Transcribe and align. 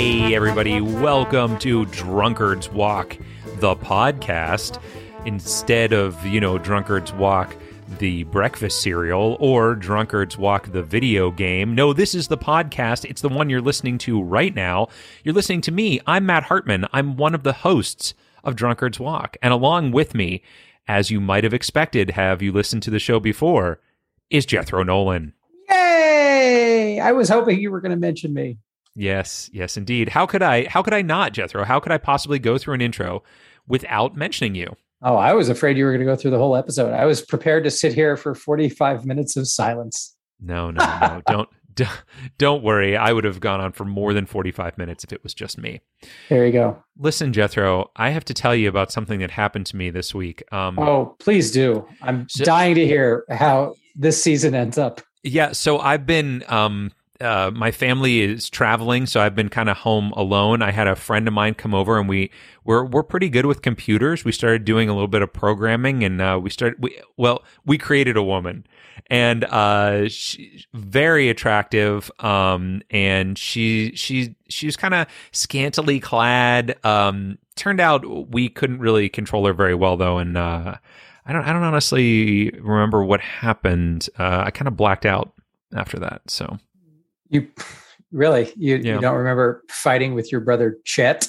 Hey, 0.00 0.34
everybody, 0.34 0.80
welcome 0.80 1.58
to 1.58 1.84
Drunkard's 1.84 2.70
Walk, 2.70 3.18
the 3.56 3.76
podcast. 3.76 4.80
Instead 5.26 5.92
of, 5.92 6.24
you 6.24 6.40
know, 6.40 6.56
Drunkard's 6.56 7.12
Walk, 7.12 7.54
the 7.98 8.22
breakfast 8.24 8.80
cereal, 8.80 9.36
or 9.40 9.74
Drunkard's 9.74 10.38
Walk, 10.38 10.72
the 10.72 10.82
video 10.82 11.30
game. 11.30 11.74
No, 11.74 11.92
this 11.92 12.14
is 12.14 12.28
the 12.28 12.38
podcast. 12.38 13.04
It's 13.04 13.20
the 13.20 13.28
one 13.28 13.50
you're 13.50 13.60
listening 13.60 13.98
to 13.98 14.22
right 14.22 14.54
now. 14.54 14.88
You're 15.22 15.34
listening 15.34 15.60
to 15.60 15.70
me. 15.70 16.00
I'm 16.06 16.24
Matt 16.24 16.44
Hartman. 16.44 16.86
I'm 16.94 17.18
one 17.18 17.34
of 17.34 17.42
the 17.42 17.52
hosts 17.52 18.14
of 18.42 18.56
Drunkard's 18.56 18.98
Walk. 18.98 19.36
And 19.42 19.52
along 19.52 19.90
with 19.92 20.14
me, 20.14 20.42
as 20.88 21.10
you 21.10 21.20
might 21.20 21.44
have 21.44 21.52
expected, 21.52 22.12
have 22.12 22.40
you 22.40 22.52
listened 22.52 22.82
to 22.84 22.90
the 22.90 22.98
show 22.98 23.20
before, 23.20 23.80
is 24.30 24.46
Jethro 24.46 24.82
Nolan. 24.82 25.34
Yay! 25.68 27.00
I 27.00 27.12
was 27.12 27.28
hoping 27.28 27.60
you 27.60 27.70
were 27.70 27.82
going 27.82 27.90
to 27.90 27.98
mention 27.98 28.32
me. 28.32 28.56
Yes, 28.94 29.48
yes, 29.52 29.76
indeed. 29.76 30.10
How 30.10 30.26
could 30.26 30.42
I? 30.42 30.66
How 30.66 30.82
could 30.82 30.94
I 30.94 31.02
not, 31.02 31.32
Jethro? 31.32 31.64
How 31.64 31.80
could 31.80 31.92
I 31.92 31.98
possibly 31.98 32.38
go 32.38 32.58
through 32.58 32.74
an 32.74 32.80
intro 32.80 33.22
without 33.66 34.16
mentioning 34.16 34.54
you? 34.54 34.76
Oh, 35.02 35.16
I 35.16 35.32
was 35.32 35.48
afraid 35.48 35.78
you 35.78 35.84
were 35.84 35.92
going 35.92 36.00
to 36.00 36.12
go 36.12 36.16
through 36.16 36.32
the 36.32 36.38
whole 36.38 36.56
episode. 36.56 36.92
I 36.92 37.06
was 37.06 37.22
prepared 37.22 37.64
to 37.64 37.70
sit 37.70 37.94
here 37.94 38.16
for 38.16 38.34
45 38.34 39.06
minutes 39.06 39.36
of 39.36 39.48
silence. 39.48 40.14
No, 40.40 40.70
no, 40.70 40.84
no. 41.00 41.22
don't, 41.26 41.48
don't 41.74 41.90
don't 42.36 42.62
worry. 42.62 42.96
I 42.96 43.12
would 43.12 43.24
have 43.24 43.40
gone 43.40 43.60
on 43.60 43.72
for 43.72 43.84
more 43.84 44.12
than 44.12 44.26
45 44.26 44.76
minutes 44.76 45.04
if 45.04 45.12
it 45.12 45.22
was 45.22 45.32
just 45.32 45.56
me. 45.56 45.80
There 46.28 46.44
you 46.44 46.52
go. 46.52 46.82
Listen, 46.98 47.32
Jethro, 47.32 47.90
I 47.96 48.10
have 48.10 48.24
to 48.26 48.34
tell 48.34 48.54
you 48.54 48.68
about 48.68 48.92
something 48.92 49.20
that 49.20 49.30
happened 49.30 49.66
to 49.66 49.76
me 49.76 49.90
this 49.90 50.14
week. 50.14 50.42
Um, 50.52 50.78
oh, 50.78 51.16
please 51.18 51.50
do. 51.50 51.86
I'm 52.02 52.28
so, 52.28 52.44
dying 52.44 52.74
to 52.74 52.86
hear 52.86 53.24
how 53.30 53.74
this 53.94 54.22
season 54.22 54.54
ends 54.54 54.78
up. 54.78 55.00
Yeah, 55.22 55.52
so 55.52 55.78
I've 55.78 56.06
been 56.06 56.44
um, 56.48 56.92
uh, 57.20 57.50
my 57.54 57.70
family 57.70 58.20
is 58.20 58.48
traveling, 58.48 59.06
so 59.06 59.20
I've 59.20 59.34
been 59.34 59.48
kind 59.48 59.68
of 59.68 59.78
home 59.78 60.12
alone. 60.12 60.62
I 60.62 60.70
had 60.70 60.88
a 60.88 60.96
friend 60.96 61.28
of 61.28 61.34
mine 61.34 61.54
come 61.54 61.74
over, 61.74 61.98
and 61.98 62.08
we 62.08 62.30
we're 62.64 62.84
we're 62.84 63.02
pretty 63.02 63.28
good 63.28 63.46
with 63.46 63.62
computers. 63.62 64.24
We 64.24 64.32
started 64.32 64.64
doing 64.64 64.88
a 64.88 64.92
little 64.92 65.08
bit 65.08 65.22
of 65.22 65.32
programming, 65.32 66.02
and 66.02 66.20
uh, 66.20 66.38
we 66.42 66.50
started. 66.50 66.82
We, 66.82 67.00
well, 67.16 67.44
we 67.66 67.78
created 67.78 68.16
a 68.16 68.22
woman, 68.22 68.66
and 69.08 69.44
uh, 69.44 70.08
she, 70.08 70.64
very 70.72 71.28
attractive. 71.28 72.10
Um, 72.20 72.82
and 72.90 73.36
she 73.36 73.94
she 73.94 74.34
she 74.48 74.66
was 74.66 74.76
kind 74.76 74.94
of 74.94 75.06
scantily 75.32 76.00
clad. 76.00 76.78
Um, 76.84 77.38
turned 77.56 77.80
out 77.80 78.30
we 78.30 78.48
couldn't 78.48 78.80
really 78.80 79.08
control 79.08 79.46
her 79.46 79.52
very 79.52 79.74
well, 79.74 79.96
though, 79.96 80.18
and 80.18 80.38
uh, 80.38 80.76
I 81.26 81.32
don't 81.32 81.42
I 81.42 81.52
don't 81.52 81.62
honestly 81.62 82.50
remember 82.60 83.04
what 83.04 83.20
happened. 83.20 84.08
Uh, 84.18 84.44
I 84.46 84.50
kind 84.50 84.68
of 84.68 84.76
blacked 84.76 85.04
out 85.04 85.32
after 85.74 85.98
that, 85.98 86.22
so. 86.30 86.58
You 87.30 87.48
really 88.12 88.52
you, 88.56 88.76
yeah. 88.76 88.94
you 88.94 89.00
don't 89.00 89.16
remember 89.16 89.62
fighting 89.68 90.14
with 90.14 90.30
your 90.30 90.40
brother 90.40 90.78
Chet 90.84 91.28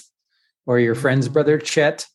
or 0.65 0.79
your 0.79 0.95
friend's 0.95 1.29
mm. 1.29 1.33
brother 1.33 1.57
Chet? 1.57 2.05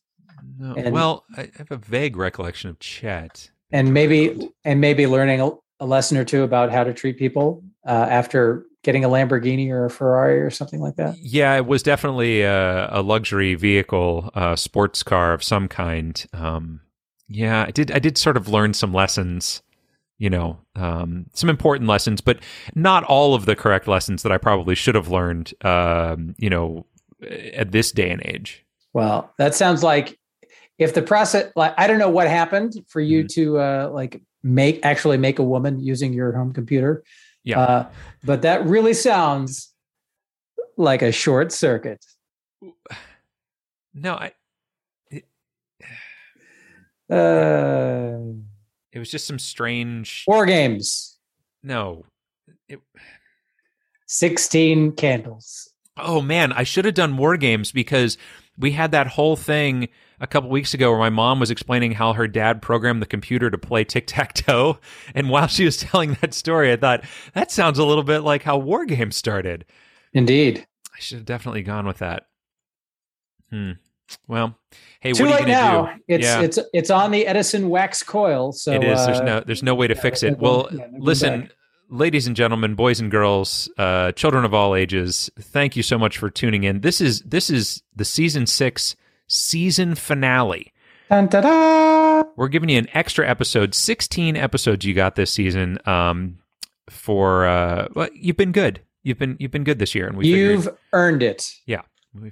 No. 0.59 0.73
And, 0.75 0.93
well, 0.93 1.25
I 1.35 1.49
have 1.57 1.71
a 1.71 1.77
vague 1.77 2.17
recollection 2.17 2.69
of 2.69 2.79
Chet. 2.79 3.49
And 3.71 3.93
maybe 3.93 4.51
and 4.63 4.79
maybe 4.79 5.07
learning 5.07 5.41
a, 5.41 5.51
a 5.79 5.85
lesson 5.85 6.17
or 6.17 6.25
two 6.25 6.43
about 6.43 6.71
how 6.71 6.83
to 6.83 6.93
treat 6.93 7.17
people 7.17 7.63
uh, 7.85 8.07
after 8.09 8.65
getting 8.83 9.03
a 9.03 9.09
Lamborghini 9.09 9.69
or 9.69 9.85
a 9.85 9.89
Ferrari 9.89 10.39
or 10.39 10.49
something 10.49 10.79
like 10.79 10.95
that? 10.95 11.17
Yeah, 11.19 11.55
it 11.55 11.65
was 11.65 11.83
definitely 11.83 12.41
a, 12.41 12.89
a 12.89 13.01
luxury 13.01 13.55
vehicle, 13.55 14.31
a 14.33 14.55
sports 14.55 15.03
car 15.03 15.33
of 15.33 15.43
some 15.43 15.67
kind. 15.67 16.25
Um, 16.31 16.81
yeah, 17.27 17.65
I 17.67 17.71
did. 17.71 17.91
I 17.91 17.99
did 17.99 18.17
sort 18.17 18.37
of 18.37 18.47
learn 18.47 18.73
some 18.73 18.93
lessons 18.93 19.61
you 20.17 20.29
know, 20.29 20.59
um, 20.75 21.27
some 21.33 21.49
important 21.49 21.89
lessons, 21.89 22.21
but 22.21 22.39
not 22.75 23.03
all 23.03 23.35
of 23.35 23.45
the 23.45 23.55
correct 23.55 23.87
lessons 23.87 24.23
that 24.23 24.31
I 24.31 24.37
probably 24.37 24.75
should 24.75 24.95
have 24.95 25.09
learned, 25.09 25.53
um, 25.63 26.35
you 26.37 26.49
know, 26.49 26.85
at 27.53 27.71
this 27.71 27.91
day 27.91 28.09
and 28.09 28.21
age. 28.25 28.65
Well, 28.93 29.31
that 29.37 29.53
sounds 29.53 29.83
like 29.83 30.17
if 30.79 30.93
the 30.93 31.01
process, 31.01 31.51
like, 31.55 31.73
I 31.77 31.87
don't 31.87 31.99
know 31.99 32.09
what 32.09 32.27
happened 32.27 32.73
for 32.87 33.01
you 33.01 33.23
mm-hmm. 33.23 33.41
to 33.41 33.59
uh, 33.59 33.89
like 33.93 34.21
make 34.43 34.83
actually 34.83 35.17
make 35.17 35.39
a 35.39 35.43
woman 35.43 35.79
using 35.79 36.13
your 36.13 36.31
home 36.33 36.53
computer. 36.53 37.03
Yeah. 37.43 37.59
Uh, 37.59 37.89
but 38.23 38.41
that 38.41 38.65
really 38.65 38.93
sounds 38.93 39.73
like 40.77 41.01
a 41.01 41.11
short 41.11 41.51
circuit. 41.51 42.03
No, 43.93 44.13
I. 44.13 44.31
It, 45.09 45.25
uh, 47.09 48.33
it 48.97 48.99
was 48.99 49.11
just 49.11 49.27
some 49.27 49.37
strange 49.37 50.25
war 50.27 50.47
games. 50.47 51.19
No. 51.61 52.03
It... 52.67 52.79
16 54.07 54.93
candles. 54.93 55.71
Oh 55.97 56.19
man, 56.19 56.51
I 56.51 56.63
should 56.63 56.85
have 56.85 56.95
done 56.95 57.15
war 57.15 57.37
games 57.37 57.71
because 57.71 58.17
we 58.57 58.71
had 58.71 58.91
that 58.93 59.05
whole 59.05 59.35
thing 59.35 59.89
a 60.19 60.25
couple 60.25 60.49
weeks 60.49 60.73
ago 60.73 60.89
where 60.89 60.99
my 60.99 61.11
mom 61.11 61.39
was 61.39 61.51
explaining 61.51 61.91
how 61.91 62.13
her 62.13 62.27
dad 62.27 62.59
programmed 62.59 63.03
the 63.03 63.07
computer 63.07 63.51
to 63.51 63.57
play 63.59 63.83
tic 63.83 64.07
tac 64.07 64.33
toe. 64.33 64.79
And 65.13 65.29
while 65.29 65.47
she 65.47 65.65
was 65.65 65.77
telling 65.77 66.17
that 66.21 66.33
story, 66.33 66.71
I 66.71 66.75
thought 66.75 67.03
that 67.35 67.51
sounds 67.51 67.77
a 67.77 67.85
little 67.85 68.03
bit 68.03 68.21
like 68.21 68.41
how 68.41 68.57
war 68.57 68.83
games 68.83 69.15
started. 69.15 69.63
Indeed. 70.11 70.65
I 70.91 70.99
should 70.99 71.17
have 71.17 71.25
definitely 71.25 71.61
gone 71.61 71.85
with 71.85 71.99
that. 71.99 72.25
Hmm. 73.51 73.73
Well, 74.27 74.57
hey, 74.99 75.13
Too 75.13 75.23
what 75.23 75.33
are 75.33 75.39
you 75.41 75.47
now. 75.47 75.85
Do? 75.85 76.01
It's 76.07 76.25
yeah. 76.25 76.41
it's 76.41 76.59
it's 76.73 76.89
on 76.89 77.11
the 77.11 77.27
Edison 77.27 77.69
wax 77.69 78.03
coil. 78.03 78.51
So 78.51 78.73
it 78.73 78.83
is. 78.83 79.05
There's 79.05 79.19
uh, 79.19 79.23
no 79.23 79.39
there's 79.41 79.63
no 79.63 79.75
way 79.75 79.87
to 79.87 79.95
fix 79.95 80.23
it. 80.23 80.39
Well, 80.39 80.69
yeah, 80.71 80.87
listen, 80.97 81.41
back. 81.41 81.51
ladies 81.89 82.27
and 82.27 82.35
gentlemen, 82.35 82.75
boys 82.75 82.99
and 82.99 83.11
girls, 83.11 83.69
uh, 83.77 84.11
children 84.13 84.45
of 84.45 84.53
all 84.53 84.75
ages, 84.75 85.29
thank 85.39 85.75
you 85.75 85.83
so 85.83 85.97
much 85.97 86.17
for 86.17 86.29
tuning 86.29 86.63
in. 86.63 86.81
This 86.81 87.01
is 87.01 87.21
this 87.21 87.49
is 87.49 87.83
the 87.95 88.05
season 88.05 88.47
six 88.47 88.95
season 89.27 89.95
finale. 89.95 90.73
Dun, 91.09 91.27
da, 91.27 91.41
da. 91.41 92.23
We're 92.35 92.49
giving 92.49 92.69
you 92.69 92.77
an 92.79 92.89
extra 92.93 93.27
episode, 93.27 93.73
16 93.73 94.35
episodes 94.35 94.83
you 94.83 94.93
got 94.93 95.15
this 95.15 95.31
season. 95.31 95.79
Um, 95.85 96.39
for 96.89 97.45
uh, 97.45 97.87
well, 97.93 98.09
you've 98.13 98.37
been 98.37 98.51
good. 98.51 98.81
You've 99.03 99.19
been 99.19 99.37
you've 99.39 99.51
been 99.51 99.63
good 99.63 99.79
this 99.79 99.95
year, 99.95 100.07
and 100.07 100.17
we 100.17 100.27
you've 100.27 100.65
figured, 100.65 100.77
earned 100.93 101.23
it. 101.23 101.49
Yeah, 101.65 101.81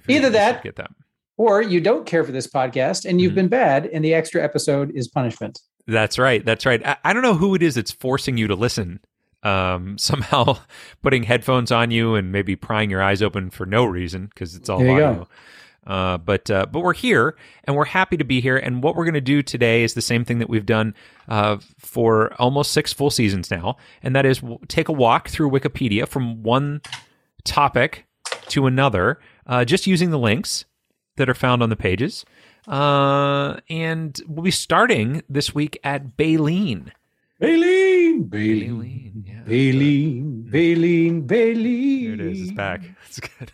either 0.08 0.30
that, 0.30 0.62
get 0.62 0.76
that 0.76 0.90
or 1.36 1.62
you 1.62 1.80
don't 1.80 2.06
care 2.06 2.24
for 2.24 2.32
this 2.32 2.46
podcast 2.46 3.04
and 3.04 3.20
you've 3.20 3.30
mm-hmm. 3.30 3.36
been 3.36 3.48
bad 3.48 3.86
and 3.86 4.04
the 4.04 4.14
extra 4.14 4.42
episode 4.42 4.90
is 4.94 5.08
punishment. 5.08 5.60
That's 5.86 6.18
right. 6.18 6.44
That's 6.44 6.66
right. 6.66 6.84
I, 6.84 6.96
I, 7.04 7.12
don't 7.12 7.22
know 7.22 7.34
who 7.34 7.54
it 7.54 7.62
is 7.62 7.76
that's 7.76 7.92
forcing 7.92 8.36
you 8.36 8.48
to 8.48 8.54
listen 8.54 9.00
um, 9.42 9.98
somehow 9.98 10.58
putting 11.02 11.22
headphones 11.22 11.70
on 11.70 11.90
you 11.90 12.14
and 12.14 12.32
maybe 12.32 12.56
prying 12.56 12.90
your 12.90 13.02
eyes 13.02 13.22
open 13.22 13.50
for 13.50 13.66
no 13.66 13.84
reason 13.84 14.26
because 14.26 14.54
it's 14.54 14.68
all 14.68 14.80
audio. 14.80 15.28
Uh, 15.86 16.18
but 16.18 16.50
uh, 16.50 16.66
but 16.66 16.80
we're 16.80 16.92
here 16.92 17.36
and 17.62 17.76
we're 17.76 17.84
happy 17.84 18.16
to 18.16 18.24
be 18.24 18.40
here. 18.40 18.56
And 18.56 18.82
what 18.82 18.96
we're 18.96 19.04
going 19.04 19.14
to 19.14 19.20
do 19.20 19.40
today 19.40 19.84
is 19.84 19.94
the 19.94 20.02
same 20.02 20.24
thing 20.24 20.40
that 20.40 20.50
we've 20.50 20.66
done 20.66 20.94
uh, 21.28 21.58
for 21.78 22.34
almost 22.40 22.72
six 22.72 22.92
full 22.92 23.10
seasons 23.10 23.52
now. 23.52 23.76
And 24.02 24.16
that 24.16 24.26
is 24.26 24.42
take 24.66 24.88
a 24.88 24.92
walk 24.92 25.28
through 25.28 25.50
wikipedia 25.50 26.08
from 26.08 26.42
one 26.42 26.82
topic 27.44 28.04
to 28.48 28.66
another 28.66 29.20
uh, 29.46 29.64
just 29.64 29.86
using 29.86 30.10
the 30.10 30.18
links 30.18 30.64
that 31.16 31.28
are 31.28 31.34
found 31.34 31.62
on 31.62 31.70
the 31.70 31.76
pages. 31.76 32.24
Uh, 32.66 33.56
and 33.68 34.20
we'll 34.26 34.42
be 34.42 34.50
starting 34.50 35.22
this 35.28 35.54
week 35.54 35.78
at 35.84 36.16
Baleen. 36.16 36.92
Baleen, 37.38 38.24
Baleen, 38.24 39.24
yeah. 39.26 39.42
Baleen, 39.44 40.42
Baleen, 40.50 41.26
Baleen. 41.26 42.00
Here 42.00 42.14
it 42.14 42.20
is. 42.20 42.40
It's 42.42 42.52
back. 42.52 42.82
It's 43.06 43.20
good. 43.20 43.52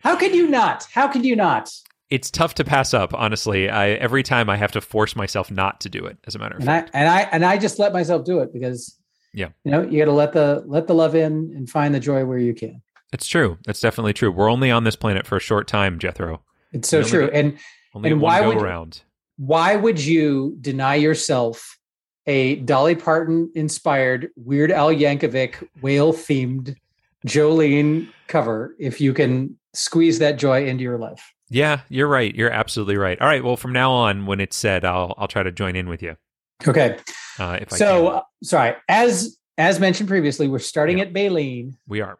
How 0.00 0.16
can 0.16 0.34
you 0.34 0.48
not? 0.48 0.86
How 0.92 1.06
can 1.06 1.22
you 1.22 1.36
not? 1.36 1.72
It's 2.10 2.30
tough 2.30 2.54
to 2.54 2.64
pass 2.64 2.92
up, 2.92 3.14
honestly. 3.14 3.70
I 3.70 3.90
every 3.90 4.22
time 4.22 4.50
I 4.50 4.56
have 4.56 4.72
to 4.72 4.80
force 4.80 5.16
myself 5.16 5.50
not 5.50 5.80
to 5.80 5.88
do 5.88 6.04
it. 6.04 6.18
As 6.26 6.34
a 6.34 6.38
matter 6.38 6.56
of 6.56 6.60
and 6.60 6.66
fact, 6.66 6.90
I 6.94 6.98
and 6.98 7.08
I 7.08 7.20
and 7.32 7.44
I 7.44 7.56
just 7.56 7.78
let 7.78 7.92
myself 7.92 8.24
do 8.24 8.40
it 8.40 8.52
because 8.52 8.98
yeah, 9.32 9.48
you 9.64 9.70
know, 9.70 9.82
you 9.82 9.98
got 9.98 10.06
to 10.06 10.12
let 10.12 10.32
the 10.32 10.62
let 10.66 10.88
the 10.88 10.94
love 10.94 11.14
in 11.14 11.52
and 11.56 11.70
find 11.70 11.94
the 11.94 12.00
joy 12.00 12.24
where 12.24 12.38
you 12.38 12.54
can. 12.54 12.82
It's 13.12 13.26
true. 13.26 13.58
That's 13.64 13.80
definitely 13.80 14.12
true. 14.12 14.30
We're 14.30 14.50
only 14.50 14.70
on 14.70 14.84
this 14.84 14.96
planet 14.96 15.26
for 15.26 15.36
a 15.36 15.40
short 15.40 15.68
time, 15.68 15.98
Jethro. 15.98 16.42
It's 16.72 16.88
so 16.88 17.02
true. 17.02 17.26
Get, 17.26 17.34
and 17.34 17.58
and 17.94 18.20
why 18.20 18.46
would 18.46 18.56
around. 18.56 19.02
why 19.36 19.76
would 19.76 20.00
you 20.00 20.56
deny 20.60 20.94
yourself 20.94 21.78
a 22.26 22.56
Dolly 22.56 22.94
Parton 22.94 23.50
inspired 23.54 24.30
Weird 24.36 24.70
Al 24.70 24.90
Yankovic 24.90 25.68
whale 25.80 26.12
themed 26.12 26.76
Jolene 27.26 28.08
cover 28.28 28.74
if 28.78 29.00
you 29.00 29.12
can 29.12 29.58
squeeze 29.74 30.18
that 30.20 30.38
joy 30.38 30.66
into 30.66 30.82
your 30.82 30.98
life? 30.98 31.32
Yeah, 31.50 31.80
you're 31.90 32.08
right. 32.08 32.34
You're 32.34 32.50
absolutely 32.50 32.96
right. 32.96 33.20
All 33.20 33.26
right. 33.26 33.44
Well, 33.44 33.58
from 33.58 33.74
now 33.74 33.92
on, 33.92 34.24
when 34.24 34.40
it's 34.40 34.56
said, 34.56 34.84
I'll 34.84 35.14
I'll 35.18 35.28
try 35.28 35.42
to 35.42 35.52
join 35.52 35.76
in 35.76 35.88
with 35.88 36.02
you. 36.02 36.16
Okay. 36.66 36.96
Uh, 37.38 37.58
if 37.60 37.72
I 37.72 37.76
so, 37.76 38.08
uh, 38.08 38.22
sorry. 38.42 38.76
As 38.88 39.36
as 39.58 39.78
mentioned 39.78 40.08
previously, 40.08 40.48
we're 40.48 40.58
starting 40.60 40.98
yeah. 40.98 41.04
at 41.04 41.12
Baleen. 41.12 41.76
We 41.86 42.00
are 42.00 42.18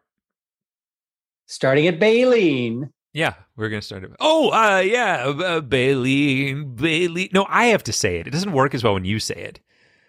starting 1.47 1.87
at 1.87 1.99
Baleen. 1.99 2.91
Yeah, 3.13 3.35
we're 3.55 3.69
gonna 3.69 3.81
start 3.81 4.03
it. 4.03 4.11
Oh, 4.19 4.49
uh, 4.51 4.79
yeah, 4.79 5.25
uh, 5.27 5.61
Bailey, 5.61 6.53
Bailey. 6.55 7.29
No, 7.33 7.45
I 7.47 7.65
have 7.67 7.83
to 7.83 7.93
say 7.93 8.17
it. 8.17 8.27
It 8.27 8.31
doesn't 8.31 8.51
work 8.53 8.73
as 8.73 8.83
well 8.83 8.95
when 8.95 9.05
you 9.05 9.19
say 9.19 9.35
it. 9.35 9.59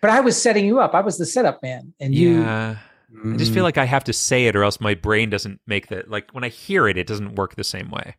But 0.00 0.10
I 0.10 0.20
was 0.20 0.40
setting 0.40 0.66
you 0.66 0.80
up. 0.80 0.94
I 0.94 1.00
was 1.00 1.18
the 1.18 1.26
setup 1.26 1.62
man, 1.62 1.92
and 2.00 2.14
you. 2.14 2.40
Yeah, 2.40 2.76
I 3.26 3.36
just 3.36 3.52
feel 3.52 3.62
like 3.62 3.78
I 3.78 3.84
have 3.84 4.04
to 4.04 4.12
say 4.12 4.46
it 4.46 4.56
or 4.56 4.64
else 4.64 4.80
my 4.80 4.94
brain 4.94 5.30
doesn't 5.30 5.60
make 5.66 5.88
the 5.88 6.04
like 6.08 6.30
when 6.32 6.44
I 6.44 6.48
hear 6.48 6.88
it, 6.88 6.96
it 6.96 7.06
doesn't 7.06 7.34
work 7.36 7.54
the 7.56 7.64
same 7.64 7.90
way. 7.90 8.16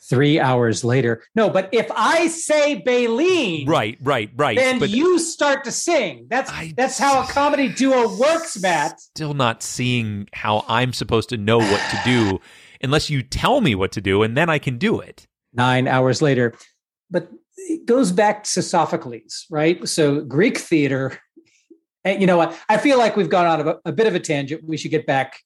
three 0.00 0.38
hours 0.40 0.84
later. 0.84 1.22
No, 1.34 1.50
but 1.50 1.68
if 1.72 1.86
I 1.94 2.28
say 2.28 2.76
Baleen, 2.76 3.66
Right, 3.68 3.98
right, 4.00 4.30
right. 4.36 4.56
then 4.56 4.78
but 4.78 4.88
you 4.90 5.18
start 5.18 5.64
to 5.64 5.72
sing. 5.72 6.26
That's 6.30 6.50
I- 6.50 6.72
that's 6.76 6.96
how 6.98 7.22
a 7.22 7.26
comedy 7.26 7.68
duo 7.68 8.16
works, 8.16 8.58
Matt. 8.62 9.00
still 9.00 9.34
not 9.34 9.62
seeing 9.62 10.28
how 10.32 10.64
I'm 10.68 10.92
supposed 10.92 11.28
to 11.30 11.36
know 11.36 11.58
what 11.58 11.80
to 11.90 12.00
do 12.04 12.40
unless 12.82 13.10
you 13.10 13.22
tell 13.22 13.60
me 13.60 13.74
what 13.74 13.92
to 13.92 14.00
do 14.00 14.22
and 14.22 14.36
then 14.36 14.48
I 14.48 14.58
can 14.58 14.78
do 14.78 15.00
it. 15.00 15.26
Nine 15.52 15.88
hours 15.88 16.20
later, 16.22 16.54
but 17.10 17.30
it 17.56 17.86
goes 17.86 18.12
back 18.12 18.44
to 18.44 18.62
Sophocles, 18.62 19.46
right? 19.50 19.86
So 19.88 20.20
Greek 20.20 20.58
theater. 20.58 21.18
And 22.04 22.20
you 22.20 22.26
know 22.26 22.36
what? 22.36 22.58
I 22.68 22.78
feel 22.78 22.98
like 22.98 23.16
we've 23.16 23.28
gone 23.28 23.46
on 23.46 23.68
a, 23.68 23.76
a 23.86 23.92
bit 23.92 24.06
of 24.06 24.14
a 24.14 24.20
tangent. 24.20 24.62
We 24.64 24.76
should 24.76 24.90
get 24.90 25.06
back 25.06 25.40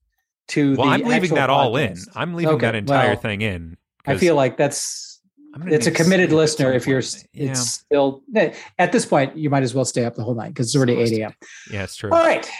to 0.49 0.77
Well, 0.77 0.87
the 0.87 0.93
I'm 0.93 1.05
leaving 1.05 1.35
that 1.35 1.51
all 1.51 1.77
in. 1.77 1.97
I'm 2.15 2.35
leaving 2.35 2.55
Okay, 2.55 2.67
that 2.67 2.75
entire 2.75 3.11
well, 3.11 3.17
thing 3.17 3.43
in. 3.43 3.77
I 4.07 4.17
feel 4.17 4.35
like 4.35 4.57
that's 4.57 5.21
it's 5.67 5.87
a 5.87 5.91
committed 5.91 6.33
listener 6.33 6.73
if 6.73 6.87
you're. 6.87 7.03
Yeah, 7.33 7.51
it's 7.53 7.61
still 7.61 8.23
eh, 8.35 8.53
at 8.79 8.93
this 8.93 9.07
point 9.07 9.37
you 9.37 9.51
might 9.51 9.63
as 9.63 9.75
well 9.75 9.85
stay 9.85 10.05
up 10.05 10.15
the 10.15 10.25
whole 10.25 10.35
night 10.35 10.49
because 10.49 10.67
it's 10.69 10.77
already 10.77 10.95
8 10.97 11.21
a.m 11.21 11.35
yeah, 11.71 11.85
it's 11.85 11.97
true. 11.97 12.11
all 12.11 12.25
right 12.25 12.51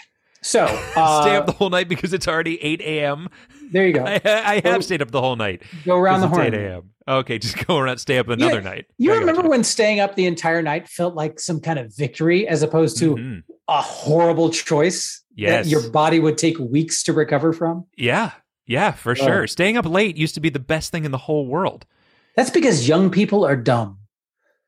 so 0.43 0.65
uh, 0.97 1.23
Stay 1.23 1.37
up 1.37 1.47
the 1.47 1.53
whole 1.53 1.71
night 1.71 1.89
because 1.89 2.13
it's 2.13 2.29
already 2.29 2.63
8 2.63 2.81
a.m. 2.81 3.29
there 3.71 3.87
you 3.87 3.93
go 3.95 4.05
I, 4.07 4.21
I 4.25 4.61
Go- 4.61 4.73
have 4.73 4.85
stayed 4.85 5.01
up 5.03 5.11
the 5.11 5.21
whole 5.21 5.37
night. 5.37 5.63
go 5.85 5.97
around 5.97 6.21
the 6.21 6.27
it's 6.29 6.37
horn 6.37 6.55
8 6.55 6.55
a.m. 6.55 6.91
Okay, 7.09 7.39
just 7.41 7.67
go 7.67 7.79
around, 7.79 7.99
stay 7.99 8.19
up 8.19 8.29
another 8.29 8.61
night. 8.61 8.87
you 8.99 9.13
I 9.13 9.17
remember 9.19 9.43
gotcha. 9.43 9.51
when 9.51 9.65
staying 9.65 10.01
up 10.01 10.15
the 10.15 10.27
entire 10.27 10.63
night 10.63 10.89
felt 10.89 11.15
like 11.15 11.41
some 11.41 11.61
kind 11.61 11.79
of 11.79 11.95
victory 11.97 12.47
as 12.47 12.63
opposed 12.63 12.99
to 12.99 13.17
Mhm. 13.17 13.43
a 13.69 13.81
horrible 13.81 14.51
choice 14.51 15.21
Yes. 15.35 15.65
that 15.65 15.71
your 15.71 15.89
body 15.91 16.21
would 16.21 16.37
take 16.37 16.59
weeks 16.59 17.03
to 17.05 17.13
recover 17.15 17.53
from 17.55 17.87
Yeah, 17.97 18.33
yeah, 18.67 18.93
for 18.93 19.13
Oh. 19.13 19.15
sure. 19.15 19.47
Staying 19.47 19.77
up 19.79 19.87
late 19.87 20.17
used 20.17 20.35
to 20.35 20.41
be 20.41 20.51
the 20.51 20.59
best 20.59 20.93
thing 20.93 21.05
in 21.07 21.11
the 21.11 21.19
whole 21.19 21.47
world. 21.47 21.87
that's 22.37 22.51
because 22.51 22.87
young 22.87 23.11
people 23.11 23.45
are 23.45 23.57
dumb 23.57 23.99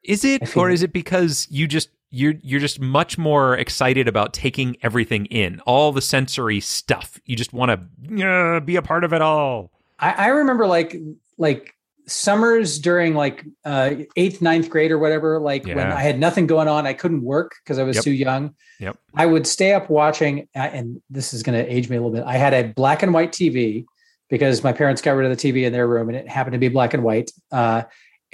Is 0.03 0.25
it, 0.25 0.57
or 0.57 0.71
is 0.71 0.83
it 0.83 0.93
because 0.93 1.47
you 1.51 1.67
just 1.69 1.91
you're 2.15 2.35
you're 2.43 2.61
just 2.61 2.81
much 2.81 3.19
more 3.19 3.57
excited 3.57 4.07
about 4.09 4.33
taking 4.33 4.77
everything 4.83 5.27
in, 5.27 5.61
all 5.61 5.93
the 5.93 6.01
sensory 6.01 6.61
stuff. 6.61 7.21
You 7.27 7.35
just 7.37 7.53
want 7.53 7.71
to 8.09 8.27
uh, 8.27 8.61
be 8.61 8.77
a 8.77 8.83
part 8.83 9.05
of 9.05 9.13
it 9.13 9.21
all. 9.21 9.71
I, 9.99 10.11
I 10.13 10.27
remember 10.29 10.67
like 10.67 10.97
like 11.39 11.75
summers 12.07 12.79
during 12.79 13.15
like 13.15 13.45
uh 13.65 13.91
eighth 14.17 14.43
ninth 14.43 14.69
grade 14.69 14.91
or 14.91 14.99
whatever 14.99 15.39
like 15.41 15.65
when 15.65 15.79
i 15.91 16.01
had 16.03 16.19
nothing 16.21 16.47
going 16.47 16.69
on 16.69 16.87
i 16.87 16.93
couldn't 16.93 17.23
work 17.23 17.55
because 17.65 17.79
i 17.79 17.83
was 17.83 17.97
Yep. 17.97 18.05
too 18.05 18.13
young 18.13 18.55
Yep. 18.79 18.99
i 19.15 19.25
would 19.25 19.47
stay 19.47 19.73
up 19.73 19.89
watching 19.89 20.41
uh, 20.55 20.59
and 20.59 21.01
this 21.09 21.33
is 21.33 21.43
going 21.43 21.57
to 21.59 21.73
age 21.73 21.89
me 21.89 21.97
a 21.97 22.01
little 22.03 22.13
bit 22.15 22.23
i 22.27 22.37
had 22.37 22.53
a 22.53 22.65
black 22.75 23.03
and 23.03 23.15
white 23.15 23.33
tv 23.33 23.87
because 24.29 24.63
my 24.63 24.71
parents 24.71 25.01
got 25.01 25.13
rid 25.13 25.31
of 25.31 25.35
the 25.35 25.53
tv 25.53 25.65
in 25.65 25.73
their 25.73 25.89
room 25.89 26.11
and 26.11 26.19
it 26.19 26.29
happened 26.29 26.53
to 26.53 26.59
be 26.59 26.69
black 26.69 26.93
and 26.93 27.03
white 27.03 27.31
uh 27.53 27.85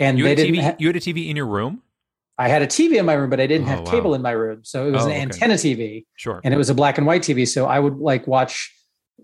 and 0.00 0.18
You 0.18 0.24
they 0.24 0.34
didn't 0.34 0.56
TV. 0.56 0.62
ha- 0.64 0.74
you 0.80 0.88
had 0.88 0.96
a 0.96 1.00
TV 1.00 1.28
in 1.30 1.36
your 1.36 1.46
room. 1.46 1.80
I 2.44 2.48
had 2.48 2.62
a 2.62 2.66
tv 2.66 2.92
in 2.98 3.06
my 3.06 3.14
room 3.14 3.30
but 3.30 3.40
i 3.40 3.46
didn't 3.46 3.66
Oh, 3.66 3.70
have 3.70 3.80
wow. 3.84 3.90
cable 3.92 4.14
in 4.14 4.22
my 4.22 4.32
room 4.32 4.60
so 4.64 4.86
it 4.88 4.90
was 4.92 5.04
Oh, 5.04 5.06
an 5.06 5.12
okay. 5.12 5.20
antenna 5.22 5.54
tv 5.54 6.04
Sure. 6.16 6.40
and 6.44 6.52
it 6.54 6.56
was 6.56 6.70
a 6.70 6.74
black 6.74 6.98
and 6.98 7.06
white 7.06 7.22
tv 7.22 7.46
so 7.46 7.66
i 7.66 7.78
would 7.78 7.98
like 7.98 8.26
watch 8.26 8.54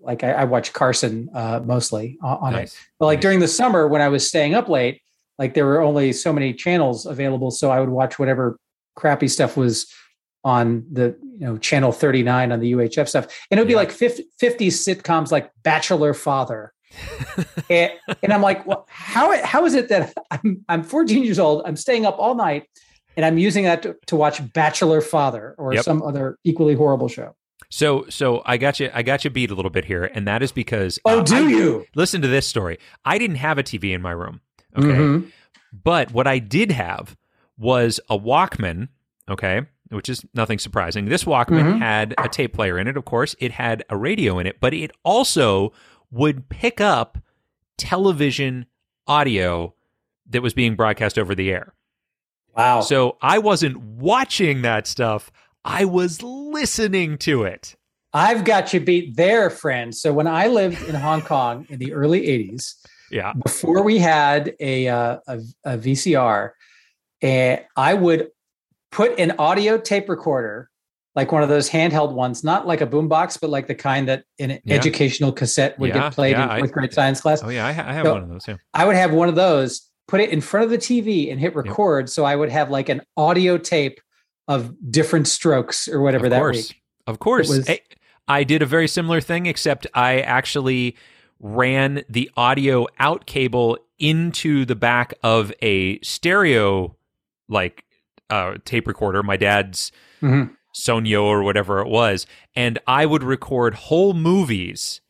like 0.03 0.23
i, 0.23 0.31
I 0.33 0.45
watch 0.45 0.73
carson 0.73 1.29
uh 1.35 1.61
mostly 1.65 2.19
on, 2.23 2.37
on 2.47 2.55
it 2.55 2.77
but 3.01 3.07
like 3.07 3.17
Nice. 3.19 3.23
during 3.23 3.41
the 3.41 3.49
summer 3.49 3.89
when 3.89 4.01
I 4.03 4.09
was 4.09 4.27
staying 4.27 4.55
up 4.55 4.69
late, 4.69 5.01
like 5.39 5.55
there 5.55 5.67
were 5.67 5.81
only 5.83 6.13
so 6.13 6.33
many 6.33 6.55
channels 6.55 7.05
available, 7.07 7.51
so 7.51 7.71
I 7.71 7.79
would 7.81 7.89
watch 7.91 8.19
whatever 8.19 8.59
crappy 8.95 9.29
stuff 9.29 9.57
was 9.57 9.87
on 10.45 10.87
the 10.93 11.17
you 11.39 11.41
know 11.47 11.59
channel 11.59 11.93
39 11.93 12.53
on 12.53 12.61
the 12.61 12.73
UHF 12.73 13.07
stuff. 13.09 13.27
And 13.51 13.59
it 13.59 13.61
would 13.63 13.69
be 13.69 13.75
like 13.75 13.91
50, 13.91 14.25
50 14.39 14.69
sitcoms 14.69 15.31
like 15.33 15.51
Bachelor 15.63 16.15
Father. 16.15 16.73
and, 17.71 17.93
and 18.23 18.33
I'm 18.33 18.41
like, 18.43 18.67
well, 18.67 18.87
how 18.89 19.27
how 19.45 19.65
is 19.67 19.75
it 19.75 19.89
that 19.89 20.15
I'm 20.31 20.65
I'm 20.69 20.83
14 20.83 21.23
years 21.25 21.39
old, 21.39 21.63
I'm 21.67 21.77
staying 21.77 22.07
up 22.07 22.17
all 22.19 22.35
night 22.35 22.65
and 23.17 23.25
I'm 23.25 23.39
using 23.39 23.65
that 23.65 23.83
to, 23.83 23.97
to 24.07 24.17
watch 24.17 24.41
Bachelor 24.53 25.01
Father 25.01 25.55
or 25.59 25.75
Yep. 25.75 25.85
some 25.85 26.03
other 26.03 26.39
equally 26.45 26.75
horrible 26.75 27.09
show. 27.09 27.35
So 27.71 28.05
so 28.09 28.43
I 28.47 28.57
got 28.59 28.79
you 28.79 28.91
I 28.95 29.03
got 29.03 29.25
you 29.25 29.31
beat 29.31 29.51
a 29.51 29.55
little 29.55 29.71
bit 29.71 29.85
here, 29.87 30.05
and 30.15 30.27
that 30.29 30.43
is 30.43 30.53
because 30.53 30.99
Oh, 31.05 31.21
uh, 31.21 31.23
do 31.23 31.37
I- 31.47 31.49
you? 31.49 31.87
listen 31.97 32.23
to 32.23 32.29
this 32.29 32.47
story? 32.47 32.79
I 33.05 33.19
didn't 33.19 33.37
have 33.37 33.59
a 33.59 33.63
TV 33.63 33.93
in 33.93 34.01
my 34.03 34.13
room. 34.13 34.41
Okay. 34.77 34.87
Mhm. 34.89 35.33
But 35.85 36.13
what 36.13 36.27
I 36.27 36.39
did 36.39 36.71
have 36.71 37.17
was 37.59 37.99
a 38.09 38.17
Walkman, 38.19 38.89
okay, 39.29 39.63
which 39.89 40.09
is 40.09 40.25
nothing 40.35 40.59
surprising. 40.59 41.07
This 41.07 41.25
Walkman 41.25 41.75
Mhm. 41.75 41.79
had 41.79 42.15
a 42.19 42.29
tape 42.29 42.53
player 42.55 42.79
in 42.79 42.87
it, 42.87 42.97
of 42.97 43.05
course. 43.05 43.35
It 43.41 43.53
had 43.53 43.85
a 43.91 43.97
radio 43.97 44.39
in 44.39 44.47
it, 44.47 44.59
but 44.61 44.73
it 44.75 44.91
also 45.03 45.73
would 46.11 46.49
pick 46.49 46.81
up 46.81 47.19
television 47.79 48.67
audio 49.07 49.75
that 50.29 50.43
was 50.43 50.55
being 50.55 50.75
broadcast 50.75 51.19
over 51.19 51.35
the 51.35 51.51
air. 51.53 51.73
Wow. 52.56 52.81
So 52.81 53.17
I 53.20 53.38
wasn't 53.38 53.76
watching 53.79 54.62
that 54.62 54.87
stuff, 54.87 55.31
I 55.64 55.85
was 55.85 56.23
listening 56.23 57.19
to 57.19 57.43
it. 57.44 57.75
I've 58.12 58.44
got 58.44 58.73
you 58.73 58.81
beat 58.81 59.17
there, 59.17 59.50
friend. 59.50 59.94
So 59.94 60.12
when 60.12 60.26
I 60.26 60.47
lived 60.47 60.82
in 60.88 60.94
Hong 60.94 61.20
Kong 61.23 61.67
in 61.69 61.79
the 61.79 61.93
early 61.93 62.23
'80s, 62.26 62.75
Yeah. 63.11 63.35
before 63.44 63.82
we 63.82 63.99
had 63.99 64.55
a 64.58 64.88
uh, 64.88 65.19
a, 65.26 65.38
a 65.64 65.76
VCR, 65.79 66.53
and 67.20 67.61
I 67.76 67.93
would 67.94 68.29
put 68.91 69.19
an 69.19 69.32
audio 69.38 69.76
tape 69.76 70.08
recorder, 70.08 70.70
like 71.14 71.31
one 71.32 71.43
of 71.43 71.50
those 71.50 71.69
handheld 71.69 72.12
ones, 72.12 72.43
not 72.43 72.67
like 72.67 72.81
a 72.81 72.87
boombox, 72.87 73.38
but 73.38 73.50
like 73.50 73.67
the 73.67 73.75
kind 73.75 74.08
that 74.08 74.25
an 74.38 74.61
Yeah. 74.64 74.76
educational 74.76 75.32
cassette 75.32 75.79
would 75.79 75.88
Yeah, 75.91 75.94
get 76.05 76.12
played 76.14 76.37
yeah, 76.37 76.55
in 76.55 76.61
fourth 76.61 76.73
grade 76.73 76.94
science 76.94 77.20
class. 77.20 77.43
Oh, 77.43 77.50
yeah. 77.50 77.67
I, 77.67 77.73
ha- 77.73 77.85
I 77.87 77.93
have 77.93 78.06
So- 78.06 78.12
one 78.14 78.23
of 78.23 78.29
those. 78.31 78.49
Yeah. 78.49 78.56
I 78.73 78.87
would 78.87 78.97
have 78.97 79.12
one 79.12 79.29
of 79.29 79.35
those, 79.35 79.91
put 80.08 80.20
it 80.20 80.31
in 80.31 80.41
front 80.41 80.64
of 80.64 80.70
the 80.70 80.79
TV, 80.79 81.31
and 81.31 81.41
hit 81.41 81.55
record. 81.55 82.08
So 82.08 82.25
I 82.25 82.37
would 82.37 82.50
have 82.50 82.70
like 82.70 82.88
an 82.88 83.03
audio 83.17 83.58
tape 83.58 84.00
of 84.49 84.75
different 84.91 85.26
strokes 85.29 85.88
or 85.88 86.00
whatever 86.00 86.26
of 86.26 86.31
that 86.31 86.38
course. 86.38 86.69
week. 86.70 86.82
Of 87.06 87.19
course. 87.19 87.49
was- 87.49 87.69
I, 87.69 87.81
I 88.29 88.44
did 88.44 88.62
a 88.62 88.67
very 88.67 88.88
similar 88.88 89.20
thing, 89.20 89.47
except 89.47 89.87
I 89.94 90.20
actually 90.20 90.97
ran 91.41 92.03
the 92.08 92.31
audio 92.37 92.87
out 92.99 93.26
cable 93.26 93.79
into 93.99 94.64
the 94.64 94.75
back 94.76 95.14
of 95.23 95.53
a 95.62 95.99
stereo 96.00 96.97
like 97.49 97.85
uh, 98.31 98.55
tape 98.64 98.87
recorder, 98.88 99.23
my 99.23 99.37
dad's 99.37 99.93
Mhm. 100.23 100.50
Sanyo 100.75 101.23
or 101.23 101.43
whatever 101.43 101.81
it 101.81 101.88
was, 101.88 102.27
and 102.55 102.79
I 102.86 103.06
would 103.06 103.22
record 103.22 103.75
whole 103.75 104.13
movies. 104.15 105.01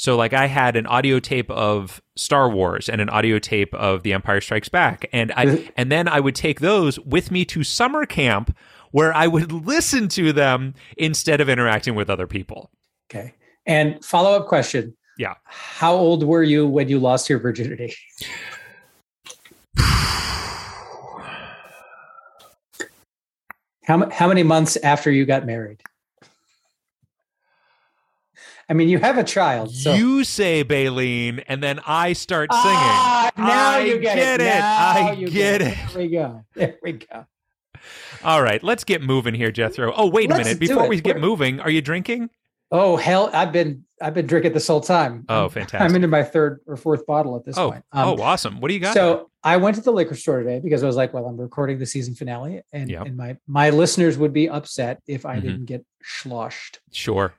So 0.00 0.16
like 0.16 0.32
I 0.32 0.46
had 0.46 0.76
an 0.76 0.86
audio 0.86 1.20
tape 1.20 1.50
of 1.50 2.00
Star 2.16 2.48
Wars 2.48 2.88
and 2.88 3.02
an 3.02 3.10
audio 3.10 3.38
tape 3.38 3.74
of 3.74 4.02
The 4.02 4.14
Empire 4.14 4.40
Strikes 4.40 4.70
Back 4.70 5.04
and 5.12 5.30
I 5.36 5.70
and 5.76 5.92
then 5.92 6.08
I 6.08 6.20
would 6.20 6.34
take 6.34 6.60
those 6.60 6.98
with 7.00 7.30
me 7.30 7.44
to 7.44 7.62
summer 7.62 8.06
camp 8.06 8.56
where 8.92 9.14
I 9.14 9.26
would 9.26 9.52
listen 9.52 10.08
to 10.08 10.32
them 10.32 10.72
instead 10.96 11.42
of 11.42 11.50
interacting 11.50 11.96
with 11.96 12.08
other 12.08 12.26
people. 12.26 12.70
Okay. 13.10 13.34
And 13.66 14.02
follow 14.02 14.32
up 14.32 14.46
question. 14.46 14.96
Yeah. 15.18 15.34
How 15.44 15.92
old 15.92 16.24
were 16.24 16.44
you 16.44 16.66
when 16.66 16.88
you 16.88 16.98
lost 16.98 17.28
your 17.28 17.38
virginity? 17.38 17.92
How, 23.84 24.08
how 24.10 24.28
many 24.28 24.44
months 24.44 24.76
after 24.76 25.10
you 25.10 25.26
got 25.26 25.44
married? 25.46 25.82
I 28.70 28.72
mean, 28.72 28.88
you 28.88 28.98
have 29.00 29.18
a 29.18 29.24
child. 29.24 29.74
So 29.74 29.92
You 29.94 30.22
say 30.24 30.62
Baleen 30.62 31.40
and 31.48 31.60
then 31.62 31.80
I 31.86 32.12
start 32.12 32.52
singing. 32.52 32.64
Ah, 32.66 33.30
now 33.36 33.70
I 33.72 33.78
you 33.80 33.98
get, 33.98 34.14
get 34.14 34.40
it. 34.40 34.46
it. 34.46 34.62
I 34.62 35.12
you 35.12 35.28
get 35.28 35.58
There 35.58 35.76
we 35.96 36.08
go. 36.08 36.44
There 36.54 36.78
we 36.82 36.92
go. 36.92 37.26
All 38.22 38.42
right, 38.42 38.62
let's 38.62 38.84
get 38.84 39.02
moving 39.02 39.34
here, 39.34 39.50
Jethro. 39.50 39.92
Oh, 39.96 40.08
wait 40.08 40.30
a 40.30 40.34
Let's 40.34 40.44
minute. 40.46 40.60
Before 40.60 40.86
we 40.88 41.00
get 41.00 41.16
We're- 41.16 41.26
moving, 41.26 41.58
are 41.60 41.70
you 41.70 41.80
drinking? 41.82 42.30
Oh 42.72 42.96
hell, 42.96 43.28
I've 43.32 43.50
been 43.50 43.84
I've 44.00 44.14
been 44.14 44.26
drinking 44.28 44.52
this 44.52 44.68
whole 44.68 44.80
time. 44.80 45.24
Oh, 45.28 45.48
fantastic. 45.48 45.80
I'm 45.80 45.94
into 45.96 46.06
my 46.06 46.22
third 46.22 46.60
or 46.68 46.76
fourth 46.76 47.04
bottle 47.04 47.34
at 47.36 47.44
this 47.44 47.58
Oh, 47.58 47.72
point. 47.72 47.84
Um, 47.90 48.08
oh, 48.10 48.22
awesome. 48.22 48.60
What 48.60 48.68
do 48.68 48.74
you 48.74 48.80
got? 48.80 48.94
So 48.94 49.28
I 49.42 49.56
went 49.56 49.74
to 49.76 49.82
the 49.82 49.90
liquor 49.90 50.14
store 50.14 50.38
today 50.38 50.60
because 50.62 50.84
I 50.84 50.86
was 50.86 50.94
like, 50.94 51.12
well, 51.12 51.26
I'm 51.26 51.36
recording 51.36 51.78
the 51.80 51.86
season 51.86 52.14
finale, 52.14 52.62
and, 52.72 52.88
Yep. 52.88 53.06
and 53.06 53.16
my 53.16 53.36
my 53.48 53.70
listeners 53.70 54.16
would 54.18 54.32
be 54.32 54.48
upset 54.48 55.02
if 55.08 55.26
I 55.26 55.38
Mhm. 55.38 55.42
didn't 55.42 55.64
get 55.64 55.84
sloshed. 56.02 56.78
sure. 56.92 57.34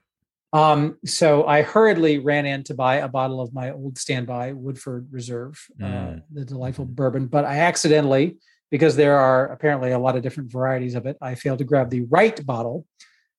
Um, 0.53 0.97
so 1.05 1.45
I 1.45 1.61
hurriedly 1.61 2.19
ran 2.19 2.45
in 2.45 2.63
to 2.65 2.73
buy 2.73 2.97
a 2.97 3.07
bottle 3.07 3.39
of 3.39 3.53
my 3.53 3.71
old 3.71 3.97
standby 3.97 4.51
Woodford 4.53 5.07
Reserve, 5.11 5.65
uh, 5.81 5.85
Mm. 5.85 6.23
the 6.31 6.45
delightful 6.45 6.85
bourbon. 6.85 7.27
But 7.27 7.45
I 7.45 7.59
accidentally, 7.59 8.37
because 8.69 8.95
there 8.97 9.17
are 9.17 9.47
apparently 9.47 9.91
a 9.91 9.99
lot 9.99 10.15
of 10.17 10.23
different 10.23 10.51
varieties 10.51 10.95
of 10.95 11.05
it, 11.05 11.17
I 11.21 11.35
failed 11.35 11.59
to 11.59 11.63
grab 11.63 11.89
the 11.89 12.01
right 12.01 12.45
bottle, 12.45 12.85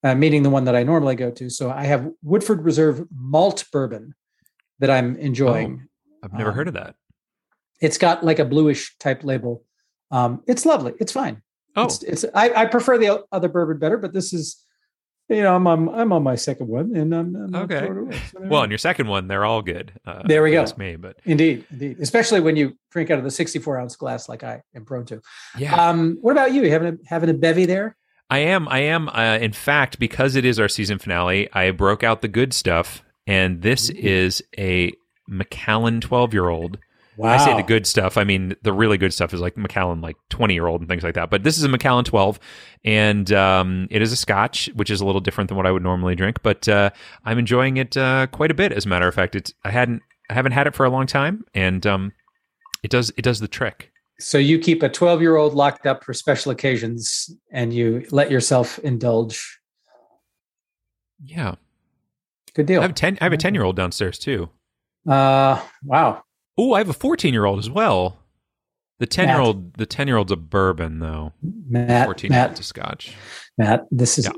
uh, 0.03 0.15
meaning 0.15 0.43
the 0.43 0.51
one 0.51 0.65
that 0.65 0.75
I 0.75 0.85
normally 0.85 1.15
go 1.15 1.31
to. 1.31 1.51
So 1.51 1.71
I 1.71 1.85
have 1.85 2.09
Woodford 2.23 2.63
Reserve 2.65 3.07
malt 3.15 3.65
bourbon 3.73 4.15
that 4.79 4.89
I'm 4.91 5.17
enjoying. 5.17 5.87
I've 6.23 6.33
never 6.33 6.51
Um, 6.51 6.57
heard 6.57 6.69
of 6.69 6.75
that. 6.75 6.95
It's 7.81 7.99
got 7.99 8.25
like 8.25 8.39
a 8.39 8.45
bluish 8.45 8.97
type 8.99 9.23
label. 9.23 9.65
Um, 10.11 10.43
it's 10.47 10.65
lovely. 10.65 10.95
It's 10.99 11.13
fine. 11.13 11.43
Oh, 11.77 11.85
It's, 11.85 12.03
it's 12.03 12.25
I, 12.35 12.51
I 12.63 12.67
prefer 12.67 12.97
the 12.97 13.25
other 13.33 13.49
bourbon 13.49 13.79
better, 13.79 13.97
but 13.99 14.13
this 14.13 14.33
is 14.33 14.65
you 15.33 15.43
know, 15.43 15.55
I'm 15.57 15.67
on, 15.67 15.89
I'm 15.89 16.13
on 16.13 16.23
my 16.23 16.35
second 16.37 16.69
one, 16.69 16.95
and 16.95 17.15
I'm, 17.15 17.35
I'm 17.37 17.55
Okay. 17.55 17.79
throwing 17.81 17.97
it 17.97 18.01
away. 18.03 18.21
So 18.31 18.41
Well, 18.43 18.61
on 18.63 18.71
your 18.71 18.79
second 18.79 19.09
one, 19.09 19.29
they're 19.29 19.45
all 19.45 19.63
good. 19.63 19.93
Uh, 20.07 20.23
There 20.27 20.43
we 20.43 20.51
go. 20.53 20.63
ask 20.63 20.77
Me, 20.79 20.97
but 20.97 21.17
indeed, 21.25 21.65
indeed, 21.71 21.99
especially 22.01 22.41
when 22.41 22.57
you 22.57 22.77
drink 22.91 23.11
out 23.11 23.19
of 23.19 23.25
the 23.25 23.31
64 23.31 23.79
ounce 23.81 23.97
glass 23.97 24.29
like 24.29 24.45
I 24.45 24.63
am 24.75 24.85
prone 24.85 25.05
to. 25.07 25.21
yeah, 25.59 25.75
Um, 25.89 26.19
what 26.21 26.33
about 26.33 26.53
you? 26.53 26.63
You 26.63 26.71
having 26.71 26.89
a, 26.95 27.09
having 27.09 27.31
a 27.31 27.35
bevy 27.35 27.65
there? 27.67 27.97
I 28.31 28.39
am. 28.39 28.67
I 28.69 28.79
am. 28.81 29.09
Uh, 29.11 29.39
in 29.41 29.53
fact, 29.53 29.99
because 29.99 30.37
it 30.37 30.45
is 30.45 30.59
our 30.59 30.69
season 30.69 30.99
finale, 30.99 31.53
I 31.53 31.71
broke 31.71 32.03
out 32.03 32.23
the 32.23 32.29
good 32.29 32.55
stuff, 32.55 33.03
and 33.27 33.61
this 33.63 33.91
Ooh. 33.91 33.95
is 33.97 34.43
a 34.59 34.93
Macallan 35.29 36.01
twelve-year-old. 36.01 36.79
Wow. 37.23 37.35
I 37.35 37.45
say 37.45 37.57
the 37.57 37.63
good 37.63 37.87
stuff. 37.87 38.17
I 38.17 38.25
mean, 38.25 38.57
the 38.63 38.73
really 38.73 38.99
good 38.99 39.15
stuff 39.15 39.33
is 39.33 39.41
like 39.41 39.57
Macallan, 39.57 40.01
like 40.01 40.17
20 40.31 40.55
year 40.55 40.67
old 40.67 40.81
and 40.81 40.89
things 40.89 41.03
like 41.03 41.15
that. 41.15 41.31
But 41.31 41.45
this 41.45 41.57
is 41.57 41.65
a 41.65 41.69
Macallan 41.69 42.05
12, 42.05 42.41
and 42.85 43.33
um, 43.33 43.87
it 43.91 44.03
is 44.03 44.13
a 44.13 44.17
scotch, 44.17 44.69
which 44.75 44.91
is 44.91 45.01
a 45.01 45.07
little 45.07 45.21
different 45.21 45.49
than 45.49 45.57
what 45.57 45.67
I 45.67 45.71
would 45.71 45.83
normally 45.83 46.15
drink. 46.15 46.43
But 46.43 46.69
uh, 46.69 46.91
I'm 47.25 47.39
enjoying 47.39 47.77
it 47.77 47.97
uh, 47.97 48.27
quite 48.29 48.51
a 48.51 48.55
bit. 48.55 48.73
As 48.73 48.87
a 48.87 48.89
matter 48.89 49.07
of 49.07 49.15
fact, 49.15 49.37
it's 49.37 49.53
I 49.65 49.71
hadn't 49.71 50.03
I 50.29 50.35
haven't 50.35 50.53
had 50.53 50.67
it 50.67 50.75
for 50.75 50.85
a 50.85 50.91
long 50.91 51.07
time, 51.07 51.45
and 51.55 51.87
um, 51.87 52.13
it 52.83 52.91
does 52.91 53.13
it 53.17 53.23
does 53.23 53.41
the 53.41 53.49
trick. 53.49 53.91
So 54.19 54.39
you 54.39 54.59
keep 54.59 54.83
a 54.83 54.89
12 54.89 55.21
year 55.21 55.37
old 55.37 55.55
locked 55.55 55.87
up 55.87 56.05
for 56.05 56.13
special 56.13 56.53
occasions, 56.53 57.31
and 57.53 57.73
you 57.73 58.07
let 58.11 58.31
yourself 58.31 58.79
indulge. 58.81 59.59
Yeah, 61.25 61.55
Good 62.55 62.67
deal. 62.67 62.81
I 62.81 62.83
have 62.83 62.91
a 62.91 62.95
10 62.95 63.19
I 63.21 63.25
have 63.25 63.33
a 63.33 63.37
10 63.37 63.55
year 63.55 63.65
old 63.65 63.77
downstairs 63.77 64.19
too. 64.19 64.51
Uh, 65.09 65.61
wow. 65.85 66.23
Oh, 66.59 66.73
I 66.75 66.79
have 66.79 66.89
a 66.89 66.93
14 66.95 67.33
year 67.33 67.45
old 67.45 67.59
as 67.59 67.71
well. 67.71 68.19
The 68.99 69.07
10 69.07 69.29
year 69.29 69.41
old 69.41 69.75
the 69.75 69.87
10 69.87 70.07
year 70.07 70.17
old's 70.17 70.31
a 70.33 70.37
bourbon 70.37 71.01
though. 71.01 71.33
Matt, 71.43 72.07
14 72.07 72.31
year 72.33 72.41
old's 72.41 72.51
Matt, 72.53 72.61
a 72.61 72.63
scotch. 72.63 73.15
Matt, 73.59 73.85
this 73.91 74.19
is 74.19 74.27
Yeah. 74.27 74.33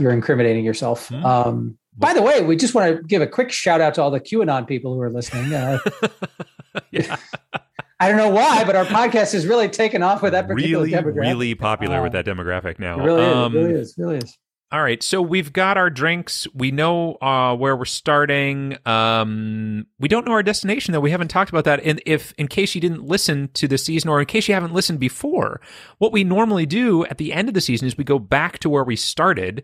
you're 0.00 0.10
incriminating 0.12 0.64
yourself. 0.64 1.08
Hmm. 1.08 1.24
Um, 1.24 1.78
by 1.96 2.12
the 2.12 2.20
way, 2.20 2.42
we 2.42 2.56
just 2.56 2.74
want 2.74 2.94
to 2.94 3.02
give 3.04 3.22
a 3.22 3.26
quick 3.26 3.50
shout 3.50 3.80
out 3.80 3.94
to 3.94 4.02
all 4.02 4.10
the 4.10 4.20
QAnon 4.20 4.66
people 4.66 4.92
who 4.92 5.00
are 5.00 5.10
listening. 5.10 5.52
Uh, 5.54 5.78
yeah. 6.90 7.16
I 8.00 8.08
don't 8.08 8.18
know 8.18 8.28
why, 8.28 8.62
but 8.64 8.76
our 8.76 8.84
podcast 8.84 9.32
has 9.32 9.46
really 9.46 9.70
taken 9.70 10.02
off 10.02 10.20
with 10.20 10.32
that 10.32 10.46
particular 10.46 10.84
really, 10.84 10.92
demographic. 10.92 11.20
really 11.20 11.54
popular 11.54 12.02
with 12.02 12.14
Uh, 12.14 12.20
that 12.22 12.26
demographic 12.30 12.78
now. 12.78 13.00
It 13.00 13.04
really, 13.04 13.22
Um, 13.24 13.56
is, 13.56 13.56
it 13.56 13.64
really 13.66 13.80
is. 13.80 13.94
Really 13.96 14.16
is. 14.18 14.38
All 14.72 14.82
right, 14.82 15.00
so 15.00 15.22
we've 15.22 15.52
got 15.52 15.76
our 15.76 15.90
drinks. 15.90 16.44
We 16.52 16.72
know 16.72 17.14
uh, 17.22 17.54
where 17.54 17.76
we're 17.76 17.84
starting. 17.84 18.76
Um, 18.84 19.86
we 20.00 20.08
don't 20.08 20.26
know 20.26 20.32
our 20.32 20.42
destination, 20.42 20.90
though. 20.90 20.98
We 20.98 21.12
haven't 21.12 21.28
talked 21.28 21.50
about 21.50 21.64
that. 21.66 21.84
And 21.84 22.02
if, 22.04 22.32
in 22.36 22.48
case 22.48 22.74
you 22.74 22.80
didn't 22.80 23.04
listen 23.04 23.48
to 23.54 23.68
the 23.68 23.78
season, 23.78 24.10
or 24.10 24.18
in 24.18 24.26
case 24.26 24.48
you 24.48 24.54
haven't 24.54 24.74
listened 24.74 24.98
before, 24.98 25.60
what 25.98 26.10
we 26.10 26.24
normally 26.24 26.66
do 26.66 27.04
at 27.06 27.18
the 27.18 27.32
end 27.32 27.46
of 27.46 27.54
the 27.54 27.60
season 27.60 27.86
is 27.86 27.96
we 27.96 28.02
go 28.02 28.18
back 28.18 28.58
to 28.58 28.68
where 28.68 28.82
we 28.82 28.96
started 28.96 29.62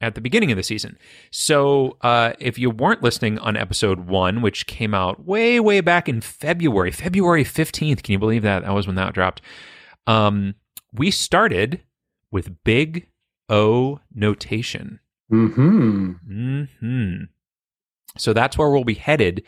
at 0.00 0.14
the 0.14 0.20
beginning 0.20 0.52
of 0.52 0.56
the 0.56 0.62
season. 0.62 0.96
So 1.32 1.96
uh, 2.02 2.34
if 2.38 2.56
you 2.56 2.70
weren't 2.70 3.02
listening 3.02 3.36
on 3.40 3.56
episode 3.56 4.06
one, 4.06 4.42
which 4.42 4.68
came 4.68 4.94
out 4.94 5.26
way, 5.26 5.58
way 5.58 5.80
back 5.80 6.08
in 6.08 6.20
February, 6.20 6.92
February 6.92 7.44
15th, 7.44 8.04
can 8.04 8.12
you 8.12 8.18
believe 8.20 8.42
that? 8.42 8.62
That 8.62 8.74
was 8.74 8.86
when 8.86 8.94
that 8.94 9.12
dropped. 9.12 9.42
Um, 10.06 10.54
we 10.92 11.10
started 11.10 11.82
with 12.30 12.62
Big 12.62 13.08
O 13.50 14.00
notation. 14.14 15.00
Hmm. 15.28 16.12
hmm 16.28 17.22
So 18.16 18.32
that's 18.32 18.56
where 18.56 18.70
we'll 18.70 18.84
be 18.84 18.94
headed 18.94 19.42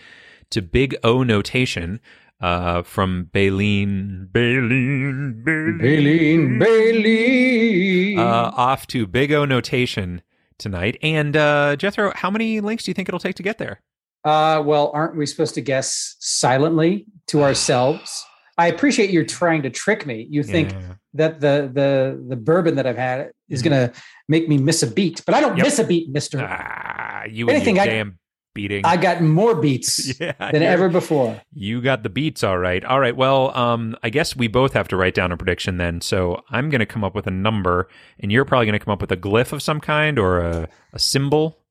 to 0.50 0.60
Big 0.62 0.94
O 1.02 1.22
notation 1.22 2.00
uh, 2.40 2.82
from 2.82 3.30
Baleen, 3.32 4.28
Baleen, 4.32 5.42
Baleen, 5.44 6.58
Baleen. 6.58 8.18
uh, 8.18 8.50
off 8.54 8.86
to 8.88 9.06
Big 9.06 9.32
O 9.32 9.44
notation 9.44 10.22
tonight. 10.58 10.98
And 11.02 11.36
uh, 11.36 11.76
Jethro, 11.76 12.12
how 12.14 12.30
many 12.30 12.60
links 12.60 12.84
do 12.84 12.90
you 12.90 12.94
think 12.94 13.08
it'll 13.08 13.20
take 13.20 13.36
to 13.36 13.42
get 13.42 13.58
there? 13.58 13.80
Uh, 14.24 14.62
well, 14.64 14.90
aren't 14.94 15.16
we 15.16 15.26
supposed 15.26 15.54
to 15.54 15.60
guess 15.60 16.16
silently 16.20 17.06
to 17.28 17.42
ourselves? 17.44 18.24
I 18.58 18.66
appreciate 18.68 19.10
you're 19.10 19.24
trying 19.24 19.62
to 19.62 19.70
trick 19.70 20.06
me. 20.06 20.26
You 20.30 20.42
think 20.42 20.72
Yeah. 20.72 20.80
that 21.14 21.40
the 21.40 21.70
the 21.72 22.24
the 22.28 22.36
bourbon 22.36 22.74
that 22.76 22.86
I've 22.86 22.98
had 22.98 23.30
is 23.48 23.62
going 23.62 23.72
to 23.88 23.92
make 24.28 24.48
me 24.48 24.58
miss 24.58 24.82
a 24.82 24.86
beat, 24.86 25.22
but 25.26 25.34
I 25.34 25.40
don't 25.40 25.56
Yep. 25.56 25.64
miss 25.66 25.78
a 25.78 25.84
beat, 25.84 26.10
Mister. 26.10 26.38
Ah, 26.40 27.24
you 27.30 27.48
Anything 27.48 27.78
I- 27.78 27.86
damn 27.86 28.18
beating. 28.54 28.84
I 28.84 28.98
got 28.98 29.22
more 29.22 29.54
beats 29.54 30.12
yeah, 30.20 30.32
than 30.38 30.62
ever 30.62 30.90
before. 30.90 31.40
You 31.54 31.80
got 31.80 32.02
the 32.02 32.10
beats, 32.10 32.44
all 32.44 32.58
right. 32.58 32.84
All 32.84 33.00
right. 33.00 33.16
Well, 33.16 33.56
um, 33.56 33.96
I 34.02 34.10
guess 34.10 34.36
we 34.36 34.46
both 34.46 34.74
have 34.74 34.88
to 34.88 34.96
write 34.98 35.14
down 35.14 35.32
a 35.32 35.38
prediction 35.38 35.78
then. 35.78 36.02
So 36.02 36.42
I'm 36.50 36.68
going 36.68 36.80
to 36.80 36.86
come 36.86 37.02
up 37.02 37.14
with 37.14 37.26
a 37.26 37.30
number, 37.30 37.88
and 38.20 38.30
you're 38.30 38.44
probably 38.44 38.66
going 38.66 38.78
to 38.78 38.84
come 38.84 38.92
up 38.92 39.00
with 39.00 39.10
a 39.10 39.16
glyph 39.16 39.52
of 39.54 39.62
some 39.62 39.80
kind 39.80 40.18
or 40.18 40.40
a, 40.40 40.68
a 40.92 40.98
symbol. 40.98 41.61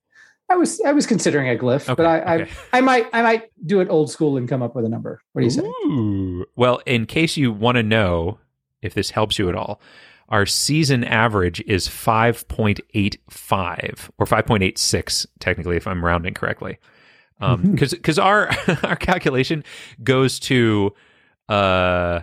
I 0.52 0.56
was 0.56 0.82
I 0.82 0.92
was 0.92 1.06
considering 1.08 1.50
a 1.50 1.56
glyph, 1.58 1.88
Okay, 1.90 1.96
but 1.96 2.06
I, 2.06 2.42
okay. 2.42 2.52
I 2.72 2.78
I 2.78 2.82
might 2.82 3.08
I 3.14 3.22
might 3.22 3.52
do 3.66 3.80
it 3.80 3.88
old 3.90 4.10
school 4.12 4.38
and 4.38 4.48
come 4.50 4.62
up 4.62 4.76
with 4.76 4.86
a 4.86 4.90
number. 4.90 5.22
What 5.34 5.42
do 5.42 5.46
you 5.46 5.52
say? 5.52 6.46
Well, 6.56 6.82
in 6.86 7.06
case 7.06 7.38
you 7.38 7.52
want 7.52 7.78
to 7.78 7.84
know 7.84 8.38
if 8.82 8.94
this 8.94 9.12
helps 9.12 9.38
you 9.40 9.50
at 9.50 9.56
all, 9.56 9.82
our 10.30 10.46
season 10.46 11.04
average 11.04 11.62
is 11.68 11.88
5.85 11.88 14.10
or 14.18 14.26
5.86 14.26 15.26
technically 15.40 15.78
if 15.78 15.88
I'm 15.88 16.04
rounding 16.04 16.34
correctly. 16.34 16.80
Um 17.40 17.64
Mhm. 17.64 17.78
cuz 17.78 17.94
cuz 18.04 18.20
our 18.20 18.50
our 18.84 18.96
calculation 18.96 19.64
goes 20.04 20.40
to 20.42 20.94
uh 21.50 22.22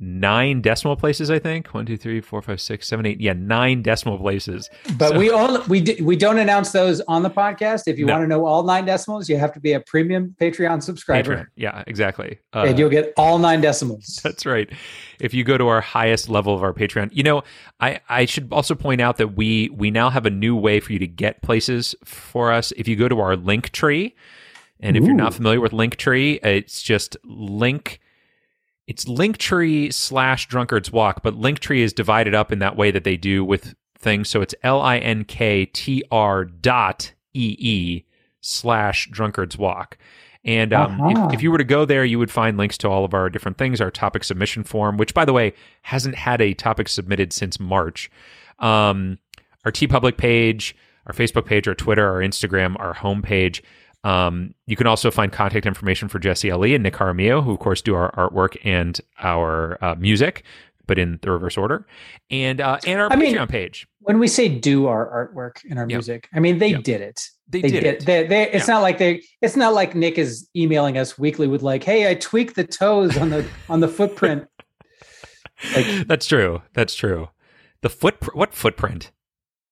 9 0.00 0.60
decimal 0.60 0.96
places 0.96 1.30
I 1.30 1.38
think. 1.38 1.72
One, 1.72 1.86
two, 1.86 1.96
three, 1.96 2.20
four, 2.20 2.42
five, 2.42 2.60
six, 2.60 2.88
seven, 2.88 3.06
eight. 3.06 3.20
Yeah, 3.20 3.32
9 3.34 3.80
decimal 3.82 4.18
places. 4.18 4.68
But 4.98 5.10
So- 5.10 5.18
we 5.18 5.30
all 5.30 5.62
we 5.68 5.96
we 6.02 6.16
don't 6.16 6.38
announce 6.38 6.72
those 6.72 7.00
on 7.02 7.22
the 7.22 7.30
podcast. 7.30 7.82
If 7.86 7.98
you 7.98 8.04
No. 8.06 8.14
want 8.14 8.24
to 8.24 8.28
know 8.28 8.44
all 8.44 8.64
nine 8.64 8.84
decimals, 8.86 9.28
you 9.28 9.36
have 9.38 9.52
to 9.52 9.60
be 9.60 9.72
a 9.72 9.80
premium 9.80 10.34
Patreon 10.40 10.82
subscriber, 10.82 11.36
Patreon. 11.36 11.46
Yeah, 11.56 11.84
exactly. 11.86 12.38
Uh, 12.52 12.64
and 12.68 12.78
you'll 12.78 12.90
get 12.90 13.12
all 13.16 13.38
nine 13.38 13.60
decimals. 13.60 14.20
That's 14.24 14.44
right. 14.44 14.68
If 15.20 15.32
you 15.32 15.44
go 15.44 15.56
to 15.56 15.68
our 15.68 15.80
highest 15.80 16.28
level 16.28 16.54
of 16.54 16.62
our 16.62 16.72
Patreon, 16.72 17.10
you 17.12 17.22
know, 17.22 17.42
I, 17.80 18.00
I 18.08 18.24
should 18.24 18.48
also 18.52 18.74
point 18.74 19.00
out 19.00 19.16
that 19.18 19.36
we 19.36 19.68
we 19.72 19.90
now 19.92 20.10
have 20.10 20.26
a 20.26 20.30
new 20.30 20.56
way 20.56 20.80
for 20.80 20.92
you 20.92 20.98
to 20.98 21.06
get 21.06 21.40
places 21.42 21.94
for 22.04 22.50
us. 22.52 22.72
If 22.76 22.88
you 22.88 22.96
go 22.96 23.08
to 23.08 23.20
our 23.20 23.36
Linktree, 23.36 24.12
and 24.80 24.96
if 24.96 25.04
you're 25.04 25.14
not 25.14 25.32
familiar 25.32 25.60
with 25.60 25.72
Linktree 25.72 26.44
it's 26.44 26.82
just 26.82 27.16
link. 27.24 28.00
It's 28.86 29.06
Linktree 29.06 29.92
slash 29.92 30.46
Drunkard's 30.48 30.92
Walk, 30.92 31.22
but 31.22 31.34
Linktree 31.34 31.78
is 31.80 31.92
divided 31.92 32.34
up 32.34 32.52
in 32.52 32.58
that 32.58 32.76
way 32.76 32.90
that 32.90 33.04
they 33.04 33.16
do 33.16 33.44
with 33.44 33.74
things. 33.98 34.28
So 34.28 34.42
it's 34.42 34.54
L 34.62 34.80
I 34.80 34.98
N 34.98 35.24
K 35.24 35.66
T 35.66 36.02
R 36.10 36.44
dot 36.44 37.12
E 37.32 37.56
E 37.58 38.04
slash 38.40 39.08
Drunkard's 39.10 39.56
Walk. 39.56 39.96
And 40.44 40.74
um, 40.74 41.00
Uh-huh. 41.00 41.28
if, 41.28 41.34
if 41.36 41.42
you 41.42 41.50
were 41.50 41.56
to 41.56 41.64
go 41.64 41.86
there, 41.86 42.04
you 42.04 42.18
would 42.18 42.30
find 42.30 42.58
links 42.58 42.76
to 42.78 42.88
all 42.88 43.06
of 43.06 43.14
our 43.14 43.30
different 43.30 43.56
things, 43.56 43.80
our 43.80 43.90
topic 43.90 44.22
submission 44.24 44.62
form, 44.62 44.98
which, 44.98 45.14
by 45.14 45.24
the 45.24 45.32
way, 45.32 45.54
hasn't 45.82 46.16
had 46.16 46.42
a 46.42 46.52
topic 46.52 46.90
submitted 46.90 47.32
since 47.32 47.58
March. 47.58 48.10
Um, 48.58 49.18
our 49.64 49.72
TeePublic 49.72 50.18
page, 50.18 50.76
our 51.06 51.14
Facebook 51.14 51.46
page, 51.46 51.66
our 51.66 51.74
Twitter, 51.74 52.06
our 52.06 52.20
Instagram, 52.20 52.78
our 52.78 52.94
homepage. 52.94 53.62
Um, 54.04 54.54
you 54.66 54.76
can 54.76 54.86
also 54.86 55.10
find 55.10 55.32
contact 55.32 55.66
information 55.66 56.08
for 56.08 56.18
Jesse 56.18 56.50
Ali 56.50 56.74
and 56.74 56.82
Nick 56.82 56.94
Jaramillo, 56.94 57.42
who, 57.42 57.52
of 57.52 57.58
course, 57.58 57.80
do 57.82 57.94
our 57.94 58.12
artwork 58.12 58.56
and 58.62 59.00
our 59.22 59.82
uh, 59.82 59.94
music, 59.96 60.44
but 60.86 60.98
in 60.98 61.18
the 61.22 61.30
reverse 61.30 61.56
order, 61.56 61.86
and 62.30 62.60
uh, 62.60 62.78
and 62.86 63.00
our 63.00 63.10
I 63.12 63.16
mean- 63.16 63.34
Patreon 63.34 63.48
page. 63.48 63.86
When 64.00 64.18
we 64.18 64.28
say 64.28 64.48
do 64.50 64.86
our 64.86 65.06
artwork 65.34 65.62
and 65.70 65.78
our 65.78 65.86
Yeah. 65.88 65.96
music, 65.96 66.28
I 66.34 66.38
mean 66.40 66.58
they 66.58 66.68
Yeah. 66.72 66.80
did 66.82 67.00
it. 67.00 67.18
They, 67.48 67.62
They 67.62 67.68
did, 67.70 67.80
did. 67.84 67.94
it. 68.02 68.06
They, 68.06 68.26
they, 68.26 68.50
it's 68.52 68.68
not 68.68 68.82
like 68.82 68.98
they. 68.98 69.22
It's 69.40 69.56
not 69.56 69.72
like 69.72 69.94
Nick 69.94 70.18
is 70.18 70.46
emailing 70.54 70.98
us 70.98 71.18
weekly 71.18 71.46
with 71.48 71.62
like, 71.62 71.82
"Hey, 71.84 72.10
I 72.10 72.14
tweaked 72.14 72.54
the 72.56 72.64
toes 72.64 73.16
on 73.16 73.30
the 73.30 73.46
on 73.70 73.80
the 73.80 73.88
footprint." 73.88 74.46
Like- 75.74 76.06
That's 76.06 76.26
true. 76.26 76.60
That's 76.74 76.94
true. 76.94 77.28
The 77.80 77.88
foot. 77.90 78.16
What 78.34 78.54
footprint? 78.54 79.10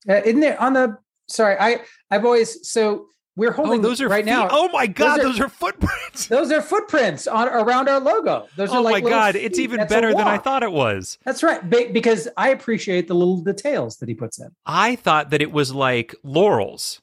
Uh, 0.09 0.23
isn't 0.25 0.41
there 0.41 0.61
on 0.61 0.73
the? 0.73 0.97
Sorry, 1.29 1.57
I 1.59 1.81
I've 2.11 2.25
always 2.25 2.67
so 2.67 3.07
we're 3.35 3.51
Oh, 3.51 3.53
holding 3.65 3.81
those 3.83 4.01
are 4.01 4.09
right 4.09 4.25
feet. 4.25 4.31
now. 4.31 4.49
Oh 4.51 4.69
my 4.73 4.87
god, 4.87 5.21
are- 5.21 5.23
those 5.23 5.41
are 5.41 5.49
footprints. 5.49 6.27
Those 6.29 6.53
are 6.53 6.61
footprints 6.61 7.27
on 7.27 7.49
around 7.49 7.89
our 7.89 8.01
logo. 8.01 8.47
Those 8.57 8.71
oh 8.71 8.77
are 8.77 8.83
like 8.83 9.05
my 9.05 9.11
god, 9.11 9.37
it's 9.37 9.59
even 9.59 9.79
That's 9.79 9.93
better 9.93 10.13
than 10.13 10.27
I 10.29 10.39
thought 10.39 10.63
it 10.63 10.73
was. 10.73 11.19
That's 11.25 11.43
right, 11.43 11.69
Be- 11.69 11.87
because 11.93 12.29
I 12.37 12.51
appreciate 12.51 13.09
the 13.09 13.15
little 13.15 13.39
details 13.39 13.97
that 13.99 14.09
he 14.09 14.15
puts 14.15 14.39
in. 14.39 14.49
I 14.67 14.97
thought 14.97 15.31
that 15.31 15.41
it 15.43 15.51
was 15.53 15.73
like 15.75 16.15
laurels. 16.23 17.01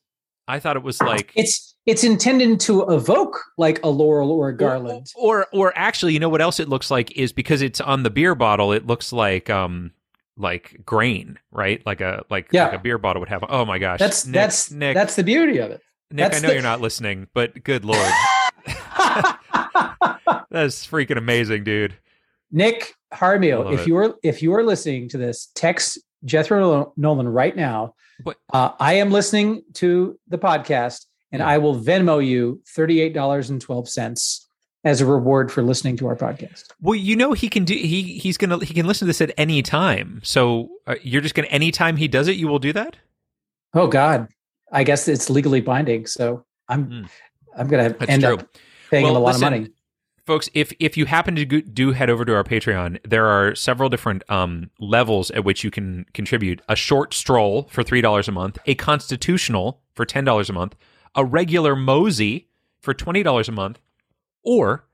I 0.47 0.59
thought 0.59 0.75
it 0.75 0.83
was 0.83 0.99
like 1.01 1.31
It's 1.35 1.75
it's 1.85 2.03
intended 2.03 2.59
to 2.61 2.81
evoke 2.89 3.39
like 3.57 3.83
a 3.83 3.89
laurel 3.89 4.31
or 4.31 4.49
a 4.49 4.57
garland. 4.57 5.07
Or, 5.15 5.47
or 5.51 5.69
or 5.69 5.73
actually, 5.77 6.13
you 6.13 6.19
know 6.19 6.29
what 6.29 6.41
else 6.41 6.59
it 6.59 6.67
looks 6.69 6.89
like 6.91 7.11
is 7.17 7.31
because 7.31 7.61
it's 7.61 7.79
on 7.81 8.03
the 8.03 8.09
beer 8.09 8.35
bottle. 8.35 8.71
It 8.71 8.85
looks 8.87 9.11
like 9.13 9.49
um 9.49 9.91
like 10.37 10.81
grain, 10.85 11.37
right? 11.51 11.83
Like 11.85 12.01
a 12.01 12.23
like 12.29 12.47
Yeah. 12.51 12.65
like 12.65 12.73
a 12.75 12.79
beer 12.79 12.97
bottle 12.97 13.19
would 13.19 13.29
have. 13.29 13.43
Oh 13.49 13.65
my 13.65 13.77
gosh, 13.77 13.99
That's 13.99 14.25
Nick, 14.25 14.33
that's 14.33 14.71
Nick. 14.71 14.93
that's 14.95 15.15
the 15.15 15.23
beauty 15.23 15.57
of 15.59 15.69
it. 15.71 15.81
Nick. 16.11 16.33
I 16.33 16.39
know 16.39 16.47
the- 16.47 16.53
you're 16.53 16.63
not 16.63 16.81
listening, 16.81 17.27
but 17.33 17.63
good 17.63 17.85
lord, 17.85 17.99
that's 20.49 20.85
freaking 20.87 21.17
amazing, 21.17 21.63
dude. 21.63 21.95
Nick 22.51 22.95
Jaramillo, 23.13 23.73
if 23.73 23.81
it. 23.81 23.87
you 23.87 23.97
are 23.97 24.15
if 24.23 24.41
you 24.41 24.53
are 24.55 24.63
listening 24.63 25.09
to 25.09 25.17
this, 25.17 25.51
text 25.55 25.99
Jethro 26.25 26.93
Nolan 26.97 27.27
right 27.27 27.55
now. 27.55 27.93
Uh, 28.51 28.71
I 28.79 28.93
am 28.95 29.11
listening 29.11 29.63
to 29.75 30.19
the 30.27 30.37
podcast, 30.37 31.05
and 31.31 31.39
Yeah. 31.39 31.47
I 31.47 31.57
will 31.59 31.79
Venmo 31.79 32.25
you 32.25 32.61
thirty 32.67 33.01
eight 33.01 33.13
dollars 33.13 33.49
and 33.49 33.61
twelve 33.61 33.87
cents 33.87 34.47
as 34.83 35.01
a 35.01 35.05
reward 35.05 35.51
for 35.51 35.61
listening 35.61 35.95
to 35.97 36.07
our 36.07 36.15
podcast. 36.15 36.65
Well, 36.81 36.95
you 36.95 37.15
know 37.15 37.33
he 37.33 37.49
can 37.49 37.65
do 37.65 37.73
he 37.75 38.01
he's 38.17 38.37
gonna 38.37 38.63
he 38.63 38.73
can 38.73 38.87
listen 38.87 39.05
to 39.05 39.09
this 39.09 39.21
at 39.21 39.31
any 39.37 39.61
time. 39.61 40.21
So 40.23 40.69
uh, 40.87 40.95
you're 41.03 41.21
just 41.21 41.35
gonna 41.35 41.47
anytime 41.49 41.97
he 41.97 42.07
does 42.07 42.27
it, 42.27 42.35
you 42.35 42.47
will 42.47 42.59
do 42.59 42.73
that. 42.73 42.95
Oh 43.73 43.87
God, 43.87 44.27
I 44.71 44.83
guess 44.83 45.07
it's 45.07 45.29
legally 45.29 45.61
binding. 45.61 46.05
So 46.07 46.45
I'm 46.67 46.89
Mm. 46.89 47.09
I'm 47.57 47.67
gonna 47.67 47.89
That's 47.89 48.09
end 48.11 48.23
true. 48.23 48.35
up 48.35 48.47
paying 48.91 49.03
Well, 49.03 49.13
him 49.13 49.17
a 49.17 49.19
lot 49.25 49.27
listen, 49.33 49.47
of 49.47 49.51
money. 49.59 49.69
folks 50.25 50.49
if 50.53 50.71
if 50.79 50.95
you 50.97 51.05
happen 51.05 51.35
to 51.35 51.45
go, 51.45 51.59
do 51.61 51.91
head 51.91 52.09
over 52.09 52.23
to 52.25 52.33
our 52.35 52.43
patreon 52.43 52.99
there 53.07 53.25
are 53.25 53.55
several 53.55 53.89
different 53.89 54.23
um, 54.29 54.69
levels 54.79 55.31
at 55.31 55.43
which 55.43 55.63
you 55.63 55.71
can 55.71 56.05
contribute 56.13 56.61
a 56.69 56.75
short 56.75 57.13
stroll 57.13 57.67
for 57.71 57.83
$3 57.83 58.27
a 58.27 58.31
month 58.31 58.57
a 58.67 58.75
constitutional 58.75 59.81
for 59.95 60.05
$10 60.05 60.49
a 60.49 60.53
month 60.53 60.75
a 61.15 61.25
regular 61.25 61.75
mosey 61.75 62.47
for 62.79 62.93
$20 62.93 63.47
a 63.47 63.51
month 63.51 63.79
or 64.43 64.85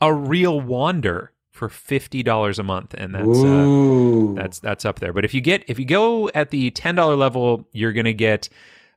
a 0.00 0.12
real 0.12 0.60
wander 0.60 1.32
for 1.50 1.68
$50 1.68 2.58
a 2.58 2.62
month 2.62 2.94
and 2.94 3.14
that's 3.14 3.42
uh, 3.42 4.34
that's 4.42 4.58
that's 4.58 4.84
up 4.84 4.98
there. 5.00 5.12
But 5.14 5.24
if 5.24 5.32
you 5.32 5.40
get 5.40 5.64
if 5.68 5.78
you 5.78 5.84
go 5.86 6.28
at 6.34 6.50
the 6.50 6.70
ten 6.72 6.94
dollar 6.96 7.14
level, 7.16 7.66
you're 7.72 7.92
gonna 7.92 8.12
get 8.12 8.48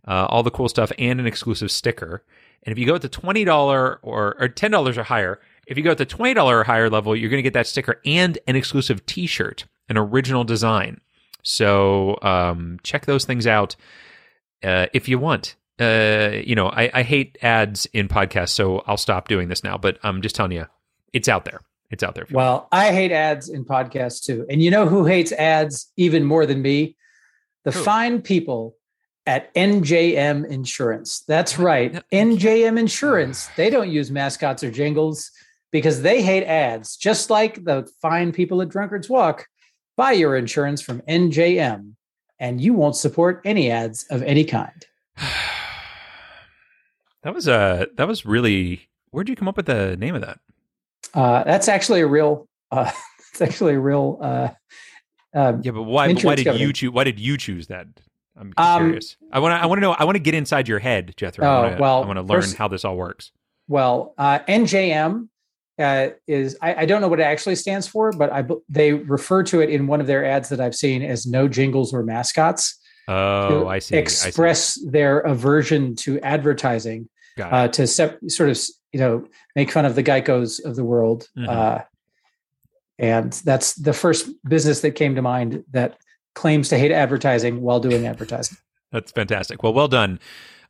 uh, 0.07 0.25
all 0.29 0.43
the 0.43 0.51
cool 0.51 0.69
stuff 0.69 0.91
and 0.97 1.19
an 1.19 1.27
exclusive 1.27 1.71
sticker. 1.71 2.23
And 2.63 2.71
if 2.71 2.79
you 2.79 2.85
go 2.85 2.95
at 2.95 3.01
the 3.01 3.09
twenty 3.09 3.43
dollar 3.43 3.99
or 4.01 4.35
or 4.39 4.47
ten 4.47 4.71
dollars 4.71 4.97
or 4.97 5.03
higher, 5.03 5.39
if 5.67 5.77
you 5.77 5.83
go 5.83 5.91
at 5.91 5.97
the 5.97 6.05
twenty 6.05 6.33
dollar 6.33 6.59
or 6.59 6.63
higher 6.63 6.89
level, 6.89 7.15
you're 7.15 7.29
gonna 7.29 7.41
get 7.41 7.53
that 7.53 7.67
sticker 7.67 8.01
and 8.05 8.37
an 8.47 8.55
exclusive 8.55 9.05
T-shirt, 9.05 9.65
an 9.89 9.97
original 9.97 10.43
design. 10.43 11.01
So 11.43 12.17
um, 12.21 12.79
check 12.83 13.05
those 13.05 13.25
things 13.25 13.47
out 13.47 13.75
uh, 14.63 14.87
if 14.93 15.07
you 15.07 15.19
want. 15.19 15.55
Uh, 15.79 16.31
you 16.43 16.55
know, 16.55 16.69
I, 16.69 16.89
I 16.93 17.03
hate 17.03 17.37
ads 17.41 17.85
in 17.93 18.07
podcasts, 18.07 18.49
so 18.49 18.83
I'll 18.87 18.97
stop 18.97 19.27
doing 19.27 19.47
this 19.47 19.63
now. 19.63 19.77
But 19.77 19.99
I'm 20.03 20.21
just 20.21 20.35
telling 20.35 20.51
you, 20.51 20.65
it's 21.13 21.29
out 21.29 21.45
there. 21.45 21.61
It's 21.89 22.03
out 22.03 22.15
there. 22.15 22.25
want. 22.25 22.33
Well, 22.33 22.67
I 22.71 22.91
hate 22.91 23.11
ads 23.11 23.49
in 23.49 23.63
podcasts 23.63 24.23
too. 24.23 24.45
And 24.49 24.61
you 24.61 24.71
know 24.71 24.87
who 24.87 25.05
hates 25.05 25.31
ads 25.31 25.91
even 25.95 26.25
more 26.25 26.45
than 26.45 26.61
me? 26.61 26.97
The 27.63 27.71
Who? 27.71 27.83
fine 27.83 28.21
people 28.21 28.76
at 29.27 29.53
NJM 29.53 30.49
Insurance. 30.49 31.23
That's 31.27 31.59
right. 31.59 32.01
NJM 32.11 32.79
Insurance. 32.79 33.47
They 33.57 33.69
don't 33.69 33.91
use 33.91 34.09
mascots 34.09 34.63
or 34.63 34.71
jingles 34.71 35.29
because 35.71 36.01
they 36.01 36.23
hate 36.23 36.45
ads, 36.45 36.97
just 36.97 37.29
like 37.29 37.63
the 37.63 37.87
fine 38.01 38.31
people 38.31 38.61
at 38.61 38.69
Drunkard's 38.69 39.09
Walk. 39.09 39.45
Buy 39.97 40.13
your 40.13 40.35
insurance 40.37 40.81
from 40.81 41.01
NJM 41.01 41.93
and 42.39 42.61
you 42.61 42.73
won't 42.73 42.95
support 42.95 43.41
any 43.45 43.69
ads 43.69 44.05
of 44.09 44.23
any 44.23 44.45
kind. 44.45 44.85
That 47.23 47.33
was 47.33 47.45
uh 47.45 47.87
that 47.97 48.07
was 48.07 48.25
really 48.25 48.87
where'd 49.11 49.27
you 49.27 49.35
come 49.35 49.49
up 49.49 49.57
with 49.57 49.65
the 49.65 49.97
name 49.97 50.15
of 50.15 50.21
that? 50.21 50.39
Uh, 51.13 51.43
that's 51.43 51.67
actually 51.67 52.01
a 52.01 52.07
real, 52.07 52.47
uh, 52.71 52.89
it's 53.31 53.41
actually 53.41 53.73
a 53.73 53.79
real, 53.79 54.17
uh, 54.21 54.49
uh, 55.33 55.57
Yeah, 55.61 55.71
but 55.71 55.83
why 55.83 56.13
but 56.13 56.23
why 56.23 56.35
did 56.35 56.59
you 56.59 56.71
choose 56.71 56.91
why 56.91 57.03
did 57.03 57.19
you 57.19 57.37
choose 57.37 57.67
that? 57.67 57.87
I'm 58.39 58.53
Um, 58.57 58.83
curious. 58.83 59.17
I 59.31 59.39
want 59.39 59.53
to 59.53 59.63
I 59.63 59.65
want 59.65 59.77
to 59.77 59.81
know 59.81 59.91
I 59.93 60.03
want 60.03 60.15
to 60.15 60.19
get 60.21 60.33
inside 60.35 60.67
your 60.67 60.79
head, 60.79 61.13
Jethro. 61.17 61.45
I 61.45 61.49
Oh, 61.49 61.61
wanna, 61.63 61.77
well, 61.79 62.03
I 62.03 62.05
want 62.07 62.17
to 62.17 62.21
learn 62.23 62.41
first- 62.41 62.55
how 62.57 62.67
this 62.67 62.85
all 62.85 62.95
works. 62.97 63.31
Well, 63.67 64.13
uh, 64.17 64.39
NJM 64.47 65.27
uh, 65.79 66.09
is 66.27 66.57
I, 66.61 66.75
I 66.75 66.85
don't 66.85 67.01
know 67.01 67.07
what 67.07 67.19
it 67.19 67.23
actually 67.23 67.55
stands 67.55 67.87
for, 67.87 68.11
but 68.11 68.31
I 68.31 68.45
they 68.69 68.93
refer 68.93 69.43
to 69.43 69.61
it 69.61 69.69
in 69.69 69.87
one 69.87 70.01
of 70.01 70.07
their 70.07 70.23
ads 70.25 70.49
that 70.49 70.59
I've 70.61 70.75
seen 70.75 71.01
as 71.03 71.25
no 71.25 71.47
jingles 71.47 71.93
or 71.93 72.03
mascots 72.03 72.79
Oh, 73.09 73.67
I 73.67 73.79
see. 73.79 73.95
I 73.97 74.03
see. 74.05 74.27
express 74.27 74.77
their 74.85 75.19
aversion 75.19 75.95
to 75.97 76.19
advertising 76.21 77.07
uh, 77.39 77.67
to 77.69 77.87
sep- 77.87 78.19
sort 78.27 78.49
of 78.49 78.59
you 78.91 78.99
know 78.99 79.25
make 79.55 79.71
fun 79.71 79.85
of 79.85 79.95
the 79.95 80.03
Geicos 80.03 80.63
of 80.63 80.75
the 80.75 80.83
world. 80.83 81.27
Mhm. 81.37 81.47
Uh, 81.47 81.83
and 82.99 83.31
that's 83.45 83.73
the 83.75 83.93
first 83.93 84.29
business 84.47 84.81
that 84.81 84.91
came 84.91 85.15
to 85.15 85.21
mind 85.21 85.63
that 85.71 85.97
claims 86.37 86.69
to 86.69 86.77
hate 86.77 86.91
advertising 86.91 87.61
while 87.61 87.79
doing 87.79 88.05
advertising. 88.07 88.57
That's 88.91 89.11
fantastic. 89.11 89.63
Well, 89.63 89.73
well 89.73 89.87
done 89.89 90.19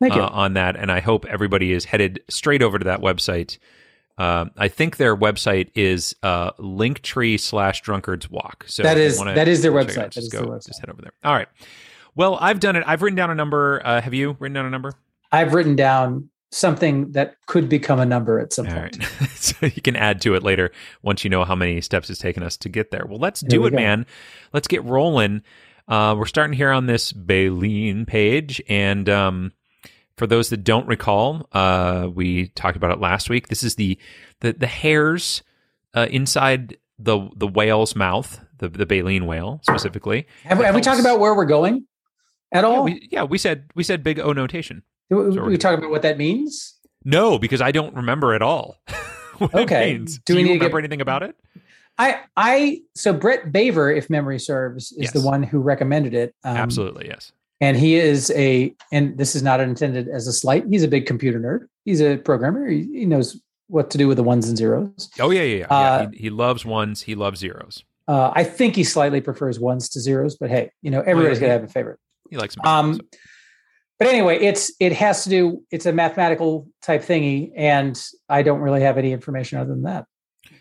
Thank 0.00 0.14
you. 0.14 0.22
uh, 0.22 0.28
on 0.32 0.54
that, 0.54 0.74
and 0.76 0.90
I 0.90 1.00
hope 1.00 1.24
everybody 1.26 1.72
is 1.72 1.84
headed 1.84 2.20
straight 2.28 2.62
over 2.62 2.78
to 2.78 2.84
that 2.84 3.00
website. 3.00 3.58
Um, 4.18 4.50
I 4.56 4.66
think 4.66 4.96
their 4.96 5.16
website 5.16 5.70
is 5.76 6.16
uh, 6.24 6.50
Linktree 6.54 7.38
slash 7.38 7.82
Drunkards 7.82 8.28
Walk. 8.28 8.64
So 8.66 8.82
That 8.82 8.98
is- 8.98 9.16
wanna 9.18 9.34
that 9.34 9.46
is 9.46 9.62
their 9.62 9.70
website. 9.70 9.90
out, 9.90 9.94
That 9.94 10.12
Just 10.12 10.26
is 10.26 10.32
go, 10.32 10.40
their 10.40 10.48
website. 10.56 10.66
just 10.66 10.80
head 10.80 10.90
over 10.90 11.02
there. 11.02 11.12
All 11.22 11.34
right. 11.34 11.46
Well, 12.16 12.36
I've 12.40 12.58
done 12.58 12.74
it. 12.74 12.82
I've 12.84 13.02
written 13.02 13.16
down 13.16 13.30
a 13.30 13.34
number. 13.36 13.80
Uh, 13.84 14.00
have 14.00 14.12
you 14.14 14.36
written 14.40 14.54
down 14.54 14.66
a 14.66 14.70
number? 14.70 14.92
I've 15.30 15.54
written 15.54 15.76
down 15.76 16.30
something 16.50 17.12
that 17.12 17.34
could 17.46 17.68
become 17.68 18.00
a 18.00 18.06
number 18.06 18.38
at 18.40 18.52
some 18.52 18.66
All 18.66 18.72
point. 18.74 18.98
right. 18.98 19.30
so 19.34 19.66
you 19.66 19.82
can 19.82 19.96
add 19.96 20.20
to 20.22 20.34
it 20.34 20.42
later 20.42 20.70
once 21.02 21.24
you 21.24 21.30
know 21.30 21.44
how 21.44 21.54
many 21.54 21.80
steps 21.80 22.08
it's 22.10 22.18
taken 22.20 22.42
us 22.42 22.56
to 22.58 22.68
get 22.68 22.90
there. 22.90 23.04
Well, 23.06 23.18
let's 23.18 23.42
There 23.42 23.50
do 23.50 23.62
we 23.62 23.68
it, 23.68 23.70
go. 23.72 23.76
man. 23.76 24.06
Let's 24.52 24.68
get 24.68 24.84
rolling. 24.84 25.42
Uh, 25.86 26.14
we're 26.18 26.26
starting 26.26 26.56
here 26.56 26.70
on 26.70 26.86
this 26.86 27.12
Baleen 27.12 28.06
page. 28.06 28.62
And 28.68 29.08
um, 29.08 29.52
for 30.16 30.26
those 30.26 30.48
that 30.50 30.64
don't 30.64 30.86
recall, 30.86 31.48
uh, 31.52 32.08
we 32.12 32.48
talked 32.48 32.76
about 32.76 32.90
it 32.92 33.00
last 33.00 33.30
week. 33.30 33.48
This 33.48 33.62
is 33.62 33.74
the 33.76 33.98
the, 34.40 34.52
the 34.52 34.66
hairs 34.66 35.42
uh, 35.94 36.06
inside 36.10 36.76
the 36.98 37.28
the 37.36 37.46
whale's 37.46 37.94
mouth, 37.96 38.40
the, 38.58 38.68
the 38.68 38.86
Baleen 38.86 39.26
whale 39.26 39.60
specifically. 39.62 40.26
Have, 40.44 40.58
have 40.58 40.74
we 40.74 40.80
talked 40.80 41.00
about 41.00 41.20
where 41.20 41.34
we're 41.34 41.44
going 41.46 41.86
at 42.52 42.64
Yeah 42.64 42.68
all? 42.68 42.84
we, 42.84 43.08
yeah, 43.10 43.22
we 43.24 43.38
said 43.38 43.70
we 43.74 43.82
said 43.82 44.02
big 44.02 44.18
O 44.18 44.32
notation. 44.32 44.82
We, 45.10 45.34
so 45.34 45.44
we 45.44 45.56
talk 45.56 45.78
about 45.78 45.90
what 45.90 46.02
that 46.02 46.18
means. 46.18 46.74
No, 47.04 47.38
because 47.38 47.60
I 47.60 47.72
don't 47.72 47.94
remember 47.94 48.34
at 48.34 48.42
all. 48.42 48.76
what 49.38 49.54
Okay. 49.54 49.90
It 49.90 49.98
means. 49.98 50.18
Do 50.18 50.34
Do, 50.34 50.34
we 50.34 50.40
you 50.42 50.46
to 50.48 50.52
get- 50.54 50.58
remember 50.60 50.78
anything 50.78 51.00
about 51.00 51.22
it? 51.22 51.36
I, 52.00 52.20
I, 52.36 52.82
so 52.94 53.12
Brett 53.12 53.50
Baver, 53.52 53.90
if 53.96 54.08
memory 54.08 54.38
serves, 54.38 54.92
is 54.92 54.98
Yes. 54.98 55.12
the 55.12 55.20
one 55.20 55.42
who 55.42 55.58
recommended 55.58 56.14
it. 56.14 56.32
Um, 56.44 56.56
Absolutely, 56.56 57.08
yes. 57.08 57.32
And 57.60 57.76
he 57.76 57.96
is 57.96 58.30
a, 58.36 58.72
and 58.92 59.18
this 59.18 59.34
is 59.34 59.42
not 59.42 59.58
intended 59.58 60.06
as 60.08 60.28
a 60.28 60.32
slight. 60.32 60.64
He's 60.70 60.84
a 60.84 60.88
big 60.88 61.06
computer 61.06 61.40
nerd. 61.40 61.66
He's 61.84 62.00
a 62.00 62.16
programmer. 62.18 62.68
He, 62.68 62.82
he 62.92 63.04
knows 63.04 63.40
what 63.66 63.90
to 63.90 63.98
do 63.98 64.06
with 64.06 64.16
the 64.16 64.22
ones 64.22 64.48
and 64.48 64.56
zeros. 64.56 65.10
Oh 65.18 65.30
yeah, 65.30 65.42
yeah, 65.42 65.56
yeah. 65.56 65.66
Uh, 65.66 66.02
yeah. 66.02 66.08
He, 66.12 66.18
he 66.18 66.30
loves 66.30 66.64
ones. 66.64 67.02
He 67.02 67.16
loves 67.16 67.40
zeros. 67.40 67.82
Uh, 68.06 68.30
I 68.32 68.44
think 68.44 68.76
he 68.76 68.84
slightly 68.84 69.20
prefers 69.20 69.58
ones 69.58 69.88
to 69.90 70.00
zeros, 70.00 70.36
but 70.36 70.50
hey, 70.50 70.70
you 70.82 70.92
know, 70.92 71.00
everybody's 71.00 71.38
yeah. 71.38 71.48
gonna 71.48 71.60
have 71.60 71.64
a 71.64 71.72
favorite. 71.72 71.98
He 72.30 72.36
likes 72.36 72.54
them. 72.54 72.64
Um, 72.64 73.00
but 73.98 74.08
anyway, 74.08 74.38
it's 74.38 74.72
it 74.78 74.92
has 74.92 75.24
to 75.24 75.30
do. 75.30 75.62
It's 75.70 75.86
a 75.86 75.92
mathematical 75.92 76.68
type 76.82 77.02
thingy, 77.02 77.50
and 77.56 78.00
I 78.28 78.42
don't 78.42 78.60
really 78.60 78.82
have 78.82 78.96
any 78.96 79.12
information 79.12 79.58
other 79.58 79.70
than 79.70 79.82
that. 79.82 80.06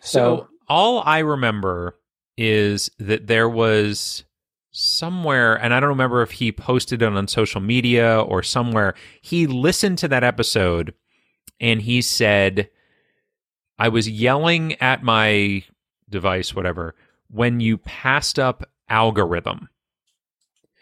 so 0.02 0.38
So, 0.38 0.48
all 0.68 1.04
I 1.06 1.20
remember 1.20 2.00
is 2.36 2.90
that 2.98 3.28
there 3.28 3.48
was 3.48 4.24
somewhere, 4.72 5.56
and 5.56 5.74
I 5.74 5.80
don't 5.80 5.90
remember 5.90 6.22
if 6.22 6.32
he 6.32 6.52
posted 6.52 7.02
it 7.02 7.06
on 7.06 7.28
social 7.28 7.62
media 7.62 8.20
or 8.22 8.42
somewhere. 8.42 8.96
He 9.22 9.46
listened 9.46 10.00
to 10.00 10.08
that 10.08 10.24
episode, 10.24 10.94
and 11.60 11.82
he 11.82 12.02
said, 12.02 12.70
"I 13.78 13.90
was 13.90 14.10
yelling 14.10 14.74
at 14.82 15.04
my 15.04 15.64
device, 16.10 16.56
whatever, 16.56 16.96
when 17.30 17.60
you 17.60 17.78
passed 17.78 18.40
up 18.40 18.68
algorithm." 18.90 19.70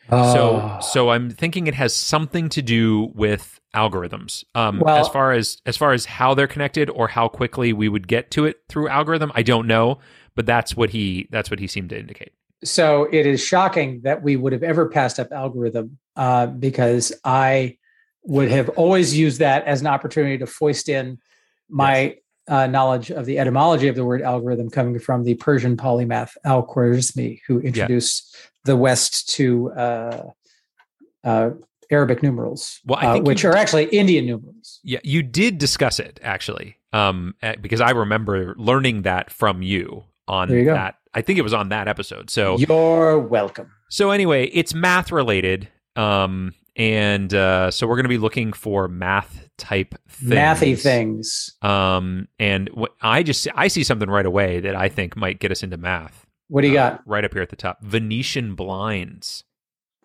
So 0.09 0.15
Oh. 0.17 0.79
so 0.81 1.09
I'm 1.09 1.29
thinking 1.29 1.67
it 1.67 1.73
has 1.73 1.95
something 1.95 2.49
to 2.49 2.61
do 2.61 3.11
with 3.15 3.59
algorithms. 3.75 4.43
Um 4.53 4.79
Well- 4.79 4.97
as 4.97 5.07
far 5.09 5.31
as 5.31 5.57
as 5.65 5.77
far 5.77 5.93
as 5.93 6.05
how 6.05 6.33
they're 6.33 6.47
connected 6.47 6.89
or 6.89 7.07
how 7.07 7.27
quickly 7.27 7.73
we 7.73 7.89
would 7.89 8.07
get 8.07 8.31
to 8.31 8.45
it 8.45 8.57
through 8.69 8.87
algorithm, 8.87 9.31
I 9.35 9.41
don't 9.43 9.67
know, 9.67 9.99
but 10.35 10.45
that's 10.45 10.75
what 10.77 10.91
he 10.91 11.27
that's 11.31 11.49
what 11.49 11.59
he 11.59 11.67
seemed 11.67 11.89
to 11.89 11.99
indicate. 11.99 12.31
so 12.63 13.07
it 13.11 13.25
is 13.25 13.43
shocking 13.45 14.01
that 14.03 14.23
we 14.23 14.35
would 14.35 14.53
have 14.53 14.63
ever 14.63 14.87
passed 14.89 15.19
up 15.19 15.31
algorithm 15.31 15.97
uh, 16.15 16.47
because 16.47 17.11
I 17.23 17.77
would 18.23 18.49
have 18.49 18.69
always 18.69 19.15
used 19.15 19.39
that 19.39 19.65
as 19.67 19.81
an 19.81 19.87
opportunity 19.87 20.37
to 20.39 20.47
foist 20.47 20.87
in 20.89 21.19
my 21.69 22.15
uh, 22.47 22.67
knowledge 22.67 23.11
of 23.11 23.25
the 23.25 23.39
etymology 23.39 23.87
of 23.87 23.95
the 23.95 24.05
word 24.05 24.21
algorithm 24.21 24.69
coming 24.69 24.99
from 24.99 25.23
the 25.23 25.35
Persian 25.35 25.75
polymath 25.75 26.37
Al 26.43 26.65
Khwarizmi, 26.65 27.41
who 27.47 27.59
introduced 27.59 28.35
the 28.65 28.75
West 28.75 29.29
to 29.29 29.71
uh, 29.71 30.23
uh, 31.23 31.49
Arabic 31.91 32.23
numerals, 32.23 32.79
Well, 32.85 32.99
I 33.01 33.17
uh, 33.17 33.21
which 33.21 33.45
are 33.45 33.55
actually 33.55 33.85
Indian 33.85 34.25
numerals. 34.25 34.79
Yeah, 34.83 34.99
you 35.03 35.23
did 35.23 35.57
discuss 35.57 35.99
it 35.99 36.19
actually. 36.23 36.77
Um 36.93 37.35
eh, 37.41 37.55
because 37.61 37.81
I 37.81 37.91
remember 37.91 38.55
learning 38.57 39.03
that 39.03 39.31
from 39.31 39.61
you 39.61 40.05
on 40.27 40.49
you 40.49 40.65
that. 40.65 40.95
I 41.13 41.21
think 41.21 41.39
it 41.39 41.43
was 41.43 41.53
on 41.53 41.69
that 41.69 41.87
episode. 41.87 42.29
So 42.29 42.57
You're 42.57 43.19
welcome. 43.19 43.71
So 43.89 44.11
anyway, 44.11 44.47
it's 44.47 44.73
math 44.73 45.11
related. 45.11 45.69
Um 45.95 46.53
and 46.75 47.33
uh 47.33 47.71
so 47.71 47.87
we're 47.87 47.95
going 47.95 48.03
to 48.05 48.09
be 48.09 48.17
looking 48.17 48.51
for 48.53 48.87
math 48.87 49.47
type 49.57 49.95
things. 50.09 50.31
Mathy 50.33 50.77
things. 50.79 51.53
Um, 51.61 52.27
and 52.39 52.69
what 52.73 52.91
I 53.01 53.23
just 53.23 53.47
I 53.55 53.67
see 53.69 53.83
something 53.83 54.09
right 54.09 54.25
away 54.25 54.59
that 54.59 54.75
I 54.75 54.89
think 54.89 55.15
might 55.15 55.39
get 55.39 55.51
us 55.51 55.63
into 55.63 55.77
math. 55.77 56.25
What 56.47 56.61
do 56.61 56.67
you 56.67 56.77
Uh, 56.77 56.91
got? 56.91 57.01
right 57.07 57.23
up 57.25 57.33
here 57.33 57.41
at 57.41 57.49
the 57.49 57.55
top? 57.55 57.81
Venetian 57.83 58.55
blinds. 58.55 59.43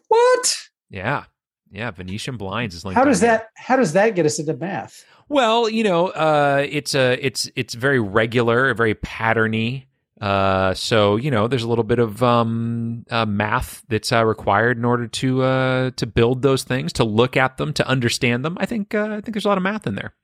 What? 0.09 0.69
Yeah. 0.89 1.25
Yeah, 1.73 1.91
Venetian 1.93 2.37
blinds 2.37 2.75
is 2.75 2.85
linked. 2.85 2.99
How 2.99 3.05
does 3.05 3.21
here. 3.21 3.31
that 3.31 3.49
how 3.57 3.77
does 3.77 3.93
that 3.93 4.15
get 4.17 4.27
us 4.27 4.39
into 4.39 4.55
math? 4.57 5.05
Well, 5.29 5.69
you 5.69 5.85
know, 5.85 6.09
uh, 6.09 6.67
it's 6.69 6.95
a 6.97 7.13
it's 7.25 7.49
it's 7.55 7.75
very 7.75 8.01
regular, 8.01 8.75
very 8.75 8.95
patterny. 8.97 9.87
Uh, 10.21 10.75
so 10.75 11.17
you 11.17 11.31
know, 11.31 11.49
there's 11.49 11.63
a 11.63 11.69
little 11.69 11.85
bit 11.85 11.99
of 11.99 12.23
um, 12.23 13.05
uh, 13.11 13.25
math 13.27 13.83
that's 13.89 14.13
uh, 14.13 14.25
required 14.25 14.77
in 14.77 14.85
order 14.85 15.07
to 15.07 15.43
uh, 15.43 15.91
to 15.97 16.07
build 16.07 16.43
those 16.43 16.63
things, 16.63 16.93
to 16.95 17.05
look 17.05 17.37
at 17.37 17.57
them, 17.57 17.73
to 17.73 17.87
understand 17.89 18.45
them. 18.45 18.57
I 18.61 18.67
think 18.67 18.95
uh, 18.95 19.05
I 19.05 19.21
think 19.21 19.33
there's 19.33 19.47
a 19.47 19.49
lot 19.49 19.57
of 19.59 19.65
math 19.65 19.87
in 19.87 19.95
there. 19.95 20.15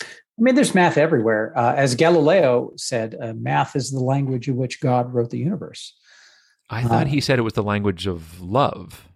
I 0.00 0.04
mean, 0.42 0.54
there's 0.54 0.74
math 0.74 0.96
everywhere. 0.96 1.52
Uh, 1.56 1.74
as 1.76 1.94
Galileo 1.94 2.72
said, 2.76 3.16
uh, 3.20 3.32
math 3.36 3.76
is 3.76 3.90
the 3.90 4.00
language 4.00 4.48
in 4.48 4.56
which 4.56 4.80
God 4.80 5.12
wrote 5.12 5.30
the 5.30 5.38
universe. 5.38 5.94
I 6.70 6.82
thought 6.84 7.06
Uh, 7.06 7.10
he 7.10 7.20
said 7.20 7.38
it 7.38 7.42
was 7.42 7.52
the 7.52 7.62
language 7.62 8.06
of 8.06 8.40
love. 8.40 9.06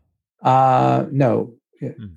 Uh, 0.43 1.07
no, 1.11 1.55
Hmm. 1.81 2.15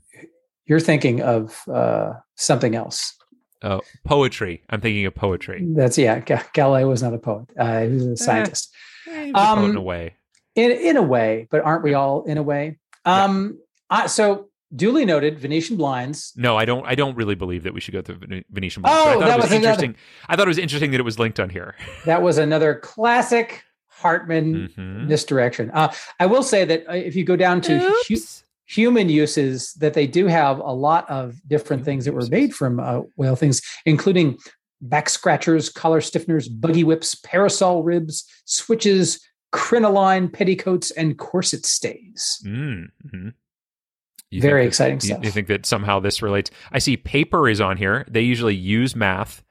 you're 0.65 0.80
thinking 0.80 1.22
of 1.22 1.63
uh, 1.69 2.13
something 2.36 2.76
else. 2.76 3.15
Oh, 3.62 3.82
poetry. 4.06 4.63
I'm 4.69 4.80
thinking 4.82 5.06
of 5.06 5.15
poetry. 5.15 5.65
That's 5.76 5.98
yeah. 5.98 6.19
Ga- 6.19 6.43
Galileo 6.54 6.88
was 6.89 7.04
not 7.04 7.13
a 7.13 7.17
poet. 7.17 7.50
Uh, 7.58 7.82
he 7.82 7.88
was 7.89 8.06
a 8.06 8.17
scientist 8.17 8.74
Eh, 9.08 9.26
he 9.26 9.32
was 9.32 9.41
a 9.43 9.56
poet 9.56 9.63
in 9.65 9.69
Um, 9.72 9.78
a 9.78 9.82
way. 9.82 10.13
in 10.56 10.72
in 10.72 10.98
a 10.98 11.02
way, 11.02 11.48
but 11.52 11.62
aren't 11.62 11.84
we 11.84 11.93
all 11.93 12.24
in 12.24 12.38
a 12.38 12.43
way? 12.43 12.78
Um, 13.06 13.60
I, 13.89 14.08
so 14.08 14.50
duly 14.76 15.04
noted, 15.04 15.39
Venetian 15.39 15.78
blinds. 15.78 16.32
No, 16.38 16.56
I 16.58 16.63
don't. 16.65 16.86
I 16.86 16.95
don't 16.95 17.15
really 17.17 17.36
believe 17.36 17.63
that 17.63 17.74
we 17.74 17.80
should 17.82 17.93
go 17.93 18.02
through 18.02 18.19
Venetian 18.52 18.84
blinds. 18.84 19.00
Oh, 19.02 19.06
but 19.06 19.10
I 19.10 19.13
thought 19.13 19.19
that 19.19 19.34
it 19.34 19.36
was, 19.38 19.43
was 19.43 19.52
another- 19.52 19.67
interesting. 19.67 19.95
I 20.28 20.36
thought 20.36 20.48
it 20.48 20.50
was 20.50 20.58
interesting 20.60 20.91
that 20.91 21.00
it 21.00 21.04
was 21.04 21.19
linked 21.19 21.39
on 21.39 21.50
here. 21.50 21.76
That 22.06 22.22
was 22.22 22.38
another 22.38 22.76
classic 22.76 23.63
Hartman 23.88 24.69
Mhm. 24.78 25.08
misdirection. 25.08 25.72
Uh, 25.72 25.91
I 26.19 26.26
will 26.28 26.43
say 26.43 26.63
that 26.65 26.88
uh, 26.88 26.93
if 26.93 27.15
you 27.15 27.24
go 27.26 27.36
down 27.36 27.62
to 27.62 27.80
hu- 27.80 27.86
Oops. 28.13 28.43
Human 28.69 29.10
uses, 29.10 29.73
that 29.73 29.93
they 29.95 30.05
do 30.05 30.27
have 30.27 30.60
a 30.60 30.71
lot 30.73 31.10
of 31.10 31.36
different 31.47 31.84
things 31.84 32.05
that 32.05 32.13
were 32.13 32.25
made 32.27 32.53
from 32.53 32.79
uh, 32.79 33.01
whale 33.17 33.36
things, 33.36 33.62
including 33.86 34.38
back 34.82 35.10
scratchers, 35.10 35.69
collar 35.69 35.99
stiffeners, 36.01 36.47
buggy 36.62 36.84
whips, 36.84 37.15
parasol 37.15 37.84
ribs, 37.84 38.25
switches, 38.45 39.19
crinoline 39.51 40.29
petticoats, 40.29 40.91
and 40.91 41.17
corset 41.17 41.65
stays. 41.65 42.39
Mm, 42.45 42.86
mhm. 43.13 43.34
You 44.29 44.41
Very 44.41 44.62
that- 44.62 44.67
exciting 44.67 44.99
stuff. 44.99 45.23
You 45.25 45.32
think 45.32 45.47
that 45.47 45.65
somehow 45.65 45.99
this 45.99 46.21
relates? 46.21 46.51
I 46.71 46.77
see 46.77 46.95
paper 46.95 47.49
is 47.49 47.60
on 47.60 47.77
here. 47.77 48.05
They 48.08 48.21
usually 48.21 48.55
use 48.55 48.95
math. 48.95 49.43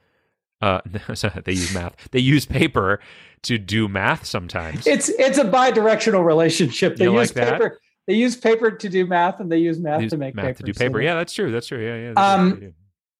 Uh, 0.63 0.81
they 1.45 1.53
use 1.53 1.75
math. 1.75 1.97
They 2.13 2.21
use 2.21 2.47
paper 2.47 3.01
to 3.43 3.59
do 3.59 3.89
math 3.89 4.25
sometimes. 4.27 4.87
It's 4.87 5.09
it's 5.09 5.39
a 5.39 5.45
bi-directional 5.45 6.23
relationship. 6.23 6.97
They 6.97 7.05
You 7.07 7.19
use 7.19 7.35
like 7.37 7.47
that? 7.47 7.73
They 8.09 8.15
use 8.15 8.35
paper 8.37 8.71
to 8.71 8.89
do 8.89 9.07
math, 9.07 9.39
and 9.39 9.53
they 9.53 9.59
use 9.59 9.79
math 9.79 10.01
They 10.01 10.09
to 10.09 10.17
make 10.17 10.35
math 10.35 10.47
paper. 10.47 10.59
to 10.61 10.63
do 10.65 10.73
paper. 10.73 10.99
they- 10.99 11.05
yeah, 11.05 11.15
that's 11.15 11.35
true. 11.35 11.53
That's 11.53 11.67
true. 11.69 11.85
Yeah, 11.87 12.13
yeah. 12.17 12.33
Um. 12.35 12.75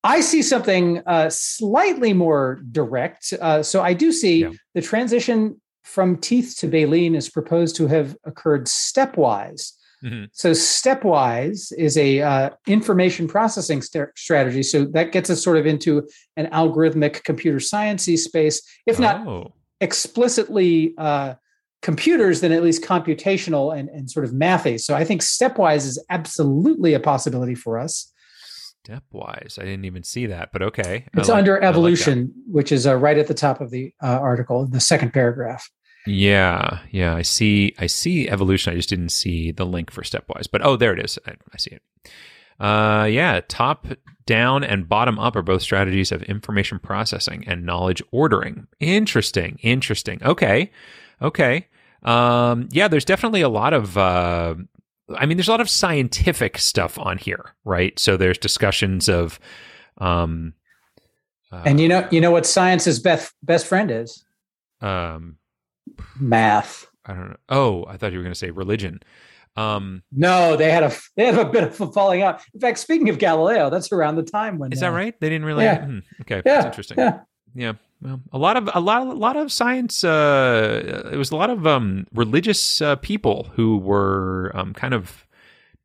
I 0.05 0.21
see 0.21 0.43
something 0.43 1.03
uh, 1.07 1.29
slightly 1.29 2.13
more 2.15 2.61
direct. 2.73 3.35
Uh, 3.41 3.63
so 3.63 3.83
I 3.83 3.93
do 3.95 4.13
see 4.13 4.43
Yeah. 4.43 4.53
the 4.75 4.81
transition 4.81 5.61
from 5.83 6.17
teeth 6.17 6.55
to 6.61 6.69
baleen 6.69 7.15
is 7.17 7.29
proposed 7.29 7.77
to 7.77 7.87
have 7.89 8.17
occurred 8.25 8.67
stepwise. 8.67 9.73
Mhm. 10.03 10.29
So 10.33 10.53
stepwise 10.53 11.73
is 11.77 11.99
a 11.99 12.23
uh, 12.23 12.51
information 12.69 13.27
processing 13.27 13.83
st- 13.83 14.09
strategy. 14.17 14.63
So 14.63 14.85
that 14.87 15.11
gets 15.13 15.29
us 15.31 15.43
sort 15.43 15.57
of 15.59 15.67
into 15.67 16.09
an 16.37 16.47
algorithmic 16.47 17.25
computer 17.25 17.59
sciencey 17.59 18.17
space, 18.17 18.63
if 18.87 18.99
not 19.01 19.27
Oh, 19.27 19.53
explicitly 19.81 20.95
uh, 20.97 21.35
computers, 21.83 22.41
than 22.41 22.53
at 22.53 22.63
least 22.63 22.83
computational 22.83 23.77
and, 23.77 23.89
and 23.91 24.11
sort 24.11 24.25
of 24.25 24.33
mathy. 24.33 24.81
So 24.81 24.95
I 24.95 25.05
think 25.05 25.23
stepwise 25.23 25.87
is 25.87 26.03
absolutely 26.11 26.95
a 26.95 27.01
possibility 27.01 27.55
for 27.55 27.79
us. 27.79 28.13
stepwise. 28.87 29.59
I 29.61 29.65
didn't 29.65 29.85
even 29.85 30.03
see 30.03 30.27
that, 30.27 30.51
but 30.53 30.63
okay. 30.63 31.07
It's 31.15 31.29
like- 31.29 31.39
under 31.39 31.57
I 31.57 31.61
like 31.61 31.69
evolution, 31.69 32.33
which 32.47 32.73
is 32.73 32.87
uh, 32.87 32.97
right 32.97 33.19
at 33.19 33.27
the 33.27 33.35
top 33.35 33.61
of 33.61 33.71
the 33.71 33.93
uh, 34.03 34.19
article, 34.21 34.65
in 34.65 34.71
the 34.71 34.81
second 34.81 35.13
paragraph. 35.13 35.69
Yeah, 36.07 36.79
yeah. 36.91 37.15
I 37.15 37.23
see. 37.23 37.75
I 37.79 37.87
see 37.87 38.31
evolution. 38.31 38.73
I 38.73 38.77
just 38.77 38.89
didn't 38.89 39.11
see 39.11 39.51
the 39.53 39.67
link 39.67 39.91
for 39.91 40.03
stepwise. 40.03 40.47
But 40.51 40.65
oh, 40.65 40.77
there 40.77 40.95
it 40.95 41.05
is. 41.05 41.19
I, 41.27 41.33
I 41.53 41.59
see 41.59 41.73
it. 41.73 41.83
Uh, 42.59 43.05
yeah. 43.05 43.41
Top 43.47 43.87
down 44.25 44.65
and 44.65 44.89
bottom 44.89 45.19
up 45.19 45.37
are 45.37 45.43
both 45.43 45.61
strategies 45.61 46.11
of 46.11 46.23
information 46.23 46.79
processing 46.79 47.45
and 47.47 47.67
knowledge 47.67 48.03
ordering. 48.11 48.69
Interesting. 48.81 49.59
Interesting. 49.61 50.23
Okay. 50.23 50.71
Okay. 51.21 51.67
Um, 52.03 52.69
yeah. 52.71 52.89
There's 52.89 53.05
definitely 53.05 53.41
a 53.43 53.49
lot 53.49 53.73
of. 53.73 53.97
Uh, 53.99 54.55
I 55.17 55.27
mean, 55.27 55.37
there's 55.37 55.49
a 55.49 55.53
lot 55.53 55.61
of 55.61 55.71
scientific 55.71 56.59
stuff 56.59 56.99
on 56.99 57.19
here, 57.19 57.55
right? 57.65 57.99
So 57.99 58.17
there's 58.17 58.39
discussions 58.39 59.09
of. 59.09 59.41
Um, 59.99 60.55
uh, 61.51 61.63
And 61.65 61.81
you 61.81 61.89
know, 61.89 62.07
you 62.11 62.21
know 62.21 62.31
what 62.31 62.45
science's 62.47 63.01
best 63.01 63.33
best 63.43 63.67
friend 63.67 63.91
is? 63.91 64.25
um, 64.81 65.37
Math. 66.21 66.87
I 67.07 67.15
don't 67.15 67.31
know. 67.31 67.37
Oh, 67.49 67.85
I 67.89 67.97
thought 67.97 68.13
you 68.13 68.19
were 68.19 68.23
going 68.25 68.35
to 68.35 68.39
say 68.39 68.51
religion. 68.51 69.01
Um, 69.57 70.03
No, 70.13 70.57
they 70.57 70.71
had 70.71 70.85
a 70.85 70.93
they 71.17 71.27
had 71.27 71.39
a 71.39 71.45
bit 71.47 71.65
of 71.65 71.81
a 71.81 71.91
falling 71.91 72.23
out. 72.23 72.43
In 72.55 72.61
fact, 72.61 72.79
speaking 72.79 73.09
of 73.09 73.19
Galileo, 73.19 73.71
that's 73.71 73.91
around 73.91 74.17
the 74.17 74.23
time 74.23 74.59
when 74.59 74.73
is 74.73 74.81
that 74.81 74.91
uh, 74.91 74.95
right? 74.95 75.19
They 75.19 75.29
didn't 75.31 75.47
really. 75.47 75.65
yeah. 75.65 75.85
Hmm, 75.85 75.99
okay, 76.21 76.43
Yeah, 76.47 76.55
that's 76.63 76.67
interesting. 76.67 76.99
Yeah, 76.99 77.21
Yeah. 77.59 77.73
Well, 78.01 78.21
a 78.33 78.39
lot 78.39 78.57
of 78.57 78.71
a 78.75 78.81
lot 78.81 79.03
a 79.03 79.13
lot 79.13 79.37
of 79.37 79.51
science. 79.51 80.05
Uh, 80.05 81.09
it 81.13 81.17
was 81.17 81.33
a 81.33 81.37
lot 81.37 81.51
of 81.51 81.67
um, 81.67 82.07
religious 82.15 82.81
uh, 82.81 82.95
people 82.97 83.51
who 83.55 83.77
were 83.79 84.53
um, 84.55 84.73
kind 84.73 84.95
of 84.95 85.27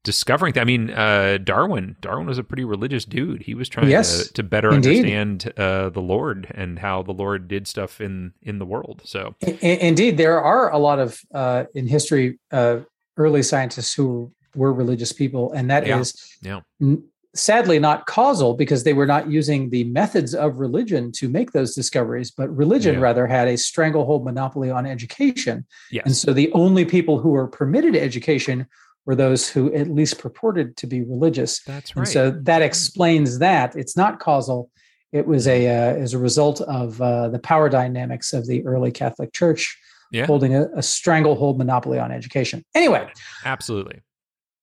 discovering. 0.03 0.53
Th- 0.53 0.61
I 0.61 0.65
mean, 0.65 0.91
uh, 0.91 1.39
Darwin. 1.43 1.95
Darwin 2.01 2.27
was 2.27 2.37
a 2.37 2.43
pretty 2.43 2.65
religious 2.65 3.05
dude. 3.05 3.41
He 3.41 3.55
was 3.55 3.67
trying 3.69 3.89
Yes, 3.89 4.27
to, 4.27 4.33
to 4.33 4.43
better 4.43 4.71
indeed. 4.71 4.97
understand 4.99 5.53
uh, 5.57 5.89
the 5.89 6.01
Lord 6.01 6.47
and 6.53 6.77
how 6.79 7.01
the 7.01 7.13
Lord 7.13 7.47
did 7.47 7.67
stuff 7.67 7.99
in 7.99 8.33
in 8.43 8.59
the 8.59 8.65
world. 8.65 9.01
So 9.05 9.33
I- 9.43 9.57
I- 9.63 9.65
indeed, 9.81 10.17
there 10.17 10.39
are 10.39 10.71
a 10.71 10.77
lot 10.77 10.99
of 10.99 11.19
uh, 11.33 11.63
in 11.73 11.87
history 11.87 12.37
uh, 12.51 12.81
early 13.17 13.41
scientists 13.41 13.93
who 13.95 14.31
were 14.55 14.71
religious 14.71 15.11
people, 15.13 15.51
and 15.53 15.71
that 15.71 15.87
is 15.87 16.13
Yeah. 16.43 16.59
yeah. 16.79 16.87
n- 16.89 17.03
sadly 17.35 17.79
not 17.79 18.05
causal 18.05 18.53
because 18.53 18.83
they 18.83 18.93
were 18.93 19.05
not 19.07 19.29
using 19.29 19.69
the 19.69 19.83
methods 19.85 20.35
of 20.35 20.59
religion 20.59 21.11
to 21.11 21.27
make 21.27 21.51
those 21.51 21.73
discoveries, 21.73 22.29
but 22.31 22.55
religion 22.55 22.95
Yeah. 22.95 23.01
rather 23.01 23.25
had 23.27 23.47
a 23.47 23.57
stranglehold 23.57 24.23
monopoly 24.23 24.69
on 24.69 24.85
education, 24.85 25.65
yes, 25.91 26.05
and 26.05 26.15
so 26.15 26.31
the 26.33 26.51
only 26.53 26.85
people 26.85 27.19
who 27.19 27.29
were 27.29 27.47
permitted 27.47 27.95
education 27.95 28.67
were 29.05 29.15
those 29.15 29.49
who 29.49 29.73
at 29.73 29.89
least 29.89 30.19
purported 30.19 30.77
to 30.77 30.87
be 30.87 31.01
religious. 31.01 31.61
that's 31.63 31.91
And 31.91 31.99
right. 31.99 32.07
so 32.07 32.31
that 32.43 32.61
explains 32.61 33.39
that 33.39 33.75
it's 33.75 33.97
not 33.97 34.19
causal. 34.19 34.69
It 35.11 35.27
was 35.27 35.47
a 35.47 35.67
uh, 35.67 35.95
as 35.95 36.13
a 36.13 36.17
result 36.19 36.61
of 36.61 37.01
uh, 37.01 37.27
the 37.29 37.39
power 37.39 37.67
dynamics 37.69 38.31
of 38.33 38.47
the 38.47 38.65
early 38.65 38.91
Catholic 38.91 39.33
Church 39.33 39.77
yeah, 40.11 40.25
holding 40.27 40.55
a, 40.55 40.67
a 40.75 40.81
stranglehold 40.83 41.57
monopoly 41.57 41.99
on 41.99 42.11
education. 42.11 42.63
Anyway, 42.75 43.07
absolutely. 43.43 44.01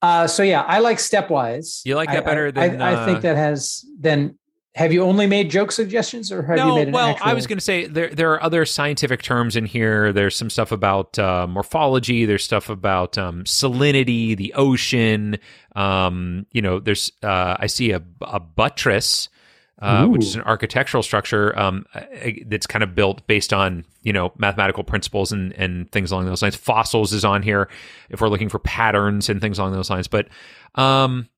Uh, 0.02 0.26
so 0.26 0.42
yeah, 0.42 0.62
I 0.62 0.78
like 0.80 0.98
stepwise. 0.98 1.82
You 1.84 1.94
like 1.94 2.10
that 2.10 2.24
I- 2.24 2.26
better 2.26 2.46
I, 2.48 2.68
than, 2.68 2.82
I, 2.82 2.90
I 2.90 2.94
uh, 2.94 3.06
think 3.06 3.22
that 3.22 3.36
has 3.36 3.84
then. 3.98 4.36
Have 4.76 4.92
you 4.92 5.02
only 5.02 5.26
made 5.26 5.50
joke 5.50 5.72
suggestions, 5.72 6.30
or 6.30 6.44
have 6.44 6.56
you 6.56 6.74
made 6.76 6.86
an 6.88 6.94
well, 6.94 7.08
actual? 7.08 7.26
I 7.26 7.34
was 7.34 7.48
going 7.48 7.58
to 7.58 7.64
say 7.64 7.86
there 7.86 8.08
there 8.08 8.32
are 8.34 8.42
other 8.42 8.64
scientific 8.64 9.20
terms 9.20 9.56
in 9.56 9.66
here. 9.66 10.12
There's 10.12 10.36
some 10.36 10.48
stuff 10.48 10.70
about 10.70 11.18
uh, 11.18 11.48
morphology. 11.48 12.24
There's 12.24 12.44
stuff 12.44 12.68
about 12.70 13.18
um, 13.18 13.42
salinity, 13.42 14.36
the 14.36 14.54
ocean. 14.54 15.38
Um, 15.74 16.46
you 16.52 16.62
know, 16.62 16.78
there's 16.78 17.10
uh, 17.20 17.56
I 17.58 17.66
see 17.66 17.90
a, 17.90 18.00
a 18.20 18.38
buttress, 18.38 19.28
uh, 19.80 20.06
which 20.06 20.22
is 20.24 20.34
an 20.34 20.42
architectural 20.42 21.02
structure 21.02 21.58
um, 21.58 21.86
that's 22.46 22.66
kind 22.66 22.82
of 22.82 22.94
built 22.94 23.26
based 23.26 23.52
on 23.52 23.84
you 24.02 24.12
know 24.12 24.32
mathematical 24.38 24.84
principles 24.84 25.32
and 25.32 25.52
and 25.54 25.90
things 25.92 26.10
along 26.12 26.26
those 26.26 26.42
lines. 26.42 26.56
Fossils 26.56 27.12
is 27.12 27.24
on 27.24 27.42
here 27.42 27.68
if 28.10 28.20
we're 28.20 28.28
looking 28.28 28.48
for 28.48 28.58
patterns 28.58 29.28
and 29.28 29.40
things 29.40 29.58
along 29.58 29.72
those 29.72 29.90
lines. 29.90 30.06
But 30.08 30.28
um, 30.74 31.28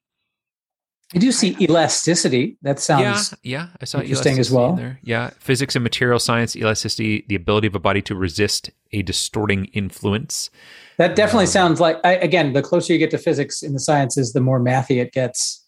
I 1.14 1.18
do 1.18 1.30
see 1.30 1.56
elasticity. 1.60 2.56
That 2.62 2.80
sounds 2.80 3.34
yeah, 3.42 3.58
yeah. 3.60 3.68
I 3.80 3.84
saw 3.84 4.00
interesting 4.00 4.38
as 4.38 4.50
well. 4.50 4.74
There. 4.74 4.98
Yeah, 5.02 5.30
physics 5.38 5.76
and 5.76 5.82
material 5.82 6.18
science, 6.18 6.56
elasticity, 6.56 7.24
the 7.28 7.34
ability 7.34 7.66
of 7.66 7.74
a 7.74 7.78
body 7.80 8.00
to 8.02 8.14
resist 8.14 8.70
a 8.92 9.02
distorting 9.02 9.66
influence. 9.66 10.50
that 10.96 11.14
definitely 11.14 11.44
Um, 11.44 11.50
sounds 11.50 11.80
like. 11.80 11.98
I, 12.02 12.14
again, 12.14 12.54
the 12.54 12.62
closer 12.62 12.92
you 12.94 12.98
get 12.98 13.10
to 13.10 13.18
physics 13.18 13.62
in 13.62 13.72
the 13.74 13.80
sciences, 13.80 14.32
the 14.32 14.40
more 14.40 14.58
mathy 14.58 15.00
it 15.02 15.12
gets. 15.12 15.62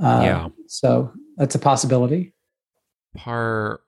Uh, 0.00 0.20
Yeah. 0.22 0.48
So 0.68 1.12
that's 1.36 1.54
a 1.54 1.58
possibility. 1.58 2.32
Par, 3.16 3.80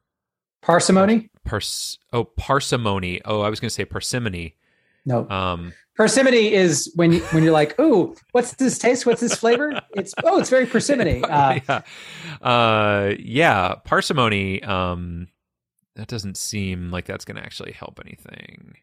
Parsimony? 0.63 1.31
pars, 1.45 1.99
oh, 2.13 2.25
parsimony. 2.25 3.21
Oh, 3.25 3.41
I 3.41 3.51
was 3.51 3.61
going 3.61 3.69
to 3.69 3.75
say 3.75 3.85
parsimony. 3.85 4.57
No. 5.05 5.29
Um, 5.31 5.73
Parsimony 5.97 6.53
is 6.53 6.93
when 6.95 7.13
you, 7.13 7.21
when 7.31 7.43
you're 7.43 7.53
like, 7.53 7.75
"Oh, 7.79 8.15
what's 8.33 8.53
this 8.55 8.79
taste? 8.79 9.07
What's 9.07 9.21
this 9.21 9.35
flavor?" 9.35 9.81
It's 9.97 10.13
oh, 10.25 10.39
it's 10.39 10.51
very 10.51 10.67
parsimony. 10.67 11.23
Uh, 11.25 11.61
yeah, 11.69 11.83
uh, 12.43 13.15
yeah, 13.19 13.75
parsimony. 13.85 14.63
Um, 14.63 15.29
that 15.95 16.09
doesn't 16.09 16.37
seem 16.37 16.91
like 16.91 17.07
that's 17.07 17.25
going 17.25 17.37
to 17.39 17.43
actually 17.43 17.73
help 17.73 17.99
anything. 18.05 18.75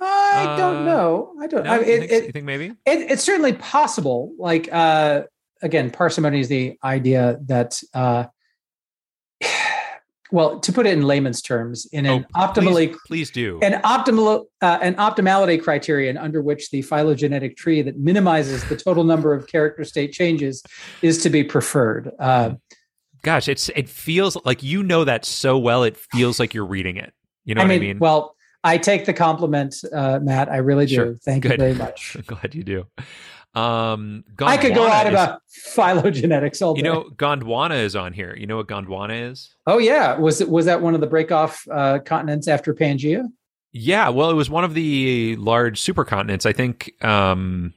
I 0.00 0.44
Uh, 0.48 0.56
don't 0.56 0.84
know. 0.84 1.34
I 1.40 1.46
don't. 1.46 1.64
No? 1.64 1.70
I, 1.70 1.76
you, 1.76 1.82
it, 1.82 1.86
think, 2.00 2.10
it, 2.12 2.24
you 2.24 2.32
think 2.32 2.44
maybe? 2.46 2.66
it, 2.84 3.10
it's 3.12 3.22
certainly 3.22 3.52
possible. 3.52 4.32
Like 4.38 4.68
uh, 4.72 5.22
again, 5.62 5.90
parsimony 5.90 6.40
is 6.40 6.48
the 6.48 6.76
idea 6.84 7.38
that, 7.46 7.80
uh, 7.94 8.24
well, 10.32 10.58
to 10.60 10.72
put 10.72 10.86
it 10.86 10.92
in 10.92 11.02
layman's 11.02 11.40
terms, 11.40 11.86
in 11.92 12.06
an 12.06 12.26
Oh, 12.34 12.40
optimally 12.46 12.88
please, 12.90 12.98
please 13.06 13.30
do. 13.30 13.60
an 13.62 13.80
optimal 13.82 14.46
uh, 14.60 14.78
an 14.82 14.94
optimality 14.96 15.62
criterion 15.62 16.16
under 16.16 16.42
which 16.42 16.70
the 16.70 16.82
phylogenetic 16.82 17.56
tree 17.56 17.82
that 17.82 17.98
minimizes 17.98 18.64
the 18.68 18.76
total 18.76 19.04
number 19.04 19.32
of 19.34 19.46
character 19.46 19.84
state 19.84 20.12
changes 20.12 20.62
is 21.02 21.22
to 21.22 21.30
be 21.30 21.44
preferred. 21.44 22.10
Uh, 22.18 22.54
Gosh, 23.22 23.48
it's 23.48 23.68
it 23.70 23.88
feels 23.88 24.36
like 24.44 24.62
you 24.62 24.82
know 24.82 25.04
that 25.04 25.24
so 25.24 25.58
well. 25.58 25.82
It 25.84 25.96
feels 25.96 26.38
like 26.38 26.54
you're 26.54 26.66
reading 26.66 26.96
it. 26.96 27.12
You 27.44 27.54
know 27.54 27.60
I 27.60 27.64
what 27.64 27.68
mean, 27.70 27.78
I 27.78 27.86
mean? 27.86 27.98
well, 27.98 28.36
I 28.62 28.78
take 28.78 29.04
the 29.04 29.12
compliment, 29.12 29.76
uh, 29.92 30.18
Matt. 30.22 30.48
I 30.48 30.58
really 30.58 30.86
do. 30.86 30.94
Sure. 30.94 31.14
Thank 31.24 31.44
you 31.44 31.56
very 31.56 31.74
much. 31.74 32.16
I'm 32.16 32.22
glad 32.26 32.54
you 32.54 32.62
do. 32.64 32.86
Um, 33.56 34.22
I 34.40 34.58
could 34.58 34.74
go 34.74 34.82
Gondwana 34.86 35.00
on 35.00 35.06
is- 35.06 35.12
about 35.12 35.40
phylogenetics 35.74 36.60
all 36.60 36.74
day. 36.74 36.80
You 36.80 36.84
know, 36.84 37.04
Gondwana 37.16 37.82
is 37.82 37.96
on 37.96 38.12
here. 38.12 38.36
You 38.36 38.46
know 38.46 38.58
what 38.58 38.68
Gondwana 38.68 39.30
is? 39.30 39.54
oh 39.66 39.78
yeah, 39.78 40.18
was 40.18 40.42
it 40.42 40.50
was 40.50 40.66
that 40.66 40.82
one 40.82 40.94
of 40.94 41.00
the 41.00 41.06
break 41.06 41.32
off 41.32 41.66
uh, 41.70 41.98
continents 42.00 42.48
after 42.48 42.74
Pangea? 42.74 43.24
Yeah, 43.72 44.10
well, 44.10 44.30
it 44.30 44.34
was 44.34 44.50
one 44.50 44.64
of 44.64 44.74
the 44.74 45.36
large 45.36 45.80
supercontinents. 45.80 46.44
I 46.44 46.52
think. 46.52 46.92
Um, 47.02 47.72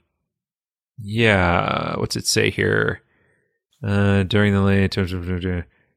yeah, 1.02 1.96
what's 1.98 2.18
it 2.18 2.28
say 2.28 2.50
here? 2.50 3.02
Uh, 3.82 4.24
during 4.24 4.54
the 4.54 4.62
late. 4.62 4.98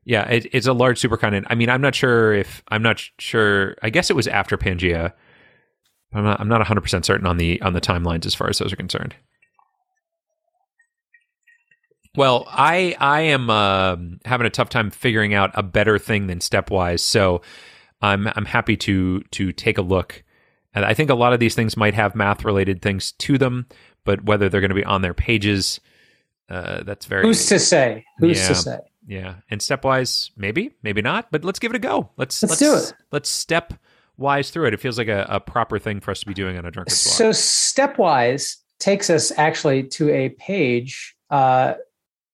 Yeah, 0.05 0.29
it, 0.29 0.47
it's 0.53 0.69
a 0.69 0.73
large 0.73 1.01
supercontinent. 1.03 1.47
I 1.49 1.57
mean, 1.57 1.69
I'm 1.69 1.81
not 1.81 1.97
sure 1.97 2.33
if 2.33 2.63
I'm 2.69 2.83
not 2.83 3.03
sure. 3.19 3.77
I 3.83 3.91
guess 3.91 4.11
it 4.11 4.15
was 4.17 4.29
after 4.29 4.57
Pangea. 4.57 5.13
I'm 6.13 6.23
not. 6.23 6.41
I'm 6.41 6.49
not 6.49 6.61
100 6.61 6.81
percent 6.83 7.05
certain 7.05 7.27
on 7.27 7.37
the 7.37 7.61
on 7.63 7.73
the 7.73 7.81
timelines 7.81 8.27
as 8.27 8.35
far 8.35 8.49
as 8.49 8.59
those 8.59 8.73
are 8.73 8.77
concerned. 8.77 9.17
Well, 12.17 12.47
I 12.51 12.95
I 12.99 13.21
am 13.23 13.49
um 13.51 14.21
having 14.25 14.47
a 14.47 14.51
tough 14.51 14.69
time 14.69 14.91
figuring 14.91 15.35
out 15.35 15.51
a 15.55 15.63
better 15.63 15.99
thing 15.99 16.27
than 16.27 16.41
stepwise. 16.41 17.01
So 17.01 17.41
I'm 18.03 18.29
I'm 18.37 18.45
happy 18.45 18.77
to 18.79 19.21
to 19.23 19.53
take 19.53 19.79
a 19.79 19.83
look. 19.83 20.23
And 20.75 20.85
I 20.85 20.95
think 20.95 21.11
a 21.11 21.15
lot 21.15 21.33
of 21.33 21.41
these 21.41 21.55
things 21.55 21.77
might 21.77 21.95
have 21.95 22.15
math 22.15 22.45
related 22.45 22.81
things 22.81 23.13
to 23.13 23.37
them, 23.37 23.67
but 24.05 24.25
whether 24.25 24.49
they're 24.49 24.63
going 24.63 24.71
to 24.71 24.75
be 24.75 24.85
on 24.85 25.03
their 25.03 25.13
pages, 25.13 25.81
uh, 26.49 26.83
that's 26.83 27.05
very 27.05 27.23
Who's 27.27 27.47
to 27.49 27.59
say? 27.59 28.05
Who's 28.19 28.41
Yeah. 28.41 28.49
to 28.49 28.55
say? 28.55 28.79
yeah. 29.07 29.35
And 29.51 29.61
stepwise, 29.61 30.31
maybe, 30.37 30.71
maybe 30.83 31.03
not. 31.03 31.31
But 31.31 31.45
let's 31.45 31.59
give 31.59 31.73
it 31.73 31.77
a 31.77 31.79
go. 31.79 32.09
Let's 32.17 32.43
Let's 32.43 32.59
do 32.59 32.75
it. 32.75 32.95
Let's 33.11 33.29
step 33.29 33.75
wise 34.17 34.51
through 34.51 34.67
it. 34.69 34.75
It 34.75 34.81
feels 34.81 34.97
like 34.97 35.09
a, 35.09 35.27
a 35.29 35.41
proper 35.41 35.79
thing 35.79 36.01
for 36.01 36.11
us 36.11 36.21
to 36.21 36.27
be 36.27 36.35
doing 36.35 36.57
on 36.57 36.65
a 36.65 36.71
drunkard's 36.71 37.05
walk. 37.07 37.15
So 37.17 37.31
stepwise 37.31 38.57
takes 38.79 39.11
us 39.11 39.31
actually 39.37 39.83
to 39.85 40.09
a 40.11 40.31
page 40.31 41.15
uh, 41.31 41.75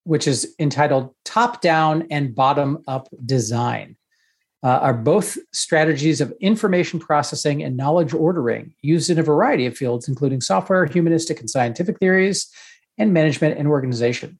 which 0.08 0.26
is 0.26 0.54
entitled 0.58 1.14
"Top 1.24 1.60
Down 1.60 2.06
and 2.10 2.34
Bottom 2.34 2.82
Up 2.88 3.08
Design." 3.24 3.96
Uh, 4.64 4.80
are 4.82 4.94
both 4.94 5.38
strategies 5.52 6.20
of 6.20 6.32
information 6.40 6.98
processing 6.98 7.62
and 7.62 7.76
knowledge 7.76 8.12
ordering 8.12 8.74
used 8.82 9.08
in 9.08 9.16
a 9.16 9.22
variety 9.22 9.66
of 9.66 9.76
fields, 9.76 10.08
including 10.08 10.40
software, 10.40 10.84
humanistic 10.84 11.38
and 11.38 11.48
scientific 11.48 11.96
theories, 12.00 12.50
and 12.96 13.12
management 13.12 13.56
and 13.56 13.68
organization. 13.68 14.36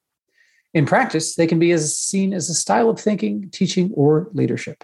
In 0.74 0.86
practice, 0.86 1.36
they 1.36 1.46
can 1.46 1.60
be 1.60 1.70
as 1.70 1.96
seen 1.96 2.34
as 2.34 2.50
a 2.50 2.54
style 2.54 2.90
of 2.90 2.98
thinking, 2.98 3.48
teaching, 3.52 3.92
or 3.94 4.28
leadership. 4.32 4.82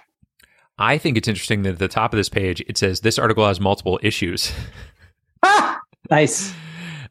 I 0.79 0.99
think 0.99 1.17
it's 1.17 1.27
interesting 1.27 1.63
that 1.63 1.73
at 1.75 1.79
the 1.79 1.89
top 1.89 2.13
of 2.13 2.17
this 2.17 2.29
page 2.29 2.63
it 2.69 2.79
says 2.79 3.01
this 3.01 3.19
article 3.19 3.47
has 3.47 3.59
multiple 3.59 3.99
issues. 4.03 4.53
Ah, 5.43 5.81
nice. 6.11 6.55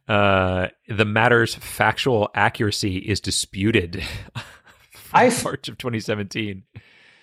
Uh, 0.08 0.68
the 0.88 1.06
matter's 1.06 1.56
factual 1.56 2.30
accuracy 2.36 2.98
is 2.98 3.20
disputed. 3.22 4.04
I've- 5.14 5.44
March 5.44 5.68
of 5.70 5.78
2017. 5.78 6.64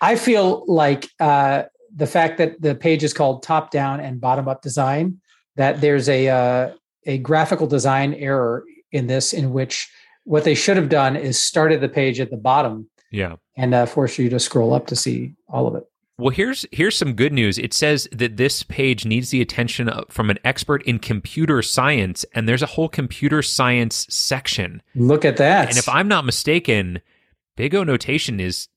I 0.03 0.17
feel 0.17 0.65
like 0.67 1.09
uh, 1.21 1.65
the 1.95 2.07
fact 2.07 2.39
that 2.39 2.61
the 2.63 2.75
page 2.75 3.05
is 3.05 3.13
called 3.13 3.43
top 3.43 3.71
down 3.71 4.01
and 4.01 4.19
bottom 4.21 4.49
up 4.49 4.63
design, 4.63 5.21
that 5.57 5.81
there's 5.83 6.09
a 6.09 6.29
uh, 6.29 6.73
a 7.07 7.19
graphical 7.19 7.67
design 7.67 8.15
error 8.15 8.65
in 8.93 9.09
this, 9.09 9.33
in 9.35 9.53
which 9.53 9.91
what 10.25 10.45
they 10.45 10.55
should 10.55 10.77
have 10.79 10.89
done 10.89 11.17
is 11.17 11.43
started 11.43 11.81
the 11.83 11.89
page 11.89 12.19
at 12.21 12.31
the 12.31 12.37
bottom 12.37 12.89
Yeah. 13.11 13.37
and 13.57 13.75
uh, 13.75 13.85
force 13.87 14.19
you 14.19 14.31
to 14.31 14.39
scroll 14.41 14.73
up 14.73 14.87
to 14.89 14.97
see 14.97 15.35
all 15.49 15.67
of 15.67 15.75
it. 15.75 15.85
Well, 16.21 16.35
here's 16.35 16.67
here's 16.71 16.97
some 16.97 17.15
good 17.15 17.33
news. 17.33 17.57
It 17.59 17.73
says 17.73 18.07
that 18.13 18.37
this 18.37 18.63
page 18.63 19.07
needs 19.07 19.31
the 19.31 19.41
attention 19.41 19.89
of- 19.89 20.05
from 20.11 20.29
an 20.29 20.39
expert 20.45 20.83
in 20.83 20.99
computer 20.99 21.63
science, 21.63 22.25
and 22.35 22.49
there's 22.49 22.63
a 22.63 22.67
whole 22.67 22.89
computer 22.89 23.41
science 23.43 24.07
section. 24.11 24.83
Look 24.95 25.25
at 25.25 25.39
that. 25.39 25.71
And 25.71 25.79
if 25.79 25.89
I'm 25.89 26.09
not 26.09 26.25
mistaken, 26.27 27.01
Big 27.57 27.75
O 27.75 27.85
notation 27.85 28.39
is 28.39 28.69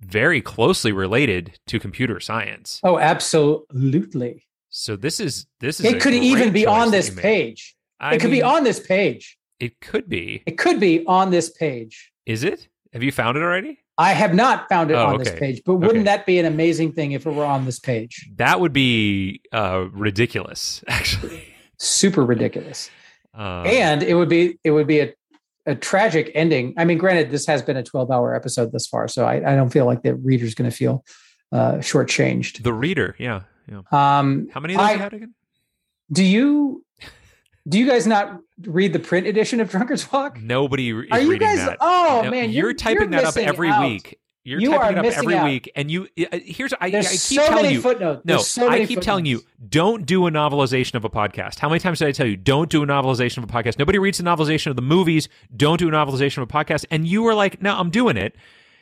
very 0.00 0.40
closely 0.42 0.92
related 0.92 1.58
to 1.66 1.80
computer 1.80 2.20
science. 2.20 2.80
oh, 2.84 2.98
absolutely. 2.98 4.46
So 4.68 4.94
this 4.94 5.20
is 5.20 5.46
this 5.60 5.80
is 5.80 5.86
It 5.86 6.02
could 6.02 6.12
even 6.12 6.52
be 6.52 6.66
on 6.66 6.90
this 6.90 7.08
page. 7.08 7.74
I 7.98 8.14
it 8.14 8.20
could 8.20 8.30
be 8.30 8.42
on 8.42 8.62
this 8.62 8.78
page. 8.78 9.38
It 9.58 9.80
could 9.80 10.06
be. 10.06 10.42
It 10.44 10.58
could 10.58 10.78
be 10.78 11.02
on 11.06 11.30
this 11.30 11.48
page. 11.48 12.12
Is 12.26 12.44
it? 12.44 12.68
Have 12.96 13.02
you 13.02 13.12
found 13.12 13.36
it 13.36 13.42
already? 13.42 13.78
I 13.98 14.12
have 14.12 14.34
not 14.34 14.68
found 14.68 14.90
it 14.90 14.94
Oh, 14.94 15.06
on 15.06 15.18
this 15.18 15.30
page, 15.32 15.62
but 15.64 15.74
wouldn't 15.76 15.96
Okay. 15.98 16.04
that 16.04 16.26
be 16.26 16.38
an 16.38 16.44
amazing 16.46 16.92
thing 16.92 17.12
if 17.12 17.26
it 17.26 17.30
were 17.30 17.44
on 17.44 17.64
this 17.64 17.78
page? 17.78 18.28
That 18.36 18.60
would 18.60 18.72
be 18.72 19.40
uh, 19.52 19.86
ridiculous, 19.92 20.82
actually. 20.88 21.42
Super 21.78 22.24
ridiculous. 22.24 22.90
Um, 23.34 23.66
and 23.66 24.02
it 24.02 24.14
would 24.14 24.28
be 24.30 24.58
it 24.64 24.70
would 24.70 24.86
be 24.86 25.00
a, 25.00 25.12
a 25.66 25.74
tragic 25.74 26.30
ending. 26.34 26.72
I 26.78 26.84
mean, 26.86 26.96
granted, 26.98 27.30
this 27.30 27.46
has 27.46 27.62
been 27.62 27.76
a 27.76 27.82
12 27.82 28.10
hour 28.10 28.34
episode 28.34 28.72
thus 28.72 28.86
far, 28.86 29.08
so 29.08 29.26
I, 29.26 29.36
I 29.36 29.56
don't 29.56 29.70
feel 29.70 29.84
like 29.86 30.02
the 30.02 30.14
reader's 30.14 30.54
going 30.54 30.70
to 30.70 30.76
feel 30.76 31.04
uh, 31.52 31.74
shortchanged. 31.74 32.62
the 32.62 32.72
reader, 32.72 33.14
yeah, 33.18 33.42
yeah. 33.70 33.78
Um, 33.92 34.48
How 34.52 34.60
many 34.60 34.74
of 34.74 34.80
those 34.80 34.88
I- 34.88 34.92
you 34.92 34.98
had 34.98 35.12
again? 35.14 35.34
do 36.12 36.22
you 36.24 36.84
do 37.68 37.78
you 37.78 37.86
guys 37.86 38.06
not 38.06 38.40
read 38.64 38.92
the 38.92 38.98
print 38.98 39.26
edition 39.26 39.60
of 39.60 39.70
Drunkard's 39.70 40.10
Walk? 40.12 40.40
Nobody 40.40 40.90
is 40.90 41.06
Are 41.10 41.20
you 41.20 41.38
guys? 41.38 41.58
that. 41.58 41.78
Oh 41.80 42.22
No, 42.24 42.30
man, 42.30 42.50
you're, 42.50 42.66
you're, 42.66 42.74
typing 42.74 43.12
you're 43.12 43.22
that 43.22 43.24
up 43.24 43.36
every 43.36 43.68
out. 43.70 43.82
week. 43.88 44.18
You're 44.44 44.60
You 44.60 44.70
typing 44.70 44.98
are 44.98 45.04
it 45.04 45.08
up 45.12 45.18
every 45.18 45.34
out. 45.34 45.44
week, 45.44 45.72
and 45.74 45.90
you 45.90 46.06
uh, 46.32 46.38
here's 46.44 46.72
I, 46.74 46.86
I 46.86 46.90
keep 46.90 47.02
so 47.04 47.46
telling 47.48 47.62
many 47.64 47.74
you. 47.74 47.80
footnotes. 47.80 48.24
No, 48.24 48.38
so 48.38 48.68
I 48.68 48.86
keep 48.86 49.00
telling 49.00 49.26
you, 49.26 49.42
don't 49.68 50.06
do 50.06 50.28
a 50.28 50.30
novelization 50.30 50.94
of 50.94 51.04
a 51.04 51.10
podcast. 51.10 51.58
How 51.58 51.68
many 51.68 51.80
times 51.80 51.98
did 51.98 52.06
I 52.06 52.12
tell 52.12 52.28
you, 52.28 52.36
don't 52.36 52.70
do 52.70 52.84
a 52.84 52.86
novelization 52.86 53.38
of 53.38 53.44
a 53.44 53.48
podcast? 53.48 53.76
Nobody 53.76 53.98
reads 53.98 54.18
the 54.18 54.24
novelization 54.24 54.68
of 54.68 54.76
the 54.76 54.82
movies. 54.82 55.28
Don't 55.56 55.78
do 55.80 55.88
a 55.88 55.90
novelization 55.90 56.38
of 56.38 56.44
a 56.44 56.46
podcast. 56.52 56.84
And 56.92 57.08
you 57.08 57.22
were 57.22 57.34
like, 57.34 57.60
no, 57.60 57.76
I'm 57.76 57.90
doing 57.90 58.16
it. 58.16 58.36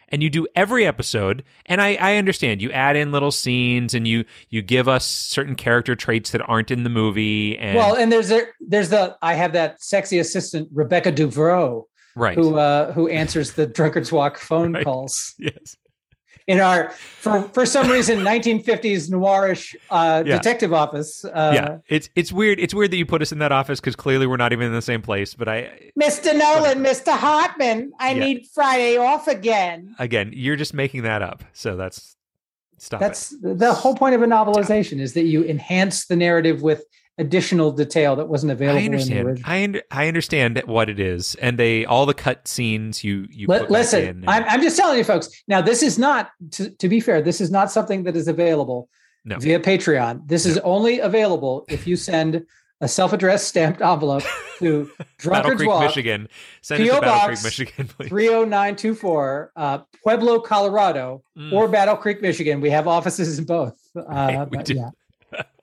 And 0.09 0.23
you 0.23 0.31
do 0.31 0.47
every 0.55 0.87
episode. 0.87 1.45
And 1.67 1.81
I, 1.81 1.95
I 1.95 2.17
understand 2.17 2.63
you 2.63 2.71
add 2.73 2.97
in 2.97 3.11
little 3.13 3.31
scenes 3.31 3.95
and 3.95 4.07
you 4.07 4.25
you 4.51 4.63
give 4.63 4.89
us 4.89 5.07
certain 5.07 5.55
character 5.55 5.95
traits 5.95 6.31
that 6.33 6.43
aren't 6.49 6.71
in 6.71 6.85
the 6.85 6.91
movie. 6.91 7.59
And 7.59 7.77
Well, 7.77 7.95
and 7.97 8.13
there's 8.13 8.29
there, 8.29 8.49
there's 8.61 8.91
the 8.91 9.17
I 9.23 9.35
have 9.35 9.53
that 9.55 9.83
sexy 9.83 10.19
assistant 10.19 10.69
Rebecca 10.73 11.11
Duvreau 11.13 11.85
right, 12.17 12.37
who 12.37 12.57
uh, 12.57 12.93
who 12.93 13.09
answers 13.09 13.53
the 13.53 13.67
Drunkard's 13.67 14.13
Walk 14.13 14.39
phone 14.39 14.73
Right. 14.75 14.85
calls. 14.85 15.35
yes, 15.39 15.77
in 16.47 16.61
our 16.61 16.91
for 16.91 17.43
for 17.55 17.65
some 17.65 17.91
reason 17.91 18.19
1950s 18.21 19.11
noirish 19.11 19.75
uh, 19.91 20.23
Yeah. 20.27 20.37
detective 20.37 20.73
office. 20.73 21.25
Uh, 21.25 21.53
yeah. 21.55 21.79
It's 21.89 22.09
it's 22.15 22.33
weird. 22.33 22.61
It's 22.61 22.75
weird 22.75 22.91
that 22.91 22.97
you 22.97 23.07
put 23.07 23.23
us 23.23 23.33
in 23.33 23.39
that 23.39 23.53
office 23.53 23.81
because 23.81 23.97
clearly 23.97 24.27
we're 24.27 24.37
not 24.37 24.53
even 24.53 24.67
in 24.67 24.73
the 24.73 24.83
same 24.83 25.01
place. 25.03 25.35
But 25.35 25.49
I 25.49 25.91
Mr. 26.01 26.37
Nolan, 26.37 26.83
Mr. 26.85 27.17
Hartman, 27.17 27.93
I 27.99 28.13
Yeah. 28.13 28.25
need 28.25 28.47
Friday 28.55 28.97
off 28.97 29.27
again. 29.29 29.95
again, 29.99 30.31
you're 30.35 30.57
just 30.57 30.75
making 30.75 31.03
that 31.05 31.23
up. 31.23 31.45
So 31.55 31.77
that's 31.77 32.17
stop. 32.79 33.01
That's 33.01 33.35
the 33.41 33.73
whole 33.73 33.95
point 33.97 34.15
of 34.15 34.23
a 34.23 34.27
novelization 34.27 35.01
is 35.01 35.15
that 35.15 35.25
you 35.25 35.45
enhance 35.45 36.07
the 36.07 36.17
narrative 36.17 36.61
with 36.63 36.85
additional 37.19 37.71
detail 37.71 38.17
that 38.17 38.29
wasn't 38.29 38.51
available 38.53 38.79
I 38.79 38.83
in 38.83 38.91
the 38.93 38.97
understand. 38.99 39.43
I 39.45 39.63
under, 39.65 39.83
I 39.91 40.09
understand 40.09 40.63
what 40.67 40.91
it 40.91 40.99
is, 40.99 41.35
and 41.37 41.59
they 41.59 41.85
all 41.85 42.07
the 42.07 42.15
cut 42.15 42.49
scenes 42.49 43.05
you 43.05 43.27
you 43.31 43.47
back 43.47 43.71
listen, 43.71 44.05
and- 44.09 44.31
I'm, 44.31 44.45
I'm 44.45 44.63
just 44.63 44.77
telling 44.77 44.99
you, 44.99 45.05
folks. 45.05 45.29
Now, 45.47 45.61
this 45.61 45.83
is 45.83 45.99
not, 45.99 46.31
to, 46.53 46.71
to 46.71 46.89
be 46.89 47.01
fair, 47.01 47.23
this 47.23 47.41
is 47.41 47.51
not 47.51 47.71
something 47.71 48.03
that 48.05 48.17
is 48.17 48.27
available 48.29 48.89
No. 49.25 49.39
via 49.39 49.61
Patreon. 49.61 50.27
This 50.27 50.45
is 50.47 50.59
only 50.59 50.99
available 51.01 51.65
if 51.69 51.87
you 51.87 51.97
send 51.97 52.45
a 52.81 52.89
self-addressed 52.89 53.47
stamped 53.47 53.81
envelope 53.81 54.25
to 54.59 54.85
Battle 54.99 55.07
Drunkard's 55.19 55.57
Creek, 55.59 55.69
Walk, 55.69 55.83
Michigan. 55.85 56.29
Send 56.63 56.83
P.O. 56.83 56.97
to 56.97 57.01
Battle 57.01 57.29
Box 57.29 57.41
Creek, 57.41 57.45
Michigan, 57.79 57.87
please. 57.87 58.09
30924 58.09 59.53
uh, 59.57 59.79
Pueblo, 60.03 60.41
Colorado, 60.41 61.23
Mm. 61.39 61.53
or 61.53 61.67
Battle 61.69 61.97
Creek, 61.97 62.23
Michigan. 62.23 62.61
We 62.61 62.71
have 62.71 62.87
offices 62.89 63.39
in 63.39 63.45
both. 63.45 63.77
Uh, 63.97 64.47
we 64.51 64.57
but 64.59 64.67
do. 64.67 64.75
yeah, 64.75 64.91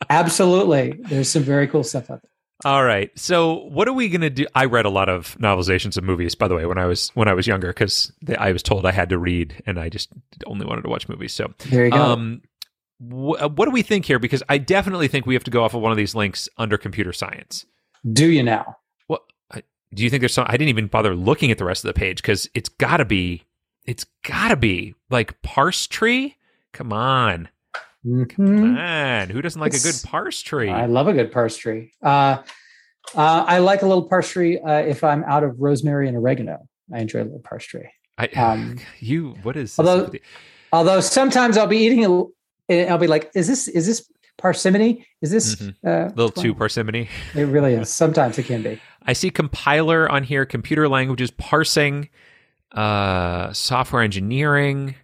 absolutely. 0.10 0.94
There's 1.04 1.30
some 1.30 1.44
very 1.44 1.68
cool 1.68 1.84
stuff 1.84 2.10
out 2.10 2.22
there. 2.22 2.32
All 2.64 2.84
right. 2.84 3.10
So, 3.18 3.66
what 3.70 3.88
are 3.88 3.94
we 3.94 4.08
going 4.10 4.22
to 4.22 4.30
do? 4.30 4.46
I 4.54 4.66
read 4.66 4.86
a 4.86 4.90
lot 4.90 5.10
of 5.10 5.36
novelizations 5.40 5.98
of 5.98 6.04
movies, 6.04 6.36
by 6.36 6.48
the 6.48 6.56
way, 6.56 6.66
when 6.68 6.78
I 6.78 6.86
was 6.86 7.10
when 7.16 7.28
I 7.28 7.34
was 7.34 7.48
younger, 7.48 7.70
because 7.70 8.12
I 8.38 8.52
was 8.52 8.62
told 8.62 8.86
I 8.86 8.92
had 8.92 9.10
to 9.10 9.18
read, 9.18 9.64
and 9.66 9.80
I 9.80 9.90
just 9.90 10.10
only 10.46 10.66
wanted 10.68 10.84
to 10.84 10.90
watch 10.90 11.10
movies. 11.10 11.34
So, 11.34 11.52
There 11.70 11.86
you 11.86 11.92
go. 11.92 11.98
um, 11.98 12.42
wh- 13.00 13.42
what 13.58 13.66
do 13.66 13.72
we 13.72 13.82
think 13.82 14.06
here? 14.06 14.20
Because 14.20 14.44
I 14.48 14.60
definitely 14.60 15.08
think 15.08 15.26
we 15.26 15.34
have 15.34 15.44
to 15.46 15.52
go 15.52 15.64
off 15.64 15.74
of 15.74 15.82
one 15.82 15.92
of 15.92 15.98
these 15.98 16.14
links 16.14 16.48
under 16.60 16.78
computer 16.78 17.14
science. 17.14 17.66
Do 18.12 18.28
you 18.28 18.44
now? 18.44 18.78
What 19.08 19.24
I, 19.52 19.64
do 19.96 20.04
you 20.04 20.12
think 20.12 20.22
there's 20.22 20.34
some? 20.34 20.46
I 20.48 20.52
didn't 20.52 20.70
even 20.70 20.86
bother 20.86 21.16
looking 21.16 21.50
at 21.50 21.58
the 21.58 21.66
rest 21.66 21.84
of 21.84 21.88
the 21.92 22.00
page 22.00 22.22
because 22.22 22.48
it's 22.54 22.70
got 22.70 22.98
to 22.98 23.06
be. 23.06 23.44
It's 23.86 24.06
got 24.24 24.50
to 24.50 24.56
be 24.56 24.94
like 25.10 25.42
parse 25.42 25.88
tree. 25.88 26.36
Come 26.74 26.94
on, 26.94 27.50
Mhm. 28.06 28.74
man. 28.74 29.30
Who 29.30 29.42
doesn't 29.42 29.60
like 29.62 29.74
a 29.74 29.80
good 29.80 29.96
parse 30.04 30.42
tree? 30.42 30.70
I 30.70 30.86
love 30.88 31.08
a 31.08 31.14
good 31.14 31.32
parse 31.32 31.56
tree. 31.58 31.92
Uh, 32.02 32.42
uh, 33.16 33.46
I 33.48 33.60
like 33.60 33.82
a 33.82 33.88
little 33.88 34.08
parse 34.08 34.30
tree 34.32 34.60
uh, 34.60 34.72
if 34.80 35.04
I'm 35.04 35.24
out 35.26 35.44
of 35.44 35.60
rosemary 35.60 36.08
and 36.08 36.18
oregano. 36.18 36.68
I 36.94 37.00
enjoy 37.00 37.22
a 37.22 37.26
little 37.26 37.42
parse 37.44 37.66
tree. 37.66 37.90
I, 38.18 38.28
um, 38.28 38.78
you 39.00 39.36
what 39.44 39.56
is 39.58 39.78
although- 39.78 40.10
you? 40.12 40.20
Although 40.74 41.02
sometimes 41.02 41.58
I'll 41.58 41.68
be 41.68 41.78
eating 41.80 42.06
a, 42.06 42.24
and 42.72 42.90
I'll 42.90 42.98
be 42.98 43.08
like, 43.08 43.30
"Is 43.36 43.48
this 43.48 43.68
is 43.68 43.86
this 43.86 44.10
parsimony? 44.38 45.06
Is 45.22 45.30
this 45.32 45.56
Mhm. 45.58 45.76
uh, 45.86 46.14
little 46.16 46.32
too 46.32 46.56
parsimony? 46.56 47.10
It 47.36 47.44
really 47.44 47.74
is. 47.74 47.90
Sometimes 47.94 48.38
it 48.40 48.44
can 48.44 48.64
be. 48.64 48.82
I 49.06 49.14
see 49.14 49.30
compiler 49.32 50.10
on 50.10 50.24
here, 50.24 50.46
computer 50.46 50.88
languages, 50.88 51.30
parsing, 51.32 52.08
uh, 52.72 53.52
software 53.52 54.02
engineering, 54.02 54.96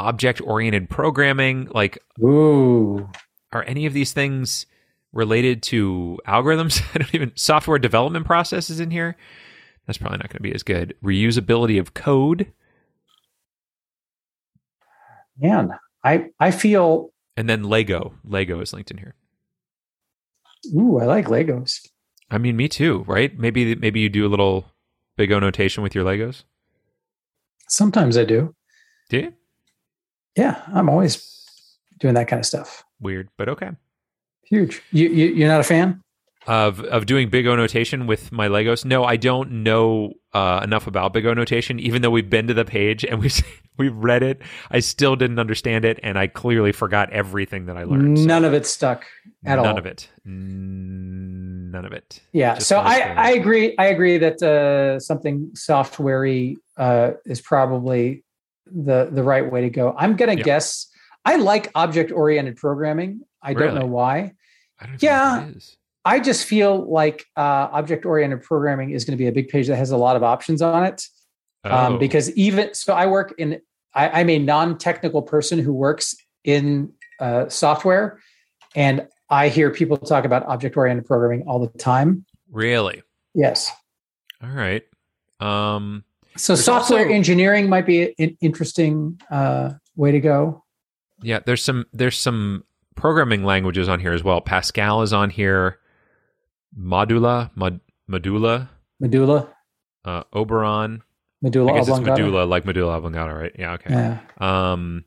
object 0.00 0.40
oriented 0.40 0.88
programming. 0.90 1.68
Like, 1.72 1.98
Ooh, 2.22 3.08
are 3.52 3.62
any 3.64 3.86
of 3.86 3.92
these 3.92 4.12
things 4.12 4.66
related 5.12 5.62
to 5.64 6.18
algorithms? 6.26 6.82
I 6.94 6.98
don't 6.98 7.14
even 7.14 7.32
software 7.36 7.78
development 7.78 8.26
processes 8.26 8.80
in 8.80 8.90
here. 8.90 9.16
That's 9.86 9.98
probably 9.98 10.18
not 10.18 10.28
going 10.28 10.38
to 10.38 10.42
be 10.42 10.54
as 10.54 10.62
good. 10.62 10.94
Reusability 11.04 11.78
of 11.80 11.94
code, 11.94 12.52
man, 15.38 15.70
I 16.04 16.26
I 16.38 16.50
feel. 16.50 17.10
and 17.36 17.48
then 17.48 17.64
Lego. 17.64 18.14
Lego 18.24 18.60
is 18.60 18.72
linked 18.72 18.90
in 18.90 18.98
here. 18.98 19.14
Ooh, 20.76 20.98
I 21.00 21.06
like 21.06 21.26
Legos. 21.26 21.86
I 22.30 22.38
mean, 22.38 22.56
me 22.56 22.68
too, 22.68 23.04
right? 23.08 23.36
Maybe 23.38 23.74
maybe 23.74 24.00
you 24.00 24.08
do 24.08 24.26
a 24.26 24.28
little 24.28 24.66
big 25.16 25.32
O 25.32 25.38
notation 25.38 25.82
with 25.82 25.94
your 25.94 26.04
Legos. 26.04 26.44
Sometimes 27.68 28.16
I 28.16 28.24
do. 28.24 28.54
Do 29.08 29.18
you? 29.18 29.32
Yeah, 30.36 30.62
I'm 30.72 30.88
always 30.88 31.26
doing 31.98 32.14
that 32.14 32.28
kind 32.28 32.40
of 32.40 32.46
stuff. 32.46 32.84
Weird, 33.00 33.28
but 33.36 33.48
okay. 33.48 33.70
Huge. 34.44 34.82
You, 34.90 35.08
you 35.08 35.26
you're 35.26 35.48
not 35.48 35.60
a 35.60 35.64
fan? 35.64 36.02
of 36.46 36.80
of 36.80 37.06
doing 37.06 37.28
big 37.28 37.46
O 37.46 37.54
notation 37.54 38.06
with 38.06 38.32
my 38.32 38.48
Legos. 38.48 38.84
No, 38.84 39.04
I 39.04 39.16
don't 39.16 39.62
know 39.62 40.14
uh, 40.32 40.60
enough 40.64 40.86
about 40.86 41.12
big 41.12 41.26
O 41.26 41.34
notation. 41.34 41.78
Even 41.78 42.02
though 42.02 42.10
we've 42.10 42.30
been 42.30 42.46
to 42.46 42.54
the 42.54 42.64
page 42.64 43.04
and 43.04 43.20
we've 43.22 43.42
we've 43.76 43.96
read 43.96 44.22
it, 44.22 44.42
I 44.70 44.80
still 44.80 45.16
didn't 45.16 45.38
understand 45.38 45.84
it, 45.84 46.00
and 46.02 46.18
I 46.18 46.26
clearly 46.26 46.72
forgot 46.72 47.10
everything 47.12 47.66
that 47.66 47.76
I 47.76 47.84
learned. 47.84 48.18
So 48.18 48.24
None 48.24 48.44
of 48.44 48.54
it 48.54 48.66
stuck 48.66 49.04
at 49.44 49.58
all. 49.58 49.64
none 49.64 49.78
of 49.78 49.86
it. 49.86 50.08
None 50.24 51.84
of 51.84 51.92
it. 51.92 52.20
Yeah. 52.32 52.54
Just 52.54 52.68
so 52.68 52.78
I. 52.78 53.00
I 53.00 53.30
agree. 53.30 53.74
I 53.78 53.86
agree 53.86 54.18
that 54.18 54.42
uh, 54.42 54.98
something 54.98 55.50
softwarey 55.54 56.56
uh, 56.76 57.12
is 57.26 57.40
probably 57.40 58.24
the 58.72 59.08
the 59.10 59.22
right 59.22 59.50
way 59.50 59.62
to 59.62 59.70
go. 59.70 59.94
I'm 59.98 60.16
gonna 60.16 60.34
Yeah. 60.34 60.42
guess. 60.44 60.86
I 61.24 61.36
like 61.36 61.70
object 61.74 62.12
oriented 62.12 62.56
programming. 62.56 63.20
I 63.42 63.54
don't 63.54 63.74
know 63.74 63.86
why. 63.86 64.32
I 64.78 64.86
don't 64.86 65.02
Yeah. 65.02 65.50
I 66.04 66.18
just 66.18 66.46
feel 66.46 66.90
like 66.90 67.26
uh, 67.36 67.68
object 67.72 68.06
oriented 68.06 68.42
programming 68.42 68.90
is 68.92 69.04
going 69.04 69.12
to 69.18 69.22
be 69.22 69.28
a 69.28 69.32
big 69.32 69.48
page 69.48 69.66
that 69.68 69.76
has 69.76 69.90
a 69.90 69.98
lot 69.98 70.16
of 70.16 70.22
options 70.22 70.62
on 70.62 70.84
it. 70.84 71.04
Um, 71.64 71.94
Oh. 71.94 71.98
because 71.98 72.30
even 72.36 72.72
so, 72.72 72.94
I 72.94 73.04
work 73.06 73.34
in. 73.36 73.60
I, 73.94 74.20
I'm 74.20 74.30
a 74.30 74.38
non 74.38 74.78
technical 74.78 75.20
person 75.20 75.58
who 75.58 75.74
works 75.74 76.14
in 76.42 76.92
uh, 77.18 77.50
software, 77.50 78.18
and 78.74 79.06
I 79.28 79.48
hear 79.50 79.68
people 79.70 79.98
talk 79.98 80.24
about 80.24 80.46
object 80.46 80.74
oriented 80.76 81.04
programming 81.04 81.42
all 81.46 81.58
the 81.58 81.68
time. 81.78 82.24
really, 82.50 83.02
Yes. 83.34 83.70
all 84.42 84.48
right. 84.48 84.82
Um, 85.38 86.02
So 86.36 86.54
There's 86.54 86.64
software 86.64 87.00
also- 87.00 87.12
engineering 87.14 87.68
might 87.68 87.86
be 87.86 88.14
an 88.18 88.36
interesting 88.40 89.20
uh, 89.30 89.72
way 89.96 90.12
to 90.12 90.20
go. 90.20 90.64
yeah, 91.22 91.40
there's 91.44 91.62
some 91.62 91.86
there's 91.92 92.18
some 92.18 92.64
programming 92.96 93.44
languages 93.44 93.88
on 93.88 94.00
here 94.00 94.12
as 94.12 94.22
well. 94.24 94.40
Pascal 94.40 95.02
is 95.02 95.12
on 95.12 95.30
here. 95.30 95.78
Modula, 96.78 97.50
Mod, 97.56 97.80
Modula, 98.08 98.68
Medulla, 99.00 99.48
uh, 100.04 100.22
Oberon. 100.32 101.02
medulla 101.42 101.72
I 101.72 101.78
guess 101.78 101.88
it's 101.88 101.98
medulla, 102.00 102.44
like 102.44 102.64
medulla 102.64 102.92
oblongata, 102.98 103.34
right? 103.34 103.52
Yeah, 103.58 103.72
okay. 103.72 103.90
Yeah. 103.92 104.18
Um, 104.38 105.04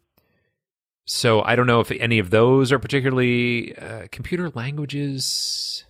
so 1.06 1.42
I 1.42 1.56
don't 1.56 1.68
know 1.68 1.80
if 1.80 1.90
any 1.92 2.20
of 2.20 2.32
those 2.32 2.72
are 2.74 2.80
particularly 2.80 3.78
uh, 3.78 4.08
computer 4.12 4.50
languages. 4.50 5.86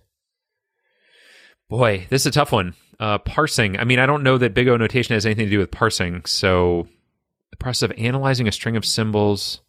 Boy, 1.68 2.06
this 2.10 2.22
is 2.22 2.26
a 2.26 2.30
tough 2.30 2.52
one. 2.52 2.74
Uh, 3.04 3.18
parsing. 3.18 3.78
I 3.78 3.84
mean, 3.84 3.98
I 3.98 4.06
don't 4.06 4.22
know 4.22 4.38
that 4.38 4.54
Big 4.54 4.66
O 4.66 4.78
notation 4.78 5.12
has 5.12 5.26
anything 5.26 5.44
to 5.44 5.50
do 5.50 5.58
with 5.58 5.70
parsing. 5.70 6.24
So 6.24 6.88
the 7.50 7.58
process 7.58 7.90
of 7.90 7.98
analyzing 7.98 8.48
a 8.48 8.52
string 8.52 8.78
of 8.78 8.86
symbols. 8.86 9.60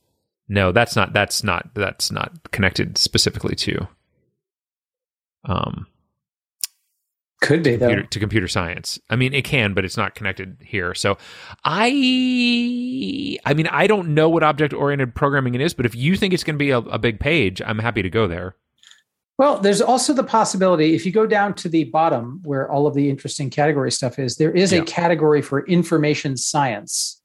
No, 0.47 0.71
that's 0.71 0.95
not. 0.95 1.11
That's 1.11 1.43
not. 1.43 1.67
That's 1.73 2.13
not 2.13 2.49
connected 2.53 2.97
specifically 2.97 3.53
to. 3.55 3.89
Um, 5.43 5.85
Could 7.41 7.61
be 7.61 7.75
though. 7.75 7.89
computer, 7.89 8.07
to 8.07 8.19
computer 8.21 8.47
science. 8.47 8.99
I 9.09 9.17
mean, 9.17 9.33
it 9.33 9.43
can, 9.43 9.73
but 9.73 9.83
it's 9.83 9.97
not 9.97 10.15
connected 10.15 10.55
here. 10.61 10.93
So, 10.95 11.17
I, 11.65 13.37
I 13.45 13.53
mean, 13.53 13.67
I 13.67 13.87
don't 13.87 14.13
know 14.13 14.29
what 14.29 14.43
object 14.43 14.73
oriented 14.73 15.13
programming 15.13 15.55
it 15.55 15.61
is, 15.61 15.73
but 15.73 15.85
if 15.85 15.93
you 15.93 16.15
think 16.15 16.33
it's 16.33 16.45
going 16.45 16.55
to 16.55 16.57
be 16.57 16.71
a, 16.71 16.77
a 16.77 16.97
big 16.97 17.19
page, 17.19 17.61
I'm 17.61 17.79
happy 17.79 18.01
to 18.01 18.09
go 18.09 18.29
there. 18.29 18.55
Well, 19.37 19.59
there's 19.59 19.81
also 19.81 20.13
the 20.13 20.23
possibility 20.23 20.95
if 20.95 21.05
you 21.05 21.11
go 21.11 21.25
down 21.27 21.53
to 21.55 21.69
the 21.69 21.83
bottom 21.85 22.41
where 22.45 22.71
all 22.71 22.87
of 22.87 22.93
the 22.93 23.09
interesting 23.09 23.49
category 23.49 23.91
stuff 23.91 24.17
is, 24.17 24.37
there 24.37 24.51
is 24.51 24.71
Yeah. 24.71 24.79
a 24.79 24.85
category 24.85 25.41
for 25.41 25.65
information 25.67 26.37
science. 26.37 27.21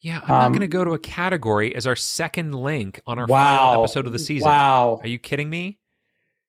Yeah, 0.00 0.20
I'm 0.22 0.28
not 0.28 0.44
Um, 0.46 0.52
going 0.52 0.60
to 0.60 0.68
go 0.68 0.84
to 0.84 0.92
a 0.92 0.98
category 0.98 1.74
as 1.74 1.86
our 1.86 1.96
second 1.96 2.54
link 2.54 3.00
on 3.06 3.18
our 3.18 3.26
wow. 3.26 3.56
final 3.68 3.84
episode 3.84 4.06
of 4.06 4.12
the 4.12 4.18
season. 4.18 4.46
Wow. 4.48 5.00
Are 5.02 5.08
you 5.08 5.18
kidding 5.18 5.50
me? 5.50 5.78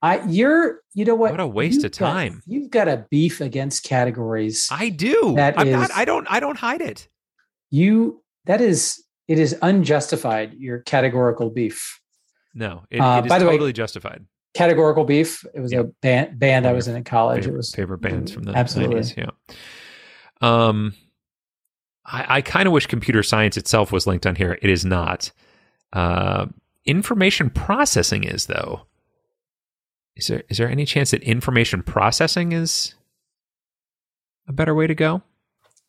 I 0.02 0.22
you're 0.28 0.80
you 0.94 1.04
know 1.04 1.16
what? 1.16 1.32
What 1.32 1.40
a 1.42 1.48
waste 1.48 1.78
You've 1.78 1.86
of 1.86 1.98
got- 1.98 2.12
time. 2.14 2.42
you've 2.46 2.70
got 2.70 2.88
a 2.88 3.06
beef 3.10 3.42
against 3.42 3.84
categories. 3.84 4.68
I 4.72 4.90
do. 4.90 5.34
That 5.36 5.60
I'm 5.60 5.70
not. 5.72 5.92
I 5.94 6.06
don't. 6.06 6.26
I 6.30 6.40
don't 6.40 6.58
hide 6.58 6.82
it. 6.82 7.10
you 7.70 8.24
that 8.46 8.62
is 8.62 9.04
it 9.28 9.38
is 9.40 9.56
unjustified, 9.62 10.54
your 10.54 10.80
categorical 10.80 11.50
beef. 11.50 11.99
No, 12.60 12.84
it, 12.92 13.00
Uh, 13.00 13.20
it 13.20 13.26
is 13.26 13.30
by 13.30 13.40
the 13.40 13.46
way- 13.46 13.54
totally 13.54 13.72
justified. 13.74 14.26
Categorical 14.54 15.06
beef. 15.06 15.46
It 15.54 15.62
was 15.62 15.72
Yeah. 15.72 15.80
a 15.82 15.84
band 16.02 16.38
band 16.40 16.68
I 16.68 16.74
was 16.74 16.88
in 16.90 16.96
in 16.96 17.04
college. 17.06 17.44
favorite, 17.44 17.54
it 17.54 17.58
was 17.58 17.74
favorite 17.74 18.00
bands 18.02 18.32
from 18.34 18.44
the 18.44 18.54
absolutely. 18.54 18.96
90s. 19.02 19.16
Yeah. 19.18 19.30
Um, 20.42 20.94
I, 22.06 22.38
I 22.38 22.42
kind 22.42 22.68
of 22.68 22.74
wish 22.74 22.86
computer 22.88 23.24
science 23.24 23.56
itself 23.58 23.92
was 23.92 24.06
linked 24.08 24.26
on 24.26 24.36
here. 24.36 24.58
It 24.62 24.70
is 24.70 24.84
not. 24.84 25.32
Uh, 25.94 26.48
information 26.86 27.50
processing 27.50 28.24
is 28.26 28.48
though. 28.48 28.82
Is 30.16 30.28
there 30.28 30.44
is 30.50 30.58
there 30.58 30.68
any 30.70 30.84
chance 30.86 31.12
that 31.12 31.24
information 31.24 31.82
processing 31.84 32.52
is 32.52 32.96
a 34.48 34.52
better 34.54 34.74
way 34.76 34.88
to 34.88 34.96
go? 34.96 35.22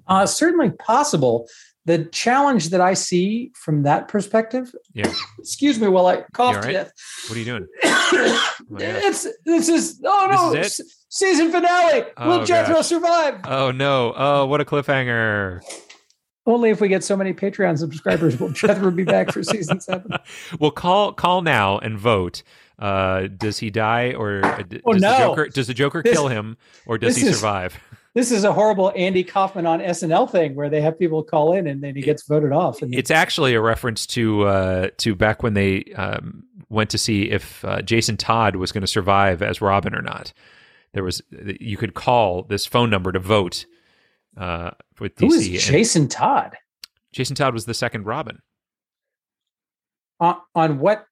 Uh, 0.06 0.26
certainly 0.26 0.70
possible. 0.70 1.48
The 1.86 2.04
challenge 2.06 2.68
that 2.70 2.80
I 2.80 2.94
see 2.94 3.52
from 3.54 3.82
that 3.84 4.06
perspective, 4.08 4.74
Yeah. 4.94 5.12
excuse 5.38 5.80
me 5.80 5.88
while 5.88 6.06
I 6.06 6.22
cough 6.34 6.56
You 6.56 6.62
to 6.62 6.72
death. 6.72 6.92
What 7.28 7.36
are 7.36 7.38
you 7.38 7.44
doing? 7.46 7.66
gosh. 7.82 8.60
it's 8.78 9.26
this 9.44 9.68
is 9.68 10.00
oh 10.04 10.28
no 10.30 10.52
This 10.52 10.78
is 10.80 10.96
season 11.08 11.50
finale. 11.50 12.04
Oh, 12.16 12.28
Will 12.38 12.44
Jethro 12.44 12.76
gosh. 12.76 12.86
survive? 12.86 13.40
Oh 13.44 13.70
no! 13.70 14.12
Oh, 14.16 14.46
what 14.46 14.60
a 14.60 14.64
cliffhanger! 14.64 15.62
Only 16.46 16.70
if 16.70 16.80
we 16.80 16.88
get 16.88 17.02
so 17.04 17.16
many 17.16 17.32
Patreon 17.32 17.78
subscribers 17.78 18.38
will 18.38 18.50
Jethro 18.50 18.90
be 18.90 19.04
back 19.04 19.32
for 19.32 19.42
season 19.42 19.80
seven. 19.80 20.12
well, 20.58 20.70
call 20.70 21.12
call 21.12 21.42
now 21.42 21.78
and 21.78 21.98
vote. 21.98 22.42
Uh, 22.78 23.26
does 23.36 23.58
he 23.58 23.70
die 23.70 24.12
or 24.14 24.42
uh, 24.44 24.62
Oh, 24.86 24.92
does 24.94 25.02
no. 25.02 25.12
the 25.12 25.18
Joker 25.18 25.48
does 25.48 25.66
the 25.66 25.74
Joker 25.74 26.02
This- 26.02 26.12
kill 26.14 26.28
him 26.28 26.56
or 26.86 26.98
does 26.98 27.16
he 27.16 27.26
is- 27.26 27.36
survive? 27.36 27.78
This 28.14 28.32
is 28.32 28.42
a 28.42 28.52
horrible 28.52 28.92
Andy 28.96 29.22
Kaufman 29.22 29.66
on 29.66 29.78
SNL 29.78 30.28
thing 30.28 30.56
where 30.56 30.68
they 30.68 30.80
have 30.80 30.98
people 30.98 31.22
call 31.22 31.52
in 31.52 31.68
and 31.68 31.80
then 31.80 31.94
he 31.94 32.02
gets 32.02 32.26
voted 32.26 32.50
off. 32.52 32.82
And 32.82 32.92
It's 32.92 33.10
actually 33.10 33.54
a 33.54 33.60
reference 33.60 34.04
to 34.08 34.42
uh, 34.44 34.88
to 34.98 35.14
back 35.14 35.42
when 35.44 35.54
they 35.54 35.84
um, 35.96 36.42
went 36.68 36.90
to 36.90 36.98
see 36.98 37.30
if 37.30 37.64
uh, 37.64 37.82
Jason 37.82 38.16
Todd 38.16 38.56
was 38.56 38.72
going 38.72 38.80
to 38.80 38.88
survive 38.88 39.42
as 39.42 39.60
Robin 39.60 39.94
or 39.94 40.02
not. 40.02 40.32
There 40.92 41.04
was 41.04 41.22
you 41.30 41.76
could 41.76 41.94
call 41.94 42.42
this 42.42 42.66
phone 42.66 42.90
number 42.90 43.12
to 43.12 43.20
vote 43.20 43.64
uh, 44.36 44.72
with 44.98 45.14
DC. 45.14 45.20
who 45.20 45.34
is 45.34 45.64
Jason 45.64 46.08
Todd? 46.08 46.56
Jason 47.12 47.36
Todd 47.36 47.54
was 47.54 47.66
the 47.66 47.74
second 47.74 48.06
Robin 48.06 48.40
On, 50.18 50.36
on 50.54 50.78
what? 50.80 51.06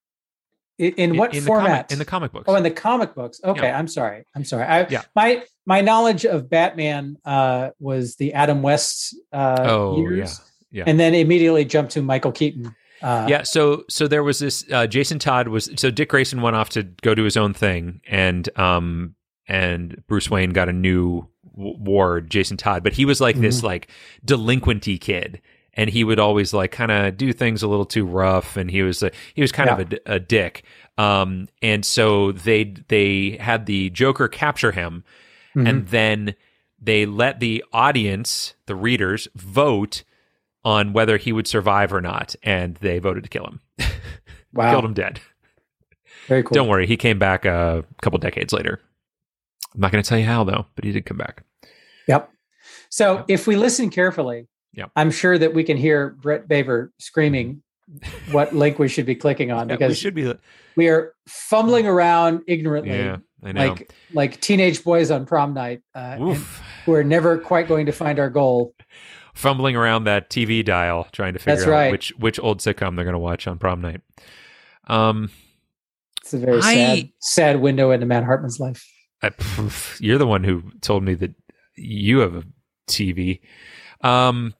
In, 0.78 0.92
in 0.94 1.16
what 1.16 1.34
in 1.34 1.40
The 1.42 1.46
format? 1.46 1.88
comic, 1.88 1.92
in 1.92 1.98
the 1.98 2.04
comic 2.04 2.32
books. 2.32 2.44
Oh, 2.46 2.54
in 2.54 2.62
the 2.62 2.70
comic 2.70 3.14
books. 3.14 3.40
Okay, 3.44 3.66
Yeah. 3.66 3.78
I'm 3.78 3.88
sorry. 3.88 4.24
I'm 4.36 4.44
sorry. 4.44 4.64
I, 4.64 4.86
Yeah. 4.88 5.02
My 5.16 5.42
my 5.66 5.80
knowledge 5.80 6.24
of 6.24 6.48
Batman 6.48 7.16
uh, 7.24 7.70
was 7.80 8.16
the 8.16 8.32
Adam 8.32 8.62
West 8.62 9.14
uh, 9.32 9.56
Oh, 9.68 9.98
years, 9.98 10.40
yeah. 10.70 10.84
and 10.86 10.98
then 11.00 11.14
immediately 11.14 11.64
jumped 11.64 11.92
to 11.92 12.02
Michael 12.02 12.32
Keaton. 12.32 12.74
Uh, 13.02 13.26
yeah. 13.28 13.42
So 13.42 13.84
so 13.88 14.06
there 14.08 14.22
was 14.22 14.38
this. 14.38 14.64
Uh, 14.72 14.86
Jason 14.86 15.18
Todd 15.18 15.48
was 15.48 15.68
so 15.76 15.90
Dick 15.90 16.08
Grayson 16.10 16.42
went 16.42 16.56
off 16.56 16.70
to 16.70 16.84
go 16.84 17.14
do 17.14 17.24
his 17.24 17.36
own 17.36 17.54
thing, 17.54 18.00
and 18.08 18.48
um 18.58 19.14
and 19.48 20.02
Bruce 20.06 20.30
Wayne 20.30 20.50
got 20.50 20.68
a 20.68 20.72
new 20.72 21.26
w- 21.56 21.76
ward, 21.78 22.30
Jason 22.30 22.56
Todd, 22.56 22.82
but 22.84 22.92
he 22.92 23.04
was 23.04 23.20
like 23.20 23.36
this 23.36 23.62
like 23.62 23.88
delinquenty 24.24 25.00
kid. 25.00 25.40
And 25.74 25.88
he 25.90 26.02
would 26.02 26.18
always 26.18 26.52
like 26.52 26.72
kind 26.72 26.90
of 26.90 27.16
do 27.16 27.32
things 27.32 27.62
a 27.62 27.68
little 27.68 27.84
too 27.84 28.04
rough, 28.04 28.56
and 28.56 28.70
he 28.70 28.82
was 28.82 29.02
uh, 29.02 29.10
he 29.34 29.42
was 29.42 29.52
kind 29.52 29.68
Yeah. 29.68 29.78
of 29.80 29.94
a 30.06 30.18
dick. 30.20 30.64
Um, 30.96 31.48
and 31.62 31.84
so 31.84 32.32
they 32.32 32.74
they 32.88 33.36
had 33.40 33.66
the 33.66 33.90
Joker 33.90 34.26
capture 34.28 34.72
him, 34.72 35.04
Mhm. 35.54 35.68
and 35.68 35.88
then 35.88 36.34
they 36.80 37.06
let 37.06 37.38
the 37.40 37.64
audience, 37.72 38.54
the 38.66 38.74
readers, 38.74 39.28
vote 39.36 40.02
on 40.64 40.92
whether 40.92 41.16
he 41.16 41.32
would 41.32 41.46
survive 41.46 41.92
or 41.92 42.00
not, 42.00 42.34
and 42.42 42.74
they 42.76 42.98
voted 42.98 43.22
to 43.22 43.28
kill 43.30 43.44
him. 43.46 43.60
wow, 44.52 44.70
Killed 44.72 44.84
him 44.84 44.94
dead. 44.94 45.20
very 46.26 46.42
cool. 46.42 46.54
Don't 46.54 46.68
worry, 46.68 46.86
he 46.86 46.96
came 46.96 47.18
back 47.18 47.44
a 47.44 47.84
couple 48.02 48.18
decades 48.18 48.52
later. 48.52 48.80
I'm 49.74 49.80
not 49.80 49.92
going 49.92 50.02
to 50.02 50.08
tell 50.08 50.18
you 50.18 50.24
how 50.26 50.42
though, 50.44 50.66
but 50.74 50.84
he 50.84 50.90
did 50.92 51.06
come 51.06 51.16
back. 51.18 51.44
Yep. 52.08 52.30
So 52.90 53.16
Yep. 53.18 53.24
if 53.28 53.46
we 53.46 53.54
listen 53.56 53.90
carefully, 53.90 54.46
Yep. 54.74 54.90
I'm 54.96 55.10
sure 55.10 55.36
that 55.38 55.54
we 55.54 55.64
can 55.64 55.76
hear 55.76 56.10
Brett 56.20 56.46
Baver 56.48 56.90
screaming 56.98 57.62
what 58.32 58.54
link 58.54 58.78
we 58.78 58.88
should 58.88 59.06
be 59.06 59.14
clicking 59.14 59.50
on 59.50 59.68
Yeah, 59.68 59.74
we 59.74 59.78
because 59.78 59.98
should 59.98 60.14
be. 60.14 60.32
we 60.76 60.88
are 60.88 61.14
fumbling 61.26 61.86
around 61.86 62.42
ignorantly, 62.46 62.96
Yeah, 62.98 63.16
I 63.42 63.52
know. 63.52 63.68
like 63.68 63.92
like 64.12 64.40
teenage 64.40 64.84
boys 64.84 65.10
on 65.10 65.24
prom 65.26 65.54
night, 65.54 65.80
uh, 65.94 66.16
who 66.84 66.92
are 66.92 67.02
never 67.04 67.38
quite 67.38 67.66
going 67.68 67.86
to 67.86 67.92
find 67.92 68.18
our 68.18 68.30
goal. 68.30 68.74
Fumbling 69.34 69.76
around 69.76 70.02
that 70.04 70.30
TV 70.30 70.64
dial, 70.64 71.06
trying 71.12 71.32
to 71.34 71.38
figure 71.38 71.54
That's 71.54 71.66
out 71.68 71.70
right. 71.70 71.92
which 71.92 72.12
which 72.18 72.40
old 72.40 72.58
sitcom 72.58 72.96
they're 72.96 73.04
going 73.04 73.12
to 73.12 73.20
watch 73.20 73.46
on 73.46 73.56
prom 73.56 73.80
night. 73.80 74.00
Um, 74.88 75.30
It's 76.22 76.34
a 76.34 76.38
very 76.38 76.58
I- 76.58 76.74
sad, 76.74 77.08
sad 77.20 77.60
window 77.60 77.92
into 77.92 78.04
Matt 78.04 78.24
Hartman's 78.24 78.58
life. 78.58 78.84
I, 79.22 79.30
you're 80.00 80.18
the 80.18 80.26
one 80.26 80.42
who 80.42 80.64
told 80.80 81.04
me 81.04 81.14
that 81.14 81.34
you 81.76 82.18
have 82.18 82.34
a 82.34 82.42
TV. 82.88 83.40
Um, 84.00 84.54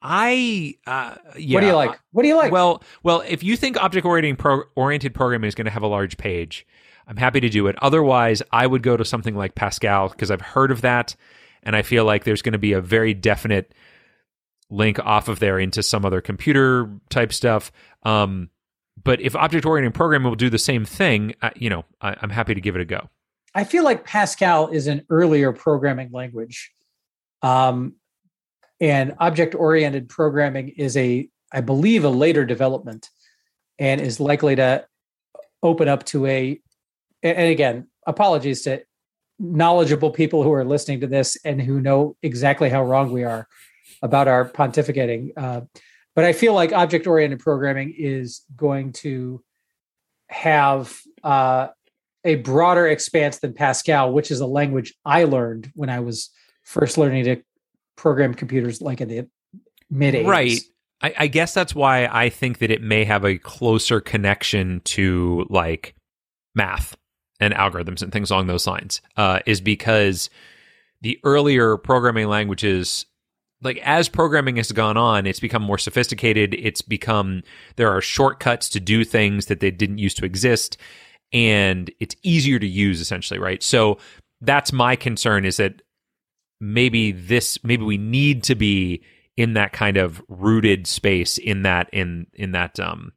I 0.00 0.76
uh, 0.86 1.16
yeah. 1.36 1.54
what 1.54 1.60
do 1.60 1.66
you 1.66 1.74
like? 1.74 2.00
What 2.12 2.22
do 2.22 2.28
you 2.28 2.36
like? 2.36 2.52
Well, 2.52 2.82
well, 3.02 3.22
if 3.26 3.42
you 3.42 3.56
think 3.56 3.76
object 3.76 4.06
oriented 4.06 4.38
pro- 4.38 4.64
oriented 4.76 5.14
programming 5.14 5.48
is 5.48 5.54
going 5.54 5.64
to 5.64 5.70
have 5.70 5.82
a 5.82 5.88
large 5.88 6.16
page, 6.16 6.66
I'm 7.06 7.16
happy 7.16 7.40
to 7.40 7.48
do 7.48 7.66
it. 7.66 7.76
Otherwise, 7.82 8.42
I 8.52 8.66
would 8.66 8.82
go 8.82 8.96
to 8.96 9.04
something 9.04 9.34
like 9.34 9.54
Pascal 9.54 10.08
because 10.08 10.30
I've 10.30 10.40
heard 10.40 10.70
of 10.70 10.82
that, 10.82 11.16
and 11.62 11.74
I 11.74 11.82
feel 11.82 12.04
like 12.04 12.24
there's 12.24 12.42
going 12.42 12.52
to 12.52 12.58
be 12.58 12.72
a 12.72 12.80
very 12.80 13.12
definite 13.12 13.74
link 14.70 14.98
off 15.00 15.28
of 15.28 15.40
there 15.40 15.58
into 15.58 15.82
some 15.82 16.04
other 16.04 16.20
computer 16.20 16.90
type 17.08 17.32
stuff. 17.32 17.72
Um, 18.04 18.50
but 19.02 19.20
if 19.20 19.34
object 19.34 19.64
oriented 19.64 19.94
programming 19.94 20.28
will 20.28 20.36
do 20.36 20.50
the 20.50 20.58
same 20.58 20.84
thing, 20.84 21.34
uh, 21.42 21.50
you 21.56 21.70
know, 21.70 21.84
I, 22.00 22.14
I'm 22.20 22.30
happy 22.30 22.54
to 22.54 22.60
give 22.60 22.76
it 22.76 22.82
a 22.82 22.84
go. 22.84 23.08
I 23.54 23.64
feel 23.64 23.82
like 23.82 24.04
Pascal 24.04 24.68
is 24.68 24.86
an 24.86 25.04
earlier 25.10 25.52
programming 25.52 26.10
language. 26.12 26.70
Um, 27.42 27.94
and 28.80 29.14
object 29.18 29.54
oriented 29.54 30.08
programming 30.08 30.68
is 30.70 30.96
a, 30.96 31.28
I 31.52 31.60
believe, 31.60 32.04
a 32.04 32.10
later 32.10 32.44
development 32.44 33.10
and 33.78 34.00
is 34.00 34.20
likely 34.20 34.56
to 34.56 34.86
open 35.62 35.88
up 35.88 36.04
to 36.06 36.26
a, 36.26 36.60
and 37.22 37.50
again, 37.50 37.88
apologies 38.06 38.62
to 38.62 38.82
knowledgeable 39.38 40.10
people 40.10 40.42
who 40.42 40.52
are 40.52 40.64
listening 40.64 41.00
to 41.00 41.06
this 41.06 41.36
and 41.44 41.60
who 41.60 41.80
know 41.80 42.16
exactly 42.22 42.68
how 42.68 42.82
wrong 42.82 43.12
we 43.12 43.24
are 43.24 43.46
about 44.02 44.28
our 44.28 44.48
pontificating. 44.48 45.30
Uh, 45.36 45.62
but 46.14 46.24
I 46.24 46.32
feel 46.32 46.54
like 46.54 46.72
object 46.72 47.06
oriented 47.06 47.38
programming 47.38 47.94
is 47.96 48.42
going 48.56 48.92
to 48.94 49.42
have 50.28 50.98
uh, 51.22 51.68
a 52.24 52.36
broader 52.36 52.86
expanse 52.88 53.38
than 53.38 53.54
Pascal, 53.54 54.12
which 54.12 54.30
is 54.30 54.40
a 54.40 54.46
language 54.46 54.94
I 55.04 55.24
learned 55.24 55.70
when 55.74 55.88
I 55.88 56.00
was 56.00 56.30
first 56.68 56.98
learning 56.98 57.24
to 57.24 57.42
program 57.96 58.34
computers, 58.34 58.82
like 58.82 59.00
in 59.00 59.08
the 59.08 59.26
mid 59.90 60.14
80s. 60.14 60.26
Right. 60.26 60.60
I, 61.00 61.14
I 61.20 61.26
guess 61.26 61.54
that's 61.54 61.74
why 61.74 62.06
I 62.06 62.28
think 62.28 62.58
that 62.58 62.70
it 62.70 62.82
may 62.82 63.04
have 63.04 63.24
a 63.24 63.38
closer 63.38 64.00
connection 64.00 64.82
to 64.84 65.46
like 65.48 65.94
math 66.54 66.96
and 67.40 67.54
algorithms 67.54 68.02
and 68.02 68.12
things 68.12 68.30
along 68.30 68.48
those 68.48 68.66
lines. 68.66 69.00
Uh, 69.16 69.40
is 69.46 69.60
because 69.60 70.28
the 71.00 71.18
earlier 71.24 71.76
programming 71.78 72.28
languages, 72.28 73.06
like 73.62 73.78
as 73.78 74.08
programming 74.08 74.56
has 74.56 74.70
gone 74.70 74.96
on, 74.96 75.26
it's 75.26 75.40
become 75.40 75.62
more 75.62 75.78
sophisticated. 75.78 76.54
It's 76.54 76.82
become 76.82 77.42
there 77.76 77.90
are 77.90 78.02
shortcuts 78.02 78.68
to 78.70 78.80
do 78.80 79.04
things 79.04 79.46
that 79.46 79.60
they 79.60 79.70
didn't 79.70 79.98
used 79.98 80.18
to 80.18 80.26
exist, 80.26 80.76
and 81.32 81.90
it's 81.98 82.16
easier 82.22 82.58
to 82.58 82.66
use 82.66 83.00
essentially. 83.00 83.38
Right. 83.38 83.62
So 83.62 83.98
that's 84.40 84.72
my 84.72 84.96
concern 84.96 85.44
is 85.44 85.56
that 85.56 85.80
maybe 86.60 87.12
this 87.12 87.62
maybe 87.64 87.84
we 87.84 87.98
need 87.98 88.42
to 88.44 88.54
be 88.54 89.02
in 89.36 89.54
that 89.54 89.72
kind 89.72 89.96
of 89.96 90.22
rooted 90.28 90.86
space 90.86 91.38
in 91.38 91.62
that 91.62 91.88
in 91.92 92.26
in 92.34 92.52
that 92.52 92.78
um 92.80 93.12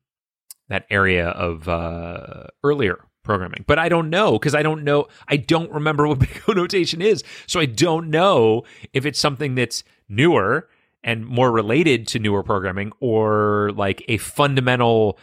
that 0.70 0.86
area 0.90 1.30
of 1.30 1.68
uh 1.68 2.46
earlier 2.64 3.06
programming. 3.24 3.64
But 3.68 3.80
i 3.80 3.90
don't 3.90 4.10
know 4.10 4.34
because 4.34 4.56
i 4.56 4.64
don't 4.64 4.84
know 4.84 5.08
i 5.28 5.38
don't 5.38 5.72
remember 5.72 6.08
what 6.08 6.20
big 6.20 6.42
o 6.48 6.54
notation 6.54 7.02
is. 7.02 7.24
So 7.48 7.60
i 7.60 7.66
don't 7.66 8.10
know 8.10 8.64
if 8.94 9.06
it's 9.06 9.20
something 9.20 9.56
that's 9.56 9.84
newer 10.08 10.70
and 11.04 11.26
more 11.26 11.52
related 11.52 12.08
to 12.08 12.20
newer 12.20 12.44
programming 12.44 12.92
or 13.00 13.72
like 13.76 14.04
a 14.08 14.18
fundamental 14.18 15.18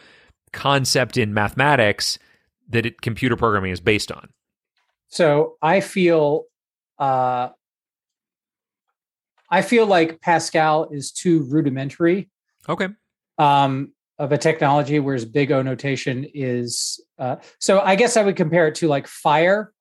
concept 0.51 1.17
in 1.17 1.33
mathematics 1.33 2.19
that 2.69 2.85
it, 2.85 3.01
computer 3.01 3.35
programming 3.35 3.71
is 3.71 3.79
based 3.79 4.11
on. 4.11 4.29
So 5.07 5.55
I 5.61 5.79
feel, 5.79 6.45
uh, 6.99 7.49
I 9.51 9.61
feel 9.61 9.85
like 9.85 10.21
Pascal 10.21 10.89
is 10.91 11.11
too 11.11 11.43
rudimentary 11.49 12.29
okay 12.67 12.87
um, 13.37 13.93
of 14.17 14.31
a 14.31 14.37
technology, 14.37 14.99
whereas 14.99 15.25
Big 15.25 15.51
O 15.51 15.61
notation 15.61 16.25
is. 16.33 16.99
Uh, 17.17 17.37
so 17.59 17.79
I 17.79 17.95
guess 17.95 18.17
I 18.17 18.23
would 18.23 18.35
compare 18.35 18.67
it 18.67 18.75
to 18.75 18.87
like 18.87 19.07
fire 19.07 19.73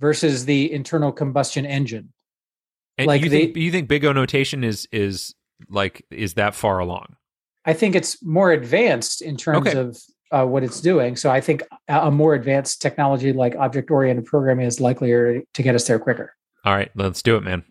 versus 0.00 0.44
the 0.44 0.72
internal 0.72 1.12
combustion 1.12 1.64
engine. 1.64 2.12
and 2.98 3.06
Like 3.06 3.22
you 3.22 3.28
the- 3.28 3.38
think 3.46 3.56
you 3.56 3.70
think 3.70 3.88
big 3.88 4.04
o 4.04 4.12
notation 4.12 4.64
is 4.64 4.88
is 4.92 5.34
like 5.68 6.04
is 6.10 6.34
that 6.34 6.54
far 6.54 6.78
along 6.80 7.16
I 7.64 7.72
think 7.72 7.94
it's 7.94 8.22
more 8.22 8.50
advanced 8.52 9.22
in 9.22 9.36
terms 9.36 9.68
Okay. 9.68 9.78
of 9.78 9.96
uh, 10.30 10.44
what 10.44 10.62
it's 10.64 10.80
doing. 10.80 11.14
So 11.16 11.30
I 11.30 11.40
think 11.40 11.62
a 11.88 12.08
a 12.08 12.10
more 12.10 12.34
advanced 12.34 12.82
technology 12.82 13.32
like 13.32 13.54
object 13.56 13.90
oriented 13.90 14.26
programming 14.26 14.66
is 14.66 14.80
likelier 14.80 15.42
to 15.54 15.62
get 15.62 15.74
us 15.74 15.86
there 15.86 15.98
quicker. 15.98 16.34
All 16.64 16.74
right, 16.74 16.90
let's 16.96 17.22
do 17.22 17.36
it, 17.36 17.42
man. 17.42 17.62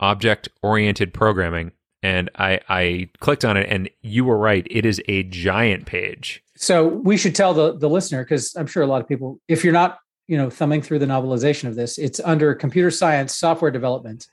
Object 0.00 0.48
oriented 0.62 1.12
programming. 1.12 1.72
And 2.02 2.30
I, 2.36 2.60
I 2.68 3.10
clicked 3.18 3.44
on 3.44 3.56
it, 3.56 3.66
and 3.68 3.90
you 4.02 4.24
were 4.24 4.38
right. 4.38 4.66
It 4.70 4.86
is 4.86 5.02
a 5.08 5.24
giant 5.24 5.86
page. 5.86 6.44
So 6.56 6.86
we 6.86 7.16
should 7.16 7.34
tell 7.34 7.54
the 7.54 7.76
the 7.76 7.88
listener 7.88 8.22
because 8.24 8.54
I'm 8.56 8.66
sure 8.66 8.82
a 8.82 8.86
lot 8.86 9.00
of 9.00 9.08
people, 9.08 9.40
if 9.48 9.64
you're 9.64 9.72
not, 9.72 9.98
you 10.26 10.36
know, 10.36 10.50
thumbing 10.50 10.82
through 10.82 11.00
the 11.00 11.06
novelization 11.06 11.68
of 11.68 11.74
this, 11.74 11.98
it's 11.98 12.20
under 12.20 12.54
computer 12.54 12.90
science 12.90 13.36
software 13.36 13.70
development. 13.70 14.26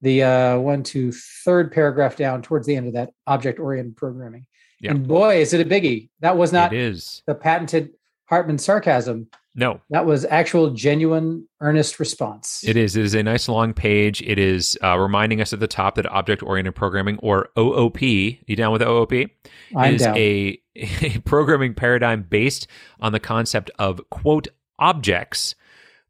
The 0.00 0.22
uh, 0.22 0.58
one 0.58 0.82
to 0.84 1.12
third 1.44 1.72
paragraph 1.72 2.16
down 2.16 2.42
towards 2.42 2.66
the 2.66 2.76
end 2.76 2.86
of 2.86 2.94
that 2.94 3.10
object 3.26 3.58
oriented 3.58 3.96
programming. 3.96 4.46
Yeah. 4.80 4.92
And 4.92 5.08
boy, 5.08 5.40
is 5.40 5.54
it 5.54 5.66
a 5.66 5.68
biggie! 5.68 6.08
That 6.20 6.36
was 6.36 6.52
not 6.52 6.72
it 6.72 6.80
is. 6.80 7.22
the 7.26 7.34
patented 7.34 7.90
Hartman 8.26 8.58
sarcasm. 8.58 9.28
No, 9.56 9.80
That 9.90 10.04
was 10.04 10.24
actual, 10.24 10.70
genuine, 10.70 11.46
earnest 11.60 12.00
response. 12.00 12.64
it 12.66 12.76
is. 12.76 12.96
It 12.96 13.04
is 13.04 13.14
a 13.14 13.22
nice 13.22 13.48
long 13.48 13.72
page. 13.72 14.20
It 14.22 14.38
is 14.38 14.76
uh, 14.82 14.98
reminding 14.98 15.40
us 15.40 15.52
at 15.52 15.60
the 15.60 15.68
top 15.68 15.94
that 15.94 16.06
object 16.06 16.42
oriented 16.42 16.74
programming, 16.74 17.18
or 17.18 17.48
OOP, 17.56 18.02
you 18.02 18.56
down 18.56 18.72
with 18.72 18.82
OOP? 18.82 19.30
I'm 19.76 19.94
is 19.94 20.02
down. 20.02 20.16
A, 20.16 20.60
a 20.76 21.18
programming 21.20 21.74
paradigm 21.74 22.22
based 22.22 22.66
on 23.00 23.12
the 23.12 23.20
concept 23.20 23.70
of, 23.78 24.00
quote, 24.10 24.48
objects, 24.80 25.54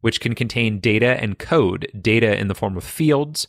which 0.01 0.21
can 0.21 0.35
contain 0.35 0.81
data 0.81 1.21
and 1.23 1.39
code, 1.39 1.91
data 2.01 2.39
in 2.39 2.49
the 2.49 2.55
form 2.55 2.79
of 2.79 2.85
fields, 2.85 3.47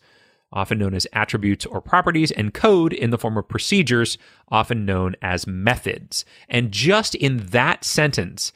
often 0.51 0.77
known 0.77 0.93
as 0.93 1.07
attributes 1.13 1.65
or 1.65 1.81
properties, 1.81 2.31
and 2.31 2.53
code 2.53 2.91
in 2.91 3.11
the 3.11 3.17
form 3.17 3.37
of 3.37 3.47
procedures, 3.47 4.17
often 4.49 4.85
known 4.85 5.15
as 5.21 5.47
methods. 5.47 6.25
And 6.49 6.71
just 6.71 7.15
in 7.15 7.37
that 7.47 7.83
sentence, 7.83 8.51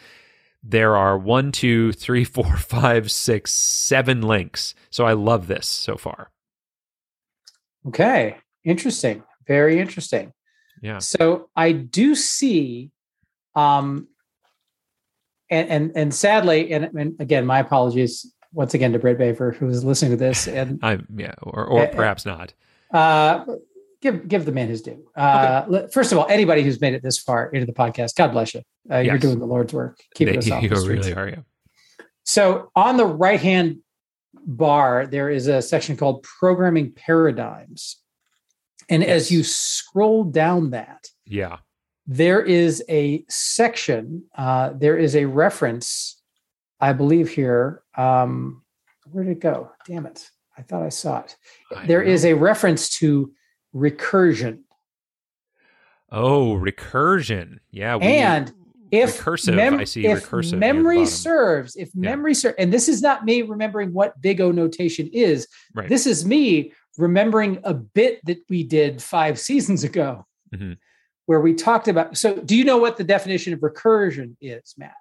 there 0.64 0.96
are 0.96 1.18
one, 1.18 1.52
two, 1.52 1.92
three, 1.94 2.24
four, 2.24 2.58
five, 2.58 3.12
six, 3.12 3.52
seven 3.52 4.22
links. 4.22 4.76
So 4.90 5.06
I 5.06 5.14
love 5.14 5.48
this 5.48 5.68
so 5.68 5.98
far. 5.98 6.32
Okay, 7.88 8.38
interesting. 8.64 9.24
Very 9.48 9.80
interesting. 9.80 10.34
Yeah. 10.82 11.00
So 11.00 11.50
I 11.56 11.72
do 11.72 12.16
see, 12.16 12.92
um, 13.56 14.08
and 15.50 15.70
and 15.70 15.92
and 15.96 16.14
sadly, 16.14 16.72
and, 16.72 16.86
and 16.86 17.16
again, 17.20 17.46
my 17.46 17.60
apologies 17.60 18.32
once 18.54 18.74
again 18.74 18.94
to 18.94 19.00
Brett 19.00 19.18
Baver 19.18 19.56
who 19.56 19.68
is 19.68 19.84
listening 19.84 20.12
to 20.12 20.18
this, 20.18 20.48
and 20.48 20.80
I 20.84 21.00
yeah, 21.16 21.34
or, 21.42 21.66
or 21.66 21.88
perhaps 21.88 22.26
not. 22.26 22.54
uh, 22.94 23.46
give 24.02 24.28
give 24.28 24.46
the 24.46 24.52
man 24.52 24.70
his 24.70 24.82
due. 24.82 25.06
Uh, 25.16 25.66
le- 25.68 25.90
First 25.90 26.12
of 26.12 26.18
all, 26.18 26.28
anybody 26.30 26.64
who's 26.64 26.80
made 26.82 26.94
it 26.94 27.04
this 27.04 27.18
far 27.20 27.48
into 27.50 27.66
the 27.66 27.74
podcast, 27.74 28.16
God 28.16 28.32
bless 28.32 28.54
you. 28.54 28.62
Uh, 28.92 28.98
You're 29.00 29.18
doing 29.18 29.40
the 29.40 29.46
Lord's 29.46 29.74
work, 29.74 30.00
They- 30.18 30.38
us 30.38 30.50
off 30.50 30.64
you 30.64 30.70
the 30.70 30.76
really 30.88 31.14
are. 31.14 31.30
Yeah. 31.30 31.40
So 32.24 32.72
on 32.76 32.98
the 32.98 33.06
right 33.06 33.40
hand 33.40 33.78
bar, 34.46 35.08
there 35.08 35.30
is 35.30 35.48
a 35.48 35.62
section 35.62 35.98
called 35.98 36.24
Programming 36.24 36.92
Paradigms, 36.94 37.98
and 38.88 39.04
as 39.04 39.32
you 39.32 39.44
scroll 39.44 40.24
down 40.24 40.70
that, 40.72 41.08
Yeah. 41.26 41.58
there 42.08 42.42
is 42.42 42.84
a 42.90 43.26
section. 43.30 44.24
Uh, 44.38 44.72
there 44.76 44.98
is 44.98 45.16
a 45.16 45.26
reference, 45.26 46.22
I 46.80 46.94
believe 46.94 47.30
here. 47.30 47.82
Um, 47.98 48.64
where 49.12 49.24
did 49.24 49.32
it 49.38 49.40
go? 49.42 49.72
Damn 49.88 50.06
it! 50.06 50.30
I 50.58 50.62
thought 50.62 50.84
I 50.84 50.90
saw 50.90 51.20
it. 51.22 51.36
I 51.76 51.88
There 51.88 52.04
know. 52.06 52.12
is 52.12 52.26
a 52.26 52.34
reference 52.34 52.90
to 53.00 53.32
recursion. 53.76 54.60
Oh, 56.12 56.56
recursion. 56.56 57.60
Yeah. 57.72 57.96
we- 57.98 58.06
And 58.06 58.52
if 58.92 59.20
recursive, 59.20 59.56
mem- 59.56 59.80
I 59.80 59.84
see 59.84 60.06
if 60.08 60.24
recursive. 60.30 60.58
memory 60.58 61.06
serves, 61.06 61.76
if 61.76 61.90
Yeah. 61.94 62.10
memory 62.10 62.34
serves, 62.34 62.56
and 62.58 62.74
this 62.74 62.90
is 62.90 63.02
not 63.02 63.26
me 63.26 63.44
remembering 63.44 63.94
what 63.94 64.20
big 64.20 64.42
O 64.42 64.52
notation 64.52 65.08
is. 65.14 65.48
Right. 65.76 65.88
This 65.88 66.08
is 66.08 66.26
me 66.26 66.74
remembering 66.98 67.60
a 67.64 67.74
bit 67.76 68.20
that 68.26 68.40
we 68.50 68.64
did 68.64 69.02
five 69.02 69.40
seasons 69.40 69.84
ago, 69.84 70.26
Mhm. 70.54 70.78
where 71.28 71.40
we 71.40 71.54
talked 71.54 71.88
about. 71.88 72.18
So, 72.18 72.38
do 72.38 72.58
you 72.58 72.64
know 72.64 72.78
what 72.78 72.98
the 72.98 73.04
definition 73.04 73.54
of 73.54 73.60
recursion 73.60 74.36
is, 74.42 74.74
Matt? 74.78 74.96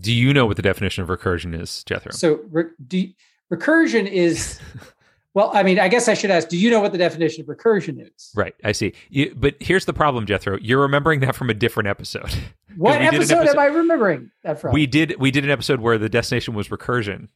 Do 0.00 0.12
you 0.12 0.32
know 0.32 0.46
what 0.46 0.56
the 0.56 0.62
definition 0.62 1.02
of 1.04 1.10
recursion 1.10 1.58
is, 1.60 1.84
Jethro? 1.84 2.12
So, 2.12 2.40
re- 2.50 2.70
you- 2.90 3.12
recursion 3.52 4.10
is. 4.10 4.58
Well, 5.36 5.50
I 5.52 5.62
mean, 5.62 5.78
I 5.78 5.88
guess 5.88 6.08
I 6.08 6.14
should 6.14 6.30
ask. 6.30 6.48
Do 6.48 6.56
you 6.56 6.70
know 6.70 6.80
what 6.80 6.92
the 6.92 6.98
definition 6.98 7.42
of 7.42 7.46
recursion 7.54 8.00
is? 8.00 8.32
Right, 8.34 8.54
I 8.64 8.72
see. 8.72 8.94
You, 9.10 9.34
but 9.36 9.54
here's 9.60 9.84
the 9.84 9.92
problem, 9.92 10.24
Jethro. 10.24 10.56
You're 10.62 10.80
remembering 10.80 11.20
that 11.20 11.36
from 11.36 11.50
a 11.50 11.54
different 11.54 11.88
episode. 11.88 12.34
What 12.78 12.98
we 13.00 13.04
did 13.04 13.08
an 13.08 13.14
episode, 13.14 13.34
episode- 13.38 13.52
am 13.52 13.58
I 13.58 13.66
remembering 13.66 14.30
that 14.44 14.60
from? 14.60 14.72
We 14.74 14.86
did 14.86 15.14
we 15.18 15.30
did 15.30 15.44
an 15.44 15.50
episode 15.50 15.80
where 15.80 15.96
the 15.96 16.10
destination 16.10 16.52
was 16.54 16.68
recursion. 16.68 17.28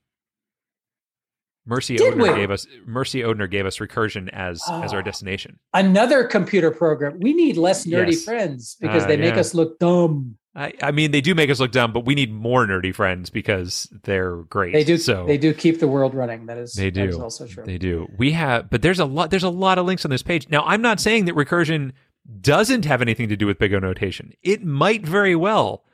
Mercy 1.67 1.97
Did 1.97 2.15
Odner 2.15 2.33
we? 2.35 2.39
gave 2.41 2.51
us 2.51 2.67
Mercy 2.87 3.21
Odner 3.21 3.51
gave 3.51 3.65
us 3.65 3.79
recursion 3.79 4.29
as 4.35 4.63
as 4.69 4.93
our 4.93 4.99
Oh. 5.01 5.03
destination. 5.03 5.59
Another 5.73 6.25
computer 6.25 6.71
program. 6.71 7.21
We 7.21 7.33
need 7.33 7.57
less 7.57 7.87
nerdy 7.87 8.13
Yes. 8.13 8.25
friends 8.25 8.77
because 8.81 9.05
Uh, 9.05 9.09
they 9.09 9.17
make 9.17 9.35
us 9.35 9.55
look 9.55 9.79
dumb. 9.79 10.37
I, 10.55 10.73
I 10.83 10.91
mean, 10.91 11.13
they 11.13 11.21
do 11.21 11.35
make 11.35 11.49
us 11.49 11.61
look 11.61 11.71
dumb, 11.71 11.93
but 11.93 12.05
we 12.05 12.17
need 12.17 12.33
more 12.33 12.67
nerdy 12.67 12.93
friends 12.93 13.31
because 13.31 13.89
they're 14.03 14.37
great. 14.45 14.73
They 14.73 14.83
do. 14.83 14.97
So 14.97 15.25
they 15.27 15.39
do 15.39 15.55
keep 15.55 15.79
the 15.79 15.87
world 15.87 16.13
running. 16.13 16.47
That 16.47 16.59
is. 16.59 16.73
They 16.73 16.91
That 16.91 17.09
is 17.09 17.17
do. 17.17 17.23
also 17.23 17.47
true. 17.47 17.65
They 17.65 17.79
do. 17.79 18.09
We 18.19 18.33
have, 18.33 18.69
but 18.69 18.83
there's 18.83 18.99
a 18.99 19.05
lot. 19.05 19.31
There's 19.31 19.45
a 19.45 19.49
lot 19.49 19.79
of 19.79 19.87
links 19.87 20.05
on 20.05 20.11
this 20.11 20.23
page. 20.25 20.49
Now, 20.49 20.65
I'm 20.65 20.83
not 20.83 20.99
saying 20.99 21.27
that 21.27 21.37
recursion 21.37 21.93
doesn't 22.41 22.85
have 22.85 23.01
anything 23.01 23.29
to 23.29 23.37
do 23.37 23.47
with 23.47 23.59
big 23.61 23.73
O 23.75 23.79
notation. 23.79 24.33
It 24.43 24.65
might 24.65 25.07
very 25.07 25.37
well, 25.37 25.85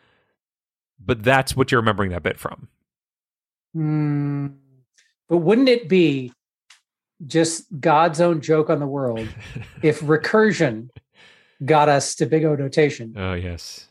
but 0.98 1.22
that's 1.22 1.54
what 1.54 1.70
you're 1.70 1.80
remembering 1.80 2.10
that 2.10 2.22
bit 2.22 2.38
from. 2.38 2.68
Hmm. 3.74 4.46
but 5.28 5.38
wouldn't 5.38 5.68
it 5.68 5.86
be 5.86 6.32
just 7.26 7.66
God's 7.78 8.22
own 8.22 8.40
joke 8.40 8.70
on 8.70 8.80
the 8.80 8.86
world 8.86 9.28
if 9.82 10.00
recursion 10.00 10.88
got 11.62 11.90
us 11.90 12.14
to 12.16 12.24
big 12.26 12.44
O 12.44 12.54
notation? 12.54 13.12
oh 13.18 13.34
yes, 13.34 13.88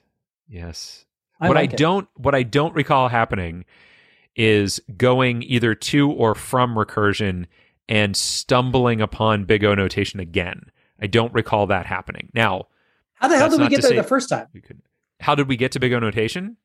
yes. 0.47 1.05
I 1.39 1.47
what 1.47 1.55
like 1.55 1.71
I 1.71 1.73
it. 1.73 1.77
don't, 1.77 2.07
what 2.15 2.35
I 2.35 2.43
don't 2.43 2.73
recall 2.75 3.09
happening 3.09 3.65
is 4.35 4.81
going 4.97 5.43
either 5.43 5.75
to 5.75 6.11
or 6.11 6.35
from 6.35 6.75
recursion 6.75 7.45
and 7.87 8.15
stumbling 8.15 9.01
upon 9.01 9.45
big 9.45 9.63
O 9.63 9.73
notation 9.75 10.19
again. 10.19 10.63
I 11.01 11.07
don't 11.07 11.33
recall 11.33 11.67
that 11.67 11.85
happening. 11.85 12.29
Now, 12.33 12.67
How 13.15 13.27
the 13.27 13.37
hell 13.37 13.49
did 13.49 13.59
we 13.59 13.67
get 13.69 13.81
there 13.81 13.95
the 13.95 14.03
first 14.03 14.29
time? 14.29 14.47
could. 14.65 14.81
How 15.19 15.35
did 15.35 15.47
we 15.47 15.55
get 15.55 15.71
to 15.73 15.79
big 15.79 15.93
O 15.93 15.99
notation? 15.99 16.57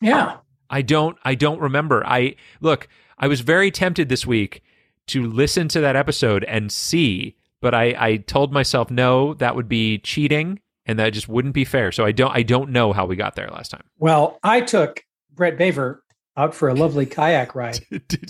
Yeah. 0.00 0.38
I 0.70 0.82
don't 0.82 1.18
I 1.24 1.34
don't 1.34 1.60
remember. 1.60 2.04
I 2.06 2.36
look, 2.60 2.88
I 3.18 3.28
was 3.28 3.40
very 3.40 3.70
tempted 3.70 4.08
this 4.08 4.26
week 4.26 4.62
to 5.08 5.26
listen 5.26 5.68
to 5.68 5.80
that 5.80 5.96
episode 5.96 6.44
and 6.44 6.72
see, 6.72 7.36
but 7.60 7.74
I 7.74 7.94
I 7.98 8.16
told 8.16 8.52
myself 8.52 8.90
no, 8.90 9.34
that 9.34 9.54
would 9.54 9.68
be 9.68 9.98
cheating 9.98 10.60
and 10.86 10.98
that 10.98 11.10
just 11.12 11.28
wouldn't 11.28 11.54
be 11.54 11.64
fair. 11.64 11.92
So 11.92 12.04
I 12.04 12.12
don't 12.12 12.30
I 12.36 12.42
don't 12.42 12.70
know 12.70 12.92
how 12.92 13.06
we 13.06 13.16
got 13.16 13.34
there 13.36 13.48
last 13.48 13.70
time. 13.70 13.84
Well, 13.98 14.38
I 14.42 14.60
took 14.60 15.04
Brett 15.32 15.56
Baver 15.58 15.98
out 16.36 16.54
for 16.54 16.68
a 16.68 16.74
lovely 16.74 17.04
kayak 17.06 17.54
ride 17.54 17.78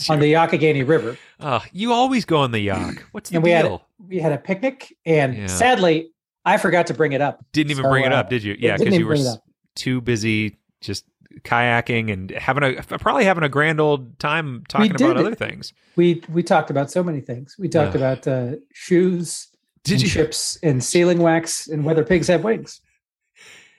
on 0.08 0.18
the 0.18 0.32
Youghiogheny 0.32 0.86
River. 0.86 1.16
oh, 1.40 1.62
you 1.72 1.92
always 1.92 2.24
go 2.24 2.38
on 2.38 2.50
the 2.50 2.60
yak. 2.60 3.04
What's 3.12 3.30
the 3.30 3.36
And 3.36 3.44
we 3.44 3.50
had- 3.50 3.80
We 4.08 4.18
had 4.18 4.32
a 4.32 4.38
picnic, 4.38 4.92
and 5.06 5.36
Yeah. 5.36 5.46
sadly, 5.46 6.10
I 6.44 6.58
forgot 6.58 6.88
to 6.88 6.94
bring 6.94 7.12
it 7.12 7.20
up. 7.20 7.44
Didn't 7.52 7.70
even 7.70 7.84
So, 7.84 7.90
bring 7.90 8.04
it 8.04 8.12
uh, 8.12 8.16
up, 8.16 8.28
did 8.30 8.42
you? 8.42 8.56
Yeah, 8.58 8.76
because 8.76 8.96
you 8.98 9.04
were 9.06 9.10
bring 9.14 9.22
it 9.22 9.26
s- 9.28 9.34
up. 9.36 9.44
too 9.76 10.00
busy 10.00 10.58
just 10.80 11.04
kayaking 11.44 12.12
and 12.12 12.30
having 12.32 12.62
a 12.64 12.82
probably 12.98 13.24
having 13.24 13.44
a 13.44 13.48
grand 13.48 13.80
old 13.80 14.18
time 14.18 14.64
talking 14.68 14.90
about 14.94 15.16
it. 15.16 15.16
other 15.18 15.34
things. 15.36 15.72
We 15.96 16.22
we 16.28 16.42
talked 16.42 16.70
about 16.70 16.90
so 16.90 17.02
many 17.04 17.20
things. 17.20 17.54
We 17.58 17.68
talked 17.68 17.94
Yeah. 17.94 18.00
about 18.00 18.26
uh, 18.28 18.56
shoes, 18.74 19.48
Did 19.84 19.94
and 19.94 20.02
you? 20.02 20.08
ships, 20.08 20.58
and 20.62 20.82
sealing 20.82 21.18
wax, 21.18 21.66
and 21.68 21.84
whether 21.84 22.04
pigs 22.04 22.28
have 22.28 22.44
wings. 22.44 22.80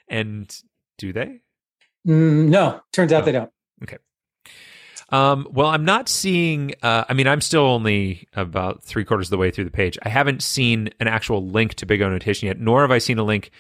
And 0.09 0.53
do 0.97 1.13
they? 1.13 1.39
Mm, 2.07 2.49
no, 2.49 2.81
turns 2.91 3.13
out 3.13 3.23
Oh. 3.23 3.25
they 3.25 3.31
don't. 3.31 3.51
Okay. 3.83 3.97
Um, 5.09 5.47
well, 5.51 5.67
I'm 5.67 5.85
not 5.85 6.09
seeing. 6.09 6.73
Uh, 6.81 7.03
I 7.07 7.13
mean, 7.13 7.27
I'm 7.27 7.41
still 7.41 7.61
only 7.65 8.27
about 8.33 8.83
three 8.83 9.05
quarters 9.05 9.27
of 9.27 9.31
the 9.31 9.37
way 9.37 9.51
through 9.51 9.65
the 9.65 9.71
page. 9.71 9.97
I 10.03 10.09
haven't 10.09 10.41
seen 10.41 10.89
an 10.99 11.07
actual 11.07 11.45
link 11.47 11.75
to 11.75 11.85
Big 11.85 12.01
O 12.01 12.09
Notation 12.09 12.47
yet, 12.47 12.59
nor 12.59 12.81
have 12.81 12.91
I 12.91 12.97
seen 12.97 13.17
a 13.19 13.23
link 13.23 13.51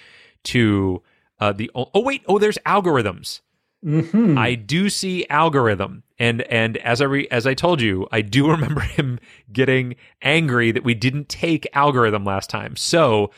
to 0.45 1.01
uh, 1.39 1.53
the. 1.53 1.69
Oh, 1.75 1.87
wait! 2.01 2.23
Oh, 2.27 2.39
there's 2.39 2.57
algorithms. 2.65 3.41
Mhm. 3.83 4.37
I 4.37 4.55
do 4.55 4.89
see 4.89 5.27
algorithm, 5.29 6.03
and 6.17 6.41
and 6.43 6.77
as 6.77 7.01
I 7.01 7.05
re, 7.05 7.27
as 7.29 7.45
I 7.45 7.53
told 7.53 7.81
you, 7.81 8.07
I 8.11 8.21
do 8.21 8.47
remember 8.51 8.81
him 8.81 9.19
getting 9.51 9.95
angry 10.21 10.71
that 10.71 10.83
we 10.83 10.93
didn't 10.93 11.29
take 11.29 11.67
algorithm 11.73 12.23
last 12.23 12.49
time. 12.49 12.75
So 12.75 13.31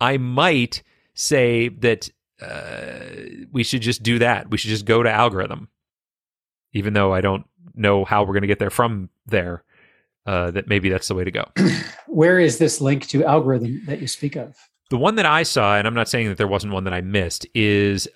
I 0.00 0.18
might 0.18 0.82
say 1.14 1.68
that 1.68 2.10
uh, 2.40 3.00
we 3.50 3.64
should 3.64 3.82
just 3.82 4.02
do 4.02 4.18
that. 4.18 4.50
We 4.50 4.58
should 4.58 4.70
just 4.70 4.84
go 4.84 5.02
to 5.02 5.10
algorithm, 5.10 5.68
even 6.72 6.92
though 6.92 7.12
I 7.12 7.20
don't 7.20 7.46
know 7.74 8.04
how 8.04 8.22
we're 8.22 8.34
going 8.34 8.42
to 8.42 8.48
get 8.48 8.58
there 8.58 8.70
from 8.70 9.10
there. 9.26 9.64
Uh, 10.26 10.50
that 10.50 10.68
maybe 10.68 10.90
that's 10.90 11.08
the 11.08 11.14
way 11.14 11.24
to 11.24 11.30
go. 11.30 11.46
Where 12.06 12.38
is 12.38 12.58
this 12.58 12.82
link 12.82 13.06
to 13.08 13.24
algorithm 13.24 13.82
that 13.86 14.02
you 14.02 14.06
speak 14.06 14.36
of? 14.36 14.54
The 14.90 14.98
one 14.98 15.14
that 15.14 15.24
I 15.24 15.42
saw, 15.42 15.76
and 15.78 15.86
I'm 15.86 15.94
not 15.94 16.06
saying 16.06 16.28
that 16.28 16.36
there 16.36 16.46
wasn't 16.46 16.74
one 16.74 16.84
that 16.84 16.92
I 16.92 17.00
missed, 17.00 17.46
is 17.54 18.06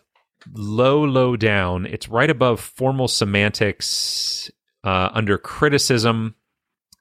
low, 0.53 1.05
low 1.05 1.37
down. 1.37 1.87
It's 1.87 2.09
right 2.09 2.31
above 2.31 2.61
formal 2.61 3.09
semantics 3.09 4.51
uh, 4.85 5.11
under 5.13 5.39
criticism, 5.39 6.35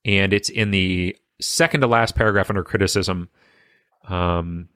and 0.06 0.34
it's 0.34 0.50
in 0.50 0.72
the 0.72 1.16
second 1.40 1.82
to 1.82 1.88
last 1.88 2.16
paragraph 2.16 2.50
under 2.50 2.64
criticism. 2.64 3.30
Um, 4.08 4.70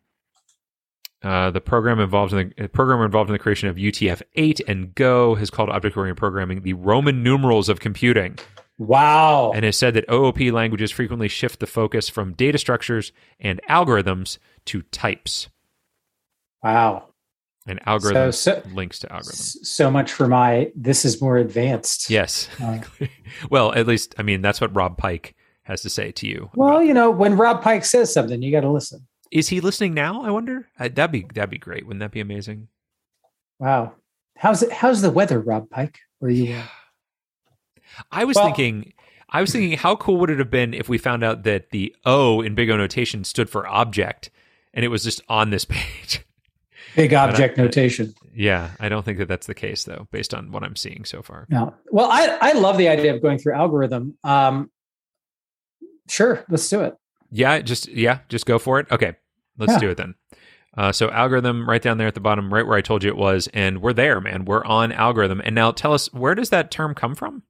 uh, 1.23 1.49
the 1.49 1.61
program 1.61 1.99
involved 1.99 2.33
in 2.33 2.53
the 2.55 2.67
program 2.69 3.01
involved 3.01 3.29
in 3.29 3.33
the 3.33 3.39
creation 3.39 3.67
of 3.67 3.77
UTF-8 3.77 4.61
and 4.67 4.93
Go 4.93 5.33
has 5.35 5.49
called 5.49 5.69
object-oriented 5.69 6.17
programming 6.17 6.61
the 6.61 6.73
Roman 6.73 7.23
numerals 7.23 7.67
of 7.67 7.79
computing 7.79 8.37
Wow. 8.77 9.51
and 9.55 9.65
has 9.65 9.75
said 9.75 9.95
that 9.95 10.05
OOP 10.11 10.39
languages 10.51 10.91
frequently 10.91 11.27
shift 11.27 11.59
the 11.59 11.65
focus 11.65 12.09
from 12.09 12.33
data 12.33 12.59
structures 12.59 13.11
and 13.39 13.59
algorithms 13.67 14.37
to 14.65 14.83
types. 14.83 15.49
wow. 16.61 17.07
And 17.67 17.79
algorithm 17.87 18.31
so- 18.31 18.61
links 18.73 18.99
to 18.99 19.11
algorithm. 19.11 19.39
S- 19.39 19.57
So 19.63 19.89
much 19.89 20.11
for 20.11 20.27
my 20.27 20.71
this 20.75 21.03
is 21.05 21.19
more 21.21 21.37
advanced. 21.37 22.09
Yes. 22.09 22.47
Uh, 22.61 22.79
well, 23.49 23.73
at 23.73 23.87
least 23.87 24.13
I 24.17 24.23
mean 24.23 24.41
that's 24.41 24.61
what 24.61 24.75
Rob 24.75 24.97
Pike 24.97 25.35
has 25.63 25.81
to 25.81 25.89
say 25.89 26.11
to 26.11 26.27
you. 26.27 26.49
well, 26.53 26.83
you 26.83 26.93
know, 26.93 27.09
when 27.09 27.35
Rob 27.37 27.63
Pike 27.63 27.83
says 27.85 28.13
something, 28.13 28.41
you 28.43 28.51
got 28.51 28.61
to 28.61 28.69
listen. 28.69 29.07
is 29.31 29.49
he 29.49 29.61
listening 29.61 29.95
now? 29.95 30.21
I 30.21 30.29
wonder. 30.29 30.67
Uh, 30.79 30.89
that'd 30.93 31.11
be 31.11 31.25
that'd 31.33 31.49
be 31.49 31.57
great. 31.57 31.85
Wouldn't 31.87 32.01
that 32.01 32.11
be 32.11 32.19
amazing? 32.19 32.67
Wow. 33.59 33.93
How's 34.37 34.61
it? 34.61 34.71
How's 34.71 35.01
the 35.01 35.09
weather, 35.09 35.39
Rob 35.39 35.69
Pike? 35.69 35.97
Where 36.19 36.29
you? 36.31 36.55
are? 36.55 36.69
I 38.11 38.25
was 38.25 38.35
Well- 38.35 38.45
thinking. 38.45 38.93
I 39.29 39.41
was 39.41 39.51
thinking, 39.51 39.77
how 39.77 39.95
cool 39.95 40.17
would 40.17 40.29
it 40.29 40.37
have 40.37 40.51
been 40.51 40.73
if 40.75 40.87
we 40.87 40.97
found 40.99 41.23
out 41.23 41.43
that 41.43 41.71
the 41.71 41.93
O 42.05 42.41
in 42.41 42.53
Big 42.53 42.69
O 42.69 42.77
notation 42.77 43.23
stood 43.23 43.49
for 43.49 43.67
object, 43.67 44.29
and 44.73 44.85
it 44.85 44.89
was 44.89 45.03
just 45.03 45.19
on 45.27 45.49
this 45.49 45.65
page. 45.69 46.21
Big 46.95 47.13
object 47.13 47.57
notation. 47.57 48.13
yeah, 48.33 48.71
I 48.79 48.89
don't 48.89 49.03
think 49.03 49.17
that 49.17 49.27
that's 49.27 49.47
the 49.47 49.53
case 49.53 49.83
though, 49.83 50.07
based 50.11 50.33
on 50.33 50.51
what 50.51 50.63
I'm 50.63 50.75
seeing 50.75 51.05
so 51.05 51.21
far. 51.21 51.45
No. 51.49 51.73
Well, 51.91 52.09
I 52.11 52.37
I 52.41 52.51
love 52.53 52.77
the 52.77 52.87
idea 52.87 53.13
of 53.13 53.21
going 53.21 53.37
through 53.37 53.53
algorithm. 53.53 54.17
Um, 54.23 54.71
sure, 56.09 56.45
let's 56.49 56.69
do 56.69 56.81
it. 56.81 56.95
Yeah, 57.31 57.59
just 57.59 57.87
yeah, 57.87 58.19
just 58.29 58.45
go 58.45 58.59
for 58.59 58.79
it. 58.79 58.87
Okay, 58.91 59.13
let's 59.57 59.73
Yeah. 59.73 59.79
do 59.79 59.89
it 59.89 59.97
then. 59.97 60.15
Uh, 60.77 60.91
so 60.91 61.09
algorithm 61.09 61.67
right 61.69 61.81
down 61.81 61.97
there 61.97 62.07
at 62.07 62.15
the 62.15 62.19
bottom, 62.19 62.53
right 62.53 62.67
where 62.67 62.77
I 62.77 62.81
told 62.81 63.03
you 63.03 63.09
it 63.09 63.15
was, 63.17 63.47
and 63.53 63.81
we're 63.81 63.93
there, 63.93 64.19
man. 64.19 64.43
We're 64.45 64.65
on 64.65 64.91
algorithm. 64.91 65.41
And 65.43 65.55
now 65.55 65.71
tell 65.71 65.93
us 65.93 66.11
where 66.13 66.35
does 66.35 66.49
that 66.49 66.69
term 66.69 66.93
come 66.93 67.15
from? 67.15 67.43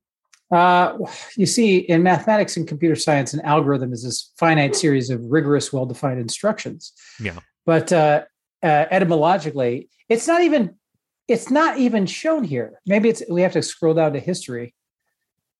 Uh, 0.51 0.95
you 1.35 1.47
see, 1.47 1.77
in 1.77 2.03
mathematics 2.03 2.55
and 2.55 2.67
computer 2.67 2.95
science, 2.95 3.33
an 3.33 3.41
algorithm 3.41 3.91
is 3.91 4.03
this 4.03 4.31
finite 4.37 4.75
series 4.75 5.09
of 5.09 5.21
rigorous, 5.25 5.73
well-defined 5.73 6.19
instructions. 6.19 6.93
Yeah. 7.19 7.39
But 7.65 7.91
uh, 7.91 8.25
uh, 8.65 8.85
etymologically, 8.89 9.89
it's 10.09 10.27
not 10.27 10.41
even 10.41 10.75
it's 11.27 11.49
not 11.49 11.77
even 11.77 12.05
shown 12.05 12.43
here. 12.43 12.79
Maybe 12.85 13.09
it's 13.09 13.23
we 13.29 13.41
have 13.41 13.53
to 13.53 13.61
scroll 13.61 13.93
down 13.93 14.13
to 14.13 14.19
history. 14.19 14.73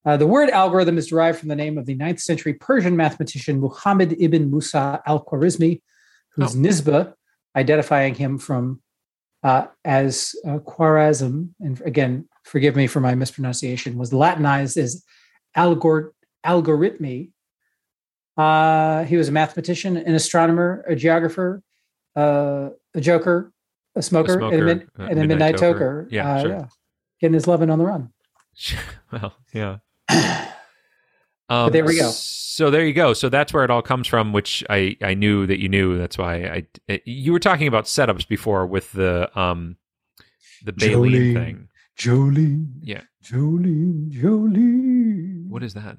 Uh, 0.04 0.16
the 0.16 0.26
word 0.26 0.50
algorithm 0.50 0.98
is 0.98 1.08
derived 1.08 1.38
from 1.38 1.48
the 1.48 1.56
name 1.56 1.76
of 1.78 1.86
the 1.86 1.96
9th 1.96 2.20
century 2.20 2.54
Persian 2.54 2.96
mathematician 2.96 3.60
Muhammad 3.60 4.14
ibn 4.20 4.50
Musa 4.50 5.02
al 5.06 5.24
Khwarizmi, 5.24 5.80
whose 6.34 6.54
Oh. 6.54 6.58
nisba, 6.58 7.14
identifying 7.56 8.14
him 8.14 8.38
from 8.38 8.80
uh, 9.42 9.66
as 9.84 10.34
uh, 10.46 10.58
Khwarazm, 10.58 11.50
and 11.60 11.80
again, 11.82 12.28
forgive 12.44 12.74
me 12.76 12.86
for 12.86 13.00
my 13.00 13.14
mispronunciation, 13.14 13.98
was 13.98 14.12
Latinized 14.12 14.76
as 14.76 15.04
algor- 15.56 16.10
algorithmy. 16.44 17.30
Uh, 18.36 19.04
he 19.04 19.16
was 19.16 19.28
a 19.28 19.32
mathematician, 19.32 19.96
an 19.96 20.14
astronomer, 20.14 20.84
a 20.88 20.94
geographer, 20.96 21.62
uh, 22.16 22.70
a 22.96 23.00
joker, 23.00 23.52
a 23.94 24.02
smoker, 24.02 24.40
and 24.40 24.54
a, 24.62 24.64
mid- 24.64 24.88
uh, 24.98 25.02
and 25.04 25.18
a 25.20 25.26
midnight, 25.26 25.54
toker. 25.56 26.08
Yeah, 26.10 26.28
Uh, 26.36 26.42
sure. 26.42 26.68
Getting 27.20 27.34
his 27.34 27.46
loving 27.46 27.70
on 27.70 27.78
the 27.78 27.84
run. 27.84 28.10
well, 29.12 29.34
yeah. 29.54 29.76
Um, 31.48 31.70
there 31.70 31.84
we 31.84 31.96
go. 31.96 32.10
So 32.10 32.72
there 32.72 32.84
you 32.84 32.92
go. 32.92 33.12
So 33.12 33.28
that's 33.28 33.52
where 33.52 33.62
it 33.62 33.70
all 33.70 33.80
comes 33.80 34.08
from, 34.08 34.32
which 34.32 34.64
I 34.68 34.96
I 35.00 35.14
knew 35.14 35.46
that 35.46 35.60
you 35.60 35.68
knew. 35.68 35.96
That's 35.96 36.18
why 36.18 36.66
I 36.88 37.00
you 37.04 37.30
were 37.32 37.38
talking 37.38 37.68
about 37.68 37.84
setups 37.84 38.26
before 38.26 38.66
with 38.66 38.90
the 38.90 39.30
um 39.38 39.76
the 40.64 40.72
Baleen 40.72 41.12
Jolene. 41.12 41.34
thing. 41.34 41.68
Jolene. 41.96 42.66
Yeah. 42.80 43.02
Jolene. 43.24 44.10
Jolene. 44.10 45.46
What 45.48 45.62
is 45.62 45.74
that? 45.74 45.98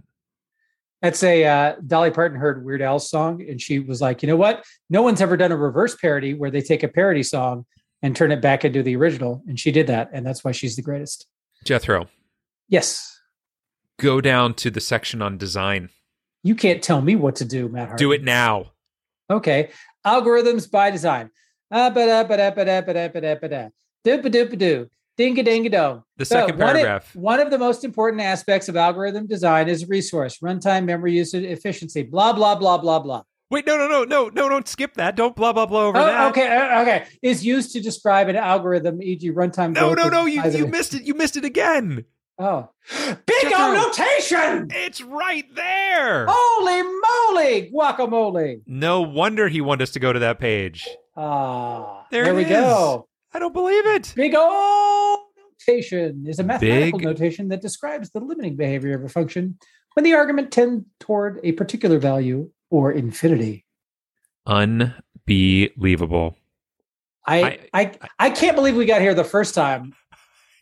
That's 1.02 1.22
a 1.24 1.46
uh, 1.46 1.76
Dolly 1.86 2.10
Parton 2.12 2.40
heard 2.40 2.66
Weird 2.66 2.82
Al's 2.82 3.10
song, 3.10 3.42
and 3.48 3.62
she 3.62 3.80
was 3.80 4.02
like, 4.02 4.24
"You 4.24 4.28
know 4.28 4.36
what? 4.36 4.66
No 4.90 5.02
one's 5.04 5.22
ever 5.22 5.38
done 5.38 5.52
a 5.52 5.58
reverse 5.58 5.96
parody 5.96 6.34
where 6.34 6.50
they 6.50 6.62
take 6.62 6.82
a 6.84 6.88
parody 6.88 7.22
song 7.24 7.66
and 8.02 8.16
turn 8.16 8.32
it 8.32 8.42
back 8.42 8.66
into 8.66 8.82
the 8.82 8.96
original." 8.96 9.44
And 9.48 9.60
she 9.60 9.72
did 9.72 9.88
that, 9.88 10.10
and 10.12 10.26
that's 10.26 10.44
why 10.44 10.52
she's 10.54 10.76
the 10.76 10.82
greatest. 10.82 11.28
Jethro, 11.66 12.08
Yes, 12.70 13.20
go 14.00 14.22
down 14.22 14.54
to 14.56 14.70
the 14.72 14.82
section 14.82 15.22
on 15.22 15.38
design. 15.38 15.90
you 16.44 16.56
can't 16.56 16.82
tell 16.82 17.02
me 17.02 17.16
what 17.16 17.36
to 17.38 17.46
do, 17.46 17.68
Matt. 17.70 17.90
Hardy. 17.90 18.04
Do 18.04 18.12
it 18.12 18.24
now. 18.24 18.72
Okay, 19.30 19.70
algorithms 20.06 20.70
by 20.70 20.90
design. 20.92 21.30
Ah, 21.70 21.90
ba-da, 21.90 22.24
ba-da, 22.24 22.52
ba-da, 22.52 22.82
ba-da, 22.82 23.36
ba-da, 23.36 23.70
ba-da. 25.18 25.24
Ding-a-ding-a-dong. 25.26 26.04
The 26.18 26.26
So 26.26 26.36
second 26.36 26.60
one 26.60 26.70
of- 26.70 26.76
paragraph. 26.76 27.16
One 27.16 27.40
of 27.40 27.50
the 27.52 27.58
most 27.58 27.84
important 27.84 28.22
aspects 28.22 28.70
of 28.70 28.76
algorithm 28.76 29.28
design 29.28 29.68
is 29.70 29.88
resource, 29.90 30.38
runtime, 30.40 30.86
memory 30.86 31.14
usage, 31.14 31.44
efficiency, 31.44 32.04
blah, 32.04 32.34
blah, 32.34 32.56
blah, 32.56 32.78
blah, 32.78 33.00
blah. 33.00 33.24
Wait, 33.50 33.66
no, 33.66 33.78
no, 33.78 33.88
no, 33.88 34.04
no, 34.04 34.28
no, 34.30 34.50
don't 34.50 34.68
skip 34.68 34.96
that. 34.96 35.16
Don't 35.16 35.34
blah 35.34 35.54
blah 35.54 35.66
blah 35.66 35.86
over 35.86 35.98
Oh, 35.98 36.06
that. 36.06 36.30
okay, 36.32 36.48
uh, 36.58 36.82
okay. 36.82 37.06
Is 37.22 37.46
used 37.46 37.72
to 37.74 37.80
describe 37.80 38.28
an 38.28 38.36
algorithm, 38.36 39.02
e.g., 39.02 39.32
runtime. 39.32 39.74
No, 39.74 39.94
no, 39.94 40.10
no, 40.10 40.26
you 40.26 40.44
you 40.52 40.68
missed 40.68 40.94
it. 40.94 41.04
You 41.04 41.14
missed 41.14 41.38
it 41.38 41.46
again. 41.46 42.04
Oh, 42.38 42.70
big 43.26 43.54
O 43.56 43.74
notation. 43.88 44.68
It's 44.72 45.00
right 45.02 45.46
there. 45.56 46.26
Holy 46.30 46.84
moly, 46.84 47.72
guacamole! 47.74 48.62
No 48.68 49.02
wonder 49.02 49.48
he 49.48 49.62
wanted 49.62 49.84
us 49.84 49.92
to 49.92 50.00
go 50.02 50.12
to 50.12 50.20
that 50.20 50.40
page. 50.40 50.86
Ah, 51.16 52.06
There 52.12 52.26
there, 52.26 52.36
we 52.36 52.44
is. 52.44 52.50
go. 52.50 53.07
I 53.38 53.40
don't 53.40 53.54
believe 53.54 53.86
it. 53.86 54.14
Big 54.16 54.34
O 54.36 55.28
notation 55.68 56.26
is 56.26 56.40
a 56.40 56.44
mathematical 56.44 56.98
Big- 56.98 57.06
notation 57.06 57.50
that 57.50 57.62
describes 57.62 58.10
the 58.10 58.20
limiting 58.20 58.56
behavior 58.56 58.96
of 58.96 59.04
a 59.04 59.10
function 59.10 59.60
when 59.94 60.04
the 60.04 60.16
argument 60.16 60.50
tends 60.52 60.84
toward 61.00 61.40
a 61.44 61.52
particular 61.52 62.00
value 62.00 62.50
or 62.72 62.92
infinity. 62.92 63.64
Unbelievable. 64.48 66.36
I, 67.28 67.60
I, 67.76 67.92
I 68.18 68.32
can't 68.32 68.56
believe 68.56 68.76
we 68.76 68.88
got 68.88 69.02
here 69.02 69.14
the 69.14 69.24
first 69.24 69.54
time, 69.54 69.94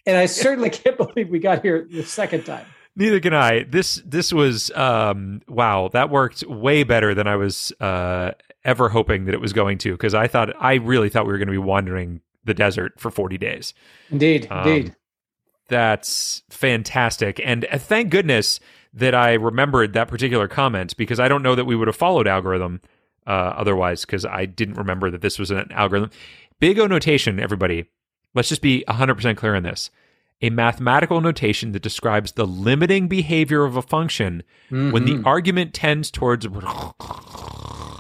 and 0.05 0.17
I 0.17 0.26
certainly 0.26 0.69
can't 0.82 0.97
believe 0.97 1.30
we 1.30 1.39
got 1.39 1.61
here 1.61 1.88
the 1.89 2.03
second 2.03 2.43
time. 2.43 2.65
Neither 2.97 3.21
can 3.21 3.34
I. 3.34 3.63
This 3.63 4.01
this 4.05 4.34
was 4.34 4.69
um 4.71 5.41
wow, 5.47 5.88
that 5.93 6.09
worked 6.09 6.45
way 6.45 6.84
better 6.84 7.15
than 7.15 7.26
I 7.26 7.38
was 7.38 7.71
uh 7.80 8.32
ever 8.65 8.89
hoping 8.89 9.26
that 9.26 9.34
it 9.34 9.39
was 9.39 9.53
going 9.53 9.78
to 9.78 9.93
because 9.93 10.13
I 10.13 10.28
thought 10.28 10.49
I 10.61 10.73
really 10.73 11.07
thought 11.07 11.26
we 11.26 11.32
were 11.32 11.38
going 11.38 11.47
to 11.47 11.53
be 11.53 11.57
wandering 11.57 12.19
the 12.45 12.53
desert 12.53 12.99
for 12.99 13.11
40 13.11 13.37
days. 13.37 13.73
Indeed, 14.09 14.47
Um, 14.49 14.67
indeed. 14.67 14.95
That's 15.67 16.43
fantastic. 16.49 17.41
And 17.43 17.65
uh, 17.71 17.77
thank 17.79 18.09
goodness 18.11 18.59
that 18.93 19.15
I 19.15 19.33
remembered 19.33 19.93
that 19.93 20.07
particular 20.07 20.47
comment 20.47 20.95
because 20.95 21.19
I 21.19 21.27
don't 21.27 21.41
know 21.43 21.55
that 21.55 21.65
we 21.65 21.75
would 21.75 21.87
have 21.87 21.95
followed 21.95 22.27
algorithm 22.27 22.81
uh, 23.27 23.31
otherwise 23.57 24.05
because 24.05 24.25
I 24.25 24.45
didn't 24.45 24.75
remember 24.75 25.09
that 25.09 25.21
this 25.21 25.39
was 25.39 25.49
an 25.51 25.71
algorithm. 25.71 26.11
Big 26.59 26.77
O 26.79 26.85
notation, 26.87 27.39
everybody. 27.39 27.85
Let's 28.35 28.49
just 28.49 28.61
be 28.61 28.83
100% 28.87 29.37
clear 29.37 29.55
on 29.55 29.63
this. 29.63 29.89
A 30.41 30.49
mathematical 30.51 31.19
notation 31.21 31.71
that 31.71 31.81
describes 31.81 32.33
the 32.33 32.45
limiting 32.45 33.07
behavior 33.07 33.63
of 33.63 33.75
a 33.75 33.81
function 33.81 34.43
when 34.69 35.05
the 35.05 35.15
Mhm. 35.15 35.25
argument 35.25 35.73
tends 35.73 36.11
towards. 36.11 36.45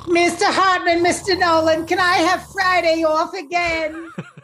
Mr. 0.05 0.43
Hartman, 0.43 1.03
Mr. 1.03 1.37
Nolan, 1.37 1.87
can 1.87 1.97
I 1.99 2.17
have 2.17 2.45
Friday 2.51 3.03
off 3.03 3.33
again? 3.33 4.09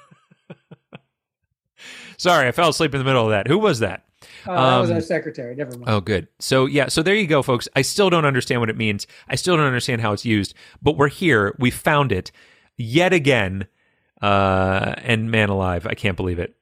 Sorry, 2.18 2.48
I 2.48 2.52
fell 2.52 2.70
asleep 2.70 2.94
in 2.94 3.00
the 3.00 3.06
middle 3.06 3.24
of 3.26 3.32
that. 3.32 3.48
Who 3.48 3.58
was 3.58 3.80
that? 3.80 4.04
Oh, 4.48 4.56
that 4.56 4.80
was 4.80 4.90
Um, 4.90 4.96
our 4.96 5.02
secretary. 5.02 5.56
Never 5.56 5.72
mind. 5.72 5.84
Oh, 5.88 6.00
good. 6.02 6.28
So, 6.40 6.66
yeah, 6.66 6.88
so 6.88 7.02
there 7.04 7.16
you 7.16 7.28
go, 7.28 7.42
folks. 7.44 7.68
I 7.76 7.82
still 7.82 8.10
don't 8.10 8.26
understand 8.26 8.60
what 8.62 8.70
it 8.70 8.78
means. 8.78 9.06
I 9.28 9.36
still 9.36 9.56
don't 9.58 9.66
understand 9.66 10.02
how 10.02 10.14
it's 10.14 10.26
used, 10.26 10.54
but 10.82 10.98
we're 10.98 11.10
here. 11.10 11.56
We 11.60 11.70
found 11.72 12.12
it 12.12 12.32
yet 12.78 13.14
again. 13.14 13.68
Uh, 14.22 14.94
and 15.00 15.32
man 15.32 15.50
alive, 15.50 15.88
I 15.88 15.96
can't 15.96 16.16
believe 16.16 16.38
it. 16.40 16.56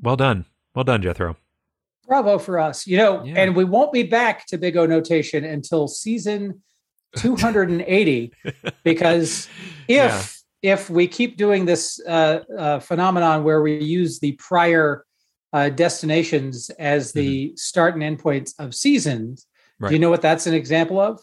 Well 0.00 0.16
done. 0.16 0.46
Well 0.74 0.84
done, 0.84 1.02
Jethro. 1.02 1.36
Bravo 2.06 2.38
for 2.38 2.58
us. 2.58 2.86
You 2.86 2.96
know, 2.98 3.24
Yeah. 3.24 3.34
and 3.42 3.56
we 3.56 3.64
won't 3.64 3.92
be 3.92 4.02
back 4.02 4.46
to 4.46 4.56
Big 4.58 4.76
O 4.76 4.86
notation 4.86 5.44
until 5.44 5.88
season 5.88 6.62
280 7.16 8.32
because 8.84 9.48
if 9.88 10.35
if 10.62 10.90
we 10.90 11.06
keep 11.06 11.36
doing 11.36 11.64
this 11.64 12.00
uh, 12.06 12.40
uh, 12.58 12.78
phenomenon 12.80 13.44
where 13.44 13.62
we 13.62 13.78
use 13.78 14.18
the 14.18 14.32
prior 14.32 15.04
uh, 15.52 15.68
destinations 15.68 16.70
as 16.78 17.12
the 17.12 17.52
start 17.56 17.94
and 17.94 18.02
end 18.02 18.18
points 18.18 18.54
of 18.58 18.74
seasons, 18.74 19.46
Mm-hmm. 19.76 19.84
Right. 19.84 19.88
do 19.90 19.94
you 19.96 20.00
know 20.00 20.08
what 20.08 20.22
that's 20.22 20.46
an 20.46 20.54
example 20.54 20.98
of? 20.98 21.20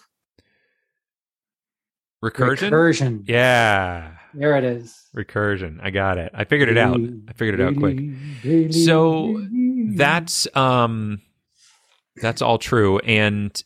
Recursion? 2.23 2.69
Recursion. 2.69 3.23
Yeah. 3.27 4.11
There 4.35 4.55
it 4.57 4.63
is. 4.63 4.95
Recursion. 5.15 5.79
I 5.81 5.89
got 5.89 6.17
it. 6.19 6.31
I 6.35 6.43
figured 6.43 6.69
it 6.69 6.77
out. 6.77 6.99
I 7.27 7.33
figured 7.33 7.59
it 7.59 7.63
out 7.63 7.75
quick. 7.77 8.73
So, 8.73 9.43
That's 9.95 10.47
um 10.55 11.21
that's 12.17 12.43
all 12.43 12.59
true 12.59 12.99
and 12.99 13.59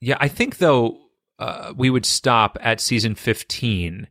yeah, 0.00 0.16
I 0.20 0.26
think 0.28 0.58
though 0.58 0.98
uh, 1.38 1.72
we 1.76 1.88
would 1.88 2.04
stop 2.04 2.58
at 2.60 2.80
season 2.80 3.14
15 3.14 4.08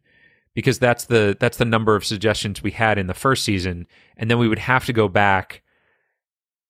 because 0.57 0.79
that's 0.79 1.05
the 1.05 1.37
that's 1.39 1.57
the 1.57 1.65
number 1.65 1.95
of 1.95 2.03
suggestions 2.03 2.63
we 2.63 2.71
had 2.71 2.97
in 2.97 3.05
the 3.05 3.13
first 3.13 3.45
season 3.45 3.85
and 4.17 4.31
then 4.31 4.39
we 4.39 4.47
would 4.47 4.57
have 4.57 4.85
to 4.85 4.91
go 4.93 5.07
back 5.07 5.61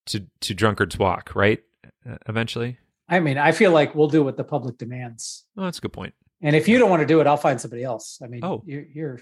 to 0.07 0.25
to 0.41 0.53
Drunkard's 0.53 0.99
Walk, 0.99 1.33
right? 1.35 1.59
Uh, 2.05 2.17
eventually. 2.27 2.77
I 3.07 3.21
mean, 3.21 3.37
I 3.37 3.53
feel 3.53 3.71
like 3.71 3.95
we'll 3.95 4.09
do 4.09 4.21
what 4.23 4.35
the 4.35 4.43
public 4.43 4.77
demands. 4.77 5.45
Oh, 5.57 5.63
that's 5.63 5.77
a 5.77 5.81
good 5.81 5.93
point. 5.93 6.13
And 6.41 6.53
if 6.53 6.67
you 6.67 6.77
don't 6.79 6.89
want 6.89 6.99
to 6.99 7.05
do 7.05 7.21
it, 7.21 7.27
I'll 7.27 7.37
find 7.37 7.61
somebody 7.61 7.83
else. 7.85 8.19
I 8.21 8.27
mean, 8.27 8.41
Oh. 8.43 8.61
you're, 8.65 8.83
you're 8.93 9.19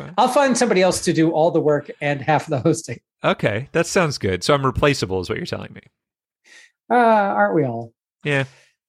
Okay. 0.00 0.10
I'll 0.16 0.28
find 0.28 0.56
somebody 0.56 0.82
else 0.82 1.02
to 1.06 1.12
do 1.12 1.30
all 1.32 1.50
the 1.50 1.60
work 1.60 1.90
and 2.00 2.20
half 2.22 2.46
the 2.46 2.60
hosting. 2.66 3.00
Okay, 3.24 3.68
that 3.72 3.86
sounds 3.88 4.18
good. 4.18 4.44
So 4.44 4.54
I'm 4.54 4.64
replaceable 4.64 5.20
is 5.20 5.28
what 5.28 5.38
you're 5.38 5.46
telling 5.46 5.72
me. 5.72 5.80
Uh, 6.90 6.94
aren't 6.94 7.54
we 7.56 7.64
all? 7.64 7.92
Yeah, 8.22 8.44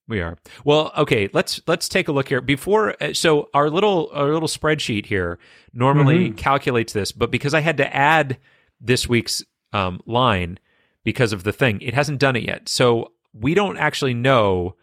we 0.08 0.22
are. 0.22 0.38
Well, 0.64 0.92
okay, 0.98 1.30
let's 1.34 1.62
let's 1.68 1.90
take 1.90 2.08
a 2.08 2.12
look 2.12 2.30
here. 2.30 2.42
Before 2.42 2.96
uh, 3.04 3.14
so 3.14 3.50
our 3.54 3.70
little 3.70 4.10
our 4.14 4.32
little 4.34 4.48
spreadsheet 4.48 5.06
here 5.06 5.38
normally 5.74 6.32
calculates 6.32 6.94
this, 6.94 7.12
but 7.12 7.32
because 7.32 7.54
I 7.54 7.60
had 7.62 7.78
to 7.78 7.96
add 7.96 8.38
this 8.80 9.08
week's 9.10 9.44
um, 9.74 10.02
line 10.06 10.60
because 11.04 11.34
of 11.34 11.44
the 11.44 11.54
thing, 11.54 11.82
it 11.82 11.94
hasn't 11.94 12.20
done 12.20 12.36
it 12.36 12.44
yet. 12.44 12.70
So 12.70 13.12
we 13.34 13.54
don't 13.54 13.78
actually 13.78 14.14
know 14.14 14.76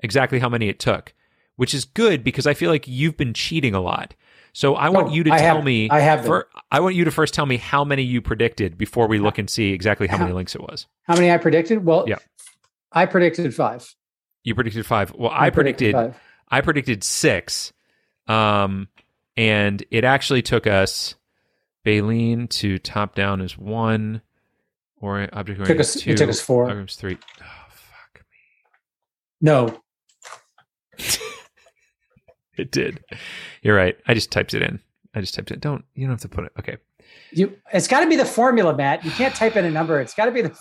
exactly 0.00 0.38
how 0.38 0.48
many 0.48 0.68
it 0.68 0.78
took, 0.78 1.14
which 1.56 1.74
is 1.74 1.84
good 1.84 2.24
because 2.24 2.46
I 2.46 2.54
feel 2.54 2.70
like 2.70 2.88
you've 2.88 3.16
been 3.16 3.34
cheating 3.34 3.74
a 3.74 3.80
lot. 3.80 4.14
So 4.54 4.74
I 4.74 4.90
want 4.90 5.12
you 5.12 5.24
to 5.24 5.32
I 5.32 5.38
tell 5.38 5.56
have- 5.56 5.64
me 5.64 5.88
I 5.90 6.00
have 6.00 6.24
fir- 6.26 6.48
I 6.70 6.80
want 6.80 6.94
you 6.94 7.04
to 7.04 7.10
first 7.10 7.32
tell 7.34 7.46
me 7.46 7.56
how 7.56 7.84
many 7.84 8.02
you 8.02 8.20
predicted 8.20 8.76
before 8.76 9.06
we 9.06 9.18
look 9.18 9.38
and 9.38 9.48
see 9.48 9.72
exactly 9.72 10.06
how 10.08 10.18
many 10.18 10.32
links 10.32 10.54
it 10.54 10.60
was. 10.60 10.86
How 11.04 11.14
many 11.14 11.30
I 11.30 11.36
predicted? 11.38 11.84
Well, 11.84 12.04
Yeah. 12.08 12.16
I 12.92 13.06
predicted 13.06 13.54
five. 13.54 13.94
You 14.44 14.54
predicted 14.54 14.84
five. 14.86 15.12
Well, 15.14 15.30
I, 15.32 15.50
predicted 15.50 15.92
five. 15.94 16.18
I 16.48 16.60
predicted 16.60 17.04
six. 17.04 17.72
Um, 18.26 18.88
and 19.36 19.84
it 19.90 20.04
actually 20.04 20.42
took 20.42 20.66
us 20.66 21.14
Baleen 21.84 22.48
to 22.48 22.78
top 22.78 23.14
down 23.14 23.40
is 23.40 23.56
one, 23.58 24.22
or 25.00 25.28
object 25.32 25.64
Took 25.64 25.80
us- 25.80 25.96
is 25.96 26.02
it 26.02 26.04
two. 26.04 26.14
took 26.16 26.28
us 26.28 26.40
four. 26.40 26.68
Algorithms 26.68 26.96
three. 26.96 27.18
Oh 27.40 27.44
fuck! 27.68 28.24
Me. 28.30 28.38
No. 29.40 29.80
it 32.56 32.70
did. 32.70 33.02
You're 33.62 33.76
right. 33.76 33.96
I 34.06 34.14
just 34.14 34.30
typed 34.30 34.54
it 34.54 34.62
in. 34.62 34.78
I 35.14 35.20
just 35.20 35.34
typed 35.34 35.50
it. 35.50 35.60
Don't 35.60 35.84
you 35.94 36.06
don't 36.06 36.12
have 36.12 36.20
to 36.20 36.28
put 36.28 36.44
it. 36.44 36.52
Okay. 36.58 36.76
You 37.32 37.56
it's 37.72 37.88
got 37.88 38.00
to 38.00 38.08
be 38.08 38.16
the 38.16 38.24
formula, 38.24 38.76
Matt. 38.76 39.04
You 39.04 39.10
can't 39.10 39.34
type 39.34 39.56
in 39.56 39.64
a 39.64 39.70
number. 39.70 40.00
It's 40.00 40.14
got 40.14 40.26
to 40.26 40.30
be 40.30 40.42
the 40.42 40.56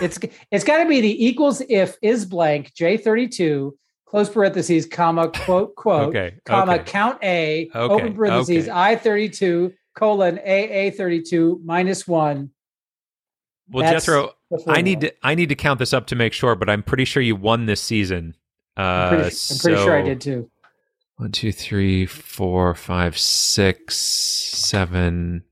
it's 0.00 0.18
it's 0.50 0.64
got 0.64 0.82
to 0.82 0.88
be 0.88 1.00
the 1.00 1.26
equals 1.26 1.62
if 1.68 1.96
is 2.02 2.24
blank 2.24 2.72
J32 2.74 3.72
close 4.06 4.28
parentheses 4.28 4.86
comma 4.86 5.28
quote 5.28 5.74
quote 5.76 6.08
Okay. 6.08 6.36
comma 6.44 6.74
okay. 6.74 6.84
count 6.84 7.18
A 7.22 7.70
Okay, 7.74 7.78
open 7.78 8.14
parentheses. 8.14 8.68
I 8.68 8.96
32 8.96 9.72
colon 9.94 10.38
AA 10.38 10.90
32 10.96 11.60
minus 11.64 12.06
1. 12.06 12.50
Well, 13.70 13.84
That's 13.84 14.06
Jethro, 14.06 14.32
I 14.66 14.80
need 14.80 15.02
to 15.02 15.12
I 15.22 15.34
need 15.34 15.50
to 15.50 15.54
count 15.54 15.78
this 15.78 15.92
up 15.92 16.06
to 16.06 16.16
make 16.16 16.32
sure, 16.32 16.54
but 16.54 16.70
I'm 16.70 16.82
pretty 16.82 17.04
sure 17.04 17.22
you 17.22 17.36
won 17.36 17.66
this 17.66 17.82
season. 17.82 18.34
Uh, 18.76 18.80
I'm 18.80 19.08
pretty, 19.08 19.36
I'm 19.50 19.58
pretty 19.58 19.76
sure 19.76 19.98
I 19.98 20.02
did 20.02 20.20
too. 20.20 20.50
One, 21.16 21.32
two, 21.32 21.52
three, 21.52 22.06
four, 22.06 22.74
five, 22.74 23.18
six, 23.18 23.96
seven, 23.96 25.42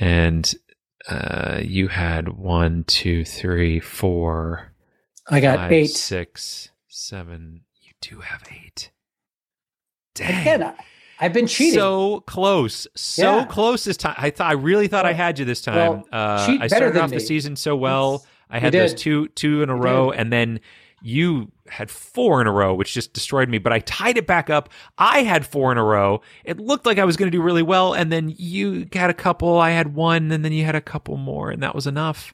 and 0.00 0.52
uh, 1.08 1.60
you 1.62 1.88
had 1.88 2.28
one, 2.28 2.84
two, 2.84 3.24
three, 3.24 3.80
four, 3.80 4.72
I 5.28 5.40
got 5.40 5.56
five, 5.58 5.72
eight. 5.72 5.86
six, 5.90 6.70
seven. 6.88 7.62
You 7.80 7.92
do 8.00 8.20
have 8.20 8.42
eight. 8.50 8.90
Dang. 10.14 10.40
Again, 10.42 10.62
I, 10.62 10.74
I've 11.20 11.32
been 11.32 11.46
cheating. 11.46 11.78
So 11.78 12.20
close, 12.20 12.86
so 12.96 13.38
Yeah. 13.38 13.44
close 13.46 13.84
this 13.84 13.96
time. 13.96 14.14
I 14.18 14.30
thought 14.30 14.50
I 14.50 14.54
really 14.54 14.88
thought 14.88 15.06
I 15.06 15.12
had 15.12 15.38
you 15.38 15.44
this 15.44 15.62
time. 15.62 15.76
well, 15.76 16.08
uh, 16.12 16.56
I 16.60 16.66
started 16.66 16.96
off 16.98 17.10
the 17.10 17.20
season 17.20 17.56
so 17.56 17.76
well. 17.76 18.24
I 18.50 18.58
had 18.58 18.72
those 18.72 18.92
two 18.94 19.28
two 19.28 19.62
in 19.62 19.70
a 19.70 19.76
You 19.76 19.80
row, 19.82 20.10
did. 20.10 20.20
and 20.20 20.32
then 20.32 20.60
you 21.02 21.50
had 21.68 21.90
four 21.90 22.40
in 22.40 22.46
a 22.46 22.52
row, 22.52 22.74
which 22.74 22.94
just 22.94 23.12
destroyed 23.12 23.48
me. 23.48 23.58
But 23.58 23.72
I 23.72 23.80
tied 23.80 24.16
it 24.16 24.26
back 24.26 24.50
up. 24.50 24.68
I 24.98 25.22
had 25.22 25.46
four 25.46 25.72
in 25.72 25.78
a 25.78 25.84
row. 25.84 26.20
It 26.44 26.58
looked 26.60 26.86
like 26.86 26.98
I 26.98 27.04
was 27.04 27.16
going 27.16 27.30
to 27.30 27.36
do 27.36 27.42
really 27.42 27.62
well, 27.62 27.92
and 27.94 28.10
then 28.12 28.32
you 28.36 28.86
had 28.92 29.10
a 29.10 29.14
couple. 29.14 29.58
I 29.58 29.70
had 29.70 29.94
one, 29.94 30.30
and 30.32 30.44
then 30.44 30.52
you 30.52 30.64
had 30.64 30.74
a 30.74 30.80
couple 30.80 31.16
more, 31.16 31.50
and 31.50 31.62
that 31.62 31.74
was 31.74 31.86
enough. 31.86 32.32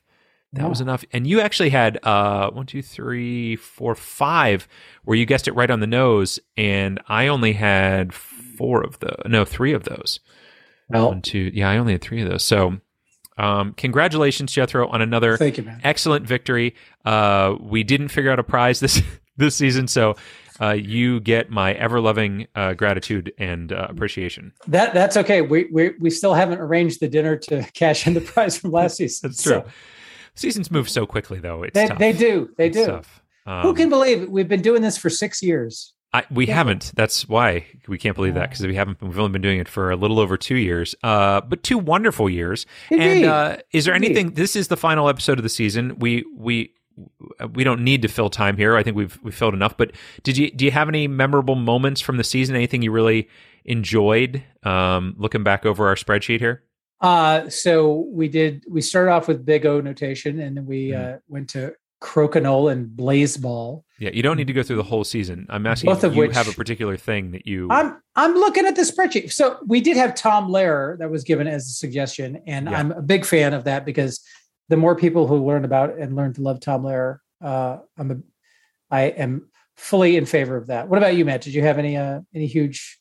That 0.55 0.63
Yeah. 0.63 0.69
was 0.69 0.81
enough. 0.81 1.05
And 1.13 1.27
you 1.27 1.41
actually 1.43 1.69
had 1.71 1.99
uh 2.03 2.51
one, 2.51 2.65
two, 2.67 2.81
three, 2.83 3.55
four, 3.57 3.95
five, 3.95 4.67
where 5.05 5.17
you 5.17 5.27
guessed 5.27 5.47
it 5.47 5.53
right 5.53 5.71
on 5.71 5.81
the 5.81 5.87
nose, 5.87 6.41
and 6.57 7.01
I 7.09 7.27
only 7.27 7.53
had 7.53 8.15
four 8.15 8.83
of 8.83 8.99
those. 9.01 9.21
No, 9.27 9.45
three 9.45 9.73
of 9.75 9.85
those. 9.85 10.21
well, 10.89 11.09
One, 11.09 11.21
two. 11.23 11.51
Yeah, 11.53 11.69
I 11.69 11.77
only 11.77 11.93
had 11.93 12.01
three 12.01 12.23
of 12.23 12.31
those. 12.31 12.45
So, 12.45 12.79
um, 13.39 13.73
congratulations, 13.75 14.53
Jethro, 14.53 14.89
on 14.89 15.01
another 15.01 15.37
thank 15.37 15.57
you, 15.57 15.63
man. 15.65 15.81
excellent 15.85 16.27
victory. 16.27 16.75
Uh, 17.05 17.55
we 17.61 17.83
didn't 17.85 18.09
figure 18.09 18.31
out 18.31 18.39
a 18.39 18.43
prize 18.45 18.81
this 18.81 19.01
this 19.37 19.55
season, 19.55 19.89
so 19.89 20.17
uh, 20.61 20.73
you 20.73 21.21
get 21.21 21.49
my 21.51 21.73
ever 21.75 22.01
loving 22.01 22.47
uh, 22.57 22.75
gratitude 22.75 23.33
and 23.39 23.73
uh, 23.73 23.87
appreciation. 23.89 24.53
That 24.67 24.93
that's 24.95 25.17
okay. 25.17 25.41
We 25.43 25.69
we 25.73 25.91
we 26.01 26.11
still 26.11 26.35
haven't 26.35 26.59
arranged 26.59 27.01
the 27.01 27.09
dinner 27.09 27.37
to 27.37 27.63
cash 27.75 28.07
in 28.07 28.15
the 28.15 28.21
prize 28.21 28.59
from 28.59 28.73
last 28.73 28.97
season. 28.99 29.31
That's 29.31 29.43
true. 29.43 29.63
So 29.65 29.67
Seasons 30.35 30.71
move 30.71 30.89
so 30.89 31.05
quickly, 31.05 31.41
though. 31.41 31.65
It's 31.65 31.75
they, 31.75 31.89
tough. 31.89 31.99
they 31.99 32.13
do. 32.13 32.51
They 32.57 32.69
It's 32.69 32.77
do. 32.77 33.01
Um, 33.45 33.63
Who 33.63 33.75
can 33.75 33.89
believe 33.89 34.23
it? 34.23 34.31
we've 34.31 34.47
been 34.47 34.63
doing 34.63 34.83
this 34.83 34.97
for 34.97 35.11
six 35.11 35.43
years? 35.43 35.95
I, 36.15 36.25
we 36.31 36.47
Yeah. 36.47 36.55
haven't. 36.55 36.93
That's 36.95 37.29
why 37.29 37.67
we 37.87 37.99
can't 37.99 38.17
believe 38.17 38.35
that 38.35 38.49
because 38.51 38.67
we 38.67 38.75
haven't. 38.75 39.01
We've 39.03 39.19
only 39.19 39.31
been 39.33 39.43
doing 39.43 39.61
it 39.61 39.69
for 39.69 39.91
a 39.91 39.97
little 39.97 40.19
over 40.19 40.37
two 40.39 40.57
years, 40.57 40.95
uh, 41.03 41.43
but 41.43 41.63
two 41.63 41.77
wonderful 41.79 42.31
years. 42.31 42.65
And 42.91 43.03
Indeed. 43.03 43.25
uh, 43.27 43.57
is 43.73 43.85
there 43.85 43.95
Indeed. 43.95 44.07
anything? 44.13 44.31
This 44.35 44.57
is 44.57 44.69
the 44.69 44.77
final 44.77 45.09
episode 45.09 45.39
of 45.39 45.43
the 45.43 45.49
season. 45.51 45.99
We 45.99 46.25
we 46.35 46.73
we 47.55 47.63
don't 47.63 47.83
need 47.85 48.03
to 48.03 48.09
fill 48.09 48.31
time 48.31 48.57
here. 48.57 48.75
I 48.77 48.83
think 48.83 48.97
we've 48.97 49.19
we 49.23 49.31
filled 49.33 49.53
enough. 49.55 49.77
But 49.77 49.93
did 50.23 50.39
you 50.39 50.51
do 50.51 50.65
you 50.65 50.71
have 50.71 50.89
any 50.89 51.07
memorable 51.09 51.55
moments 51.57 52.01
from 52.01 52.17
the 52.17 52.25
season? 52.25 52.57
Anything 52.57 52.81
you 52.83 52.91
really 52.91 53.29
enjoyed? 53.67 54.43
Um, 54.63 55.15
looking 55.19 55.43
back 55.43 55.67
over 55.67 55.87
our 55.89 55.95
spreadsheet 55.95 56.41
here. 56.41 56.63
Uh, 57.01 57.49
so 57.49 58.09
we 58.11 58.29
did. 58.29 58.65
We 58.69 58.81
started 58.81 59.13
off 59.13 59.29
with 59.29 59.45
Big 59.45 59.67
O 59.67 59.81
notation, 59.81 60.41
and 60.41 60.57
then 60.57 60.67
we 60.67 60.89
Mhm. 60.89 61.17
uh, 61.17 61.19
went 61.29 61.51
to 61.51 61.75
Crokinole 62.01 62.71
and 62.71 62.89
Blaseball. 62.97 63.83
Yeah, 63.99 64.11
you 64.13 64.23
don't 64.23 64.37
need 64.37 64.47
to 64.47 64.53
go 64.53 64.63
through 64.63 64.77
the 64.77 64.83
whole 64.85 65.03
season. 65.05 65.47
I'm 65.51 65.67
asking 65.67 65.91
Both 65.91 65.99
if 65.99 66.05
of 66.05 66.15
you 66.15 66.21
which- 66.23 66.35
have 66.37 66.49
a 66.49 66.53
particular 66.53 66.97
thing 66.97 67.33
that 67.33 67.47
you. 67.47 67.69
I'm 67.71 68.01
I'm 68.15 68.35
looking 68.35 68.67
at 68.67 68.77
the 68.77 68.83
spreadsheet. 68.83 69.33
So 69.33 69.59
we 69.67 69.81
did 69.81 69.97
have 69.97 70.15
Tom 70.15 70.49
Lehrer 70.49 70.99
that 70.99 71.11
was 71.11 71.25
given 71.25 71.47
as 71.49 71.67
a 71.67 71.73
suggestion, 71.73 72.43
and 72.47 72.69
Yeah. 72.69 72.79
I'm 72.79 72.93
a 72.93 73.03
big 73.03 73.25
fan 73.25 73.55
of 73.55 73.65
that 73.65 73.85
because 73.85 74.21
the 74.69 74.77
more 74.77 74.95
people 74.95 75.27
who 75.27 75.45
learn 75.47 75.65
about 75.65 75.99
and 75.99 76.15
learn 76.15 76.35
to 76.35 76.43
love 76.43 76.61
Tom 76.61 76.83
Lehrer, 76.83 77.19
uh, 77.43 77.79
I'm 77.97 78.11
a, 78.11 78.17
I 78.91 79.03
am 79.05 79.49
fully 79.77 80.17
in 80.17 80.27
favor 80.27 80.57
of 80.57 80.67
that. 80.69 80.89
What 80.89 80.99
about 80.99 81.17
you, 81.17 81.25
Matt? 81.25 81.41
Did 81.43 81.55
you 81.55 81.63
have 81.63 81.79
any 81.79 81.97
uh, 81.97 82.21
any 82.35 82.47
huge 82.47 82.99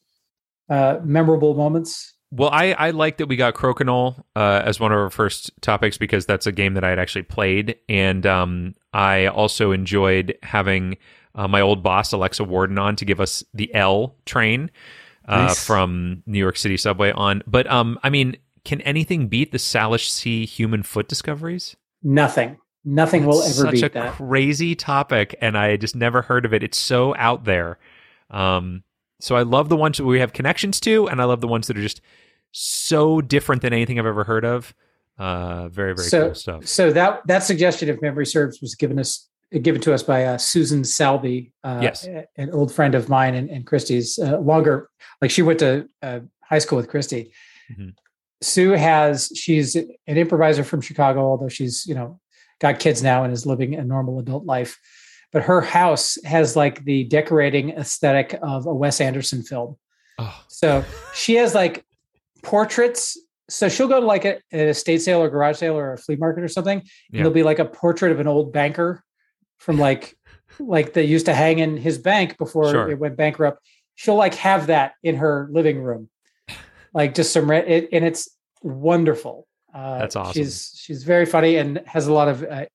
uh, 0.69 0.99
memorable 1.03 1.53
moments? 1.55 2.13
Well, 2.29 2.49
I, 2.51 2.73
I 2.73 2.89
like 2.89 3.17
that 3.17 3.27
we 3.27 3.37
got 3.37 3.53
Crokinole 3.53 4.21
uh, 4.35 4.61
as 4.65 4.81
one 4.81 4.91
of 4.91 4.97
our 4.97 5.09
first 5.09 5.49
topics 5.61 5.97
because 5.97 6.25
that's 6.25 6.45
a 6.45 6.51
game 6.51 6.73
that 6.73 6.83
I 6.83 6.89
had 6.89 6.99
actually 6.99 7.21
played. 7.23 7.77
And 7.87 8.25
um, 8.25 8.73
I 8.97 9.27
also 9.27 9.71
enjoyed 9.71 10.35
having 10.41 10.97
uh, 11.35 11.47
my 11.47 11.61
old 11.61 11.83
boss, 11.83 12.11
Alexa 12.13 12.43
Warden, 12.43 12.77
on 12.79 12.95
to 12.95 13.05
give 13.05 13.19
us 13.21 13.43
the 13.53 13.71
L 13.75 14.15
train 14.25 14.71
uh, 15.27 15.43
Nice. 15.45 15.63
from 15.63 16.23
New 16.25 16.39
York 16.39 16.57
City 16.57 16.77
subway 16.77 17.11
on. 17.11 17.43
But 17.45 17.67
um, 17.71 17.99
I 18.03 18.09
mean, 18.09 18.37
can 18.65 18.81
anything 18.81 19.27
beat 19.27 19.51
the 19.51 19.59
Salish 19.59 20.09
Sea 20.09 20.45
human 20.45 20.81
foot 20.83 21.07
discoveries? 21.07 21.75
Nothing. 22.01 22.57
Nothing 22.83 23.25
will 23.25 23.39
It's 23.41 23.59
ever 23.59 23.67
such 23.67 23.73
beat 23.73 23.83
a 23.83 23.89
that. 23.89 24.13
crazy 24.13 24.73
topic, 24.73 25.35
and 25.41 25.57
I 25.57 25.77
just 25.77 25.95
never 25.95 26.21
heard 26.23 26.45
of 26.45 26.53
it. 26.53 26.63
It's 26.63 26.77
so 26.77 27.13
out 27.17 27.43
there. 27.43 27.77
Um, 28.31 28.83
so 29.19 29.35
I 29.35 29.43
love 29.43 29.69
the 29.69 29.75
ones 29.77 29.97
that 29.97 30.05
we 30.05 30.19
have 30.21 30.33
connections 30.33 30.79
to, 30.81 31.07
and 31.07 31.21
I 31.21 31.25
love 31.25 31.41
the 31.41 31.47
ones 31.47 31.67
that 31.67 31.77
are 31.77 31.81
just 31.81 32.01
so 32.51 33.21
different 33.21 33.61
than 33.61 33.73
anything 33.73 33.99
I've 33.99 34.05
ever 34.05 34.23
heard 34.23 34.45
of. 34.45 34.73
Uh, 35.17 35.67
very 35.69 35.93
very 35.95 36.07
So- 36.07 36.25
cool 36.27 36.35
stuff. 36.35 36.67
So 36.67 36.91
that 36.91 37.21
that 37.27 37.43
suggestion, 37.43 37.89
if 37.89 38.01
memory 38.01 38.25
serves, 38.25 38.61
was 38.61 38.75
given 38.75 38.99
us 38.99 39.29
given 39.61 39.79
to 39.81 39.93
us 39.93 40.03
by 40.03 40.25
uh, 40.25 40.37
Susan 40.37 40.81
Salby, 40.81 41.51
uh, 41.63 41.79
Yes. 41.81 42.05
an 42.35 42.49
old 42.51 42.69
friend 42.73 42.93
of 42.95 43.07
mine 43.07 43.33
and, 43.33 43.49
and 43.49 43.65
Christy's. 43.65 44.19
Uh, 44.19 44.37
longer, 44.39 44.89
like 45.21 45.31
she 45.31 45.41
went 45.41 45.59
to 45.59 45.87
uh, 46.01 46.19
high 46.43 46.59
school 46.59 46.75
with 46.77 46.89
Christy. 46.89 47.31
Mhm. 47.71 47.93
Sue 48.41 48.71
has 48.71 49.31
she's 49.35 49.75
an 49.75 49.87
improviser 50.07 50.63
from 50.63 50.81
Chicago, 50.81 51.21
although 51.21 51.49
she's 51.49 51.85
you 51.87 51.95
know 51.95 52.19
got 52.59 52.79
kids 52.79 53.01
now 53.01 53.23
and 53.23 53.31
is 53.33 53.45
living 53.45 53.73
a 53.75 53.83
normal 53.83 54.19
adult 54.19 54.45
life. 54.45 54.77
But 55.33 55.43
her 55.43 55.61
house 55.61 56.17
has 56.23 56.55
like 56.55 56.83
the 56.85 57.03
decorating 57.05 57.71
aesthetic 57.71 58.37
of 58.41 58.65
a 58.65 58.73
Wes 58.73 59.01
Anderson 59.01 59.43
film. 59.43 59.77
Oh, 60.19 60.43
So 60.47 60.83
she 61.13 61.35
has 61.35 61.55
like 61.55 61.85
portraits. 62.43 63.17
So 63.49 63.69
she'll 63.69 63.87
go 63.87 63.99
to 63.99 64.05
like 64.05 64.25
a, 64.25 64.39
an 64.51 64.67
estate 64.67 65.01
sale 65.01 65.21
or 65.21 65.29
garage 65.29 65.57
sale 65.57 65.77
or 65.77 65.93
a 65.93 65.97
flea 65.97 66.17
market 66.17 66.43
or 66.43 66.47
something. 66.47 66.79
Yeah. 66.79 66.87
And 67.11 67.19
there'll 67.19 67.31
be 67.31 67.43
like 67.43 67.59
a 67.59 67.65
portrait 67.65 68.11
of 68.11 68.19
an 68.19 68.27
old 68.27 68.51
banker 68.51 69.03
from 69.57 69.77
like 69.79 70.15
like 70.59 70.93
they 70.93 71.03
used 71.03 71.25
to 71.27 71.33
hang 71.33 71.59
in 71.59 71.77
his 71.77 71.97
bank 71.97 72.37
before 72.37 72.71
Sure. 72.71 72.89
it 72.89 72.99
went 72.99 73.15
bankrupt. 73.17 73.65
She'll 73.95 74.15
like 74.15 74.35
have 74.35 74.67
that 74.67 74.93
in 75.03 75.15
her 75.15 75.47
living 75.51 75.81
room, 75.81 76.09
like 76.93 77.15
just 77.15 77.33
some 77.33 77.49
it, 77.51 77.89
and 77.91 78.05
it's 78.05 78.29
wonderful. 78.61 79.47
Uh, 79.73 79.99
That's 79.99 80.15
awesome. 80.15 80.33
She's 80.33 80.79
she's 80.79 81.03
very 81.03 81.25
funny 81.25 81.55
and 81.57 81.81
has 81.85 82.07
a 82.07 82.13
lot 82.13 82.27
of. 82.27 82.43
Uh, 82.43 82.65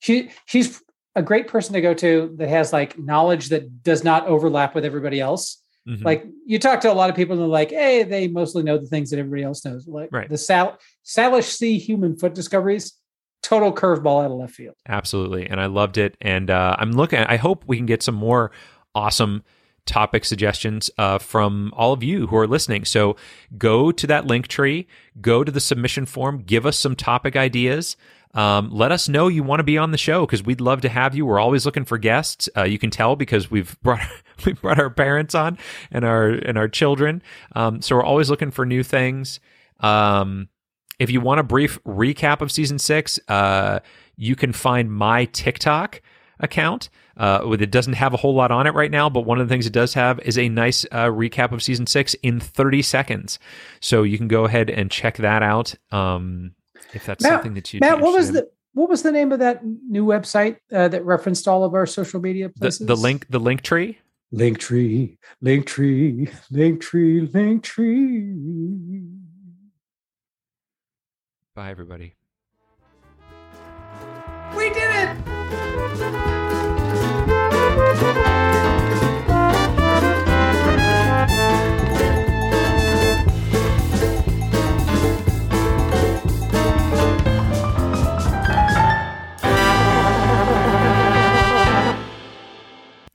she 0.00 0.30
she's 0.46 0.82
a 1.14 1.22
great 1.22 1.46
person 1.46 1.74
to 1.74 1.80
go 1.80 1.94
to 1.94 2.34
that 2.38 2.48
has 2.48 2.72
like 2.72 2.98
knowledge 2.98 3.50
that 3.50 3.82
does 3.82 4.02
not 4.02 4.26
overlap 4.26 4.74
with 4.74 4.84
everybody 4.84 5.20
else 5.20 5.61
mhm. 5.88 6.04
like 6.04 6.26
you 6.46 6.58
talk 6.58 6.80
to 6.80 6.92
a 6.92 6.94
lot 6.94 7.10
of 7.10 7.16
people 7.16 7.32
and 7.34 7.42
they're 7.42 7.48
like, 7.48 7.70
hey, 7.70 8.02
they 8.02 8.28
mostly 8.28 8.62
know 8.62 8.78
the 8.78 8.86
things 8.86 9.10
that 9.10 9.18
everybody 9.18 9.42
else 9.42 9.64
knows. 9.64 9.86
Like 9.86 10.10
Right. 10.12 10.28
the 10.28 10.38
Sal- 10.38 10.78
Salish 11.04 11.50
Sea 11.56 11.78
human 11.78 12.16
foot 12.16 12.34
discoveries, 12.34 12.94
total 13.42 13.72
curveball 13.72 14.24
out 14.24 14.30
of 14.30 14.38
left 14.38 14.54
field. 14.54 14.74
Absolutely. 14.88 15.46
And 15.46 15.60
I 15.60 15.66
loved 15.66 15.98
it. 15.98 16.16
And 16.20 16.50
uh, 16.50 16.76
I'm 16.78 16.92
looking, 16.92 17.18
I 17.18 17.36
hope 17.36 17.64
we 17.66 17.76
can 17.76 17.86
get 17.86 18.02
some 18.02 18.14
more 18.14 18.50
awesome 18.94 19.42
topic 19.84 20.24
suggestions 20.24 20.90
uh, 20.98 21.18
from 21.18 21.72
all 21.76 21.92
of 21.92 22.02
you 22.02 22.28
who 22.28 22.36
are 22.36 22.46
listening. 22.46 22.84
So 22.84 23.16
go 23.58 23.90
to 23.90 24.06
that 24.06 24.26
Linktree, 24.26 24.86
go 25.20 25.42
to 25.42 25.50
the 25.50 25.60
submission 25.60 26.06
form, 26.06 26.42
give 26.42 26.64
us 26.66 26.78
some 26.78 26.94
topic 26.94 27.34
ideas. 27.36 27.96
Um, 28.34 28.70
let 28.70 28.92
us 28.92 29.08
know 29.08 29.28
you 29.28 29.42
want 29.42 29.60
to 29.60 29.64
be 29.64 29.76
on 29.76 29.90
the 29.90 29.98
show 29.98 30.24
because 30.24 30.42
we'd 30.42 30.60
love 30.60 30.80
to 30.82 30.88
have 30.88 31.14
you. 31.14 31.26
We're 31.26 31.38
always 31.38 31.66
looking 31.66 31.84
for 31.84 31.98
guests. 31.98 32.48
Uh, 32.56 32.64
you 32.64 32.78
can 32.78 32.90
tell 32.90 33.14
because 33.16 33.50
we've 33.50 33.78
brought 33.82 34.06
we 34.44 34.54
brought 34.54 34.80
our 34.80 34.90
parents 34.90 35.34
on 35.34 35.58
and 35.90 36.04
our 36.04 36.28
and 36.28 36.56
our 36.56 36.68
children. 36.68 37.22
Um, 37.54 37.82
so 37.82 37.96
we're 37.96 38.04
always 38.04 38.30
looking 38.30 38.50
for 38.50 38.64
new 38.64 38.82
things. 38.82 39.40
Um, 39.80 40.48
if 40.98 41.10
you 41.10 41.20
want 41.20 41.40
a 41.40 41.44
brief 41.44 41.82
recap 41.84 42.40
of 42.40 42.52
season 42.52 42.78
six, 42.78 43.18
uh, 43.28 43.80
you 44.16 44.36
can 44.36 44.52
find 44.52 44.92
my 44.92 45.24
TikTok 45.26 46.00
account. 46.40 46.88
Uh, 47.16 47.56
it 47.60 47.70
doesn't 47.70 47.94
have 47.94 48.14
a 48.14 48.16
whole 48.16 48.34
lot 48.34 48.50
on 48.50 48.66
it 48.66 48.74
right 48.74 48.90
now, 48.90 49.10
but 49.10 49.22
one 49.22 49.40
of 49.40 49.46
the 49.46 49.52
things 49.52 49.66
it 49.66 49.72
does 49.72 49.94
have 49.94 50.18
is 50.20 50.38
a 50.38 50.48
nice 50.48 50.84
uh, 50.92 51.06
recap 51.06 51.52
of 51.52 51.62
season 51.62 51.86
six 51.86 52.14
in 52.22 52.40
30 52.40 52.82
seconds. 52.82 53.38
So 53.80 54.02
you 54.02 54.16
can 54.16 54.28
go 54.28 54.44
ahead 54.44 54.70
and 54.70 54.90
check 54.90 55.18
that 55.18 55.42
out 55.42 55.74
um, 55.90 56.54
if 56.92 57.06
that's 57.06 57.22
Matt- 57.22 57.32
something 57.32 57.54
that 57.54 57.72
you. 57.72 57.80
Matt, 57.80 58.00
what 58.00 58.12
was 58.12 58.32
the 58.32 58.48
what 58.74 58.88
was 58.88 59.02
the 59.02 59.12
name 59.12 59.32
of 59.32 59.38
that 59.40 59.64
new 59.64 60.04
website 60.04 60.56
uh, 60.72 60.88
that 60.88 61.04
referenced 61.04 61.46
all 61.46 61.64
of 61.64 61.74
our 61.74 61.86
social 61.86 62.20
media 62.20 62.48
places? 62.48 62.80
The, 62.80 62.86
the 62.86 62.96
link, 62.96 63.26
the 63.28 63.40
Linktree. 63.40 63.96
Link 64.34 64.58
tree, 64.58 65.18
Linktree, 65.44 66.32
link 66.50 66.80
tree, 66.80 67.26
Linktree. 67.26 69.06
Bye, 71.54 71.70
everybody. 71.70 72.14
We 74.56 74.70
did 74.70 74.90
it! 74.90 75.32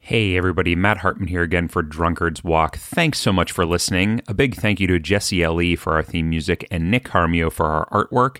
Hey, 0.07 0.37
everybody, 0.37 0.73
Matt 0.73 0.99
Hartman 0.99 1.27
here 1.27 1.41
again 1.41 1.67
for 1.67 1.81
Drunkard's 1.81 2.41
Walk. 2.41 2.77
Thanks 2.77 3.19
so 3.19 3.33
much 3.33 3.51
for 3.51 3.65
listening. 3.65 4.21
A 4.29 4.33
big 4.33 4.55
thank 4.55 4.79
you 4.79 4.87
to 4.87 4.99
Jesse 4.99 5.43
L.E. 5.43 5.75
for 5.75 5.95
our 5.95 6.01
theme 6.01 6.29
music 6.29 6.65
and 6.71 6.89
Nick 6.89 7.09
Jaramillo 7.09 7.51
for 7.51 7.65
our 7.65 7.89
artwork. 7.89 8.37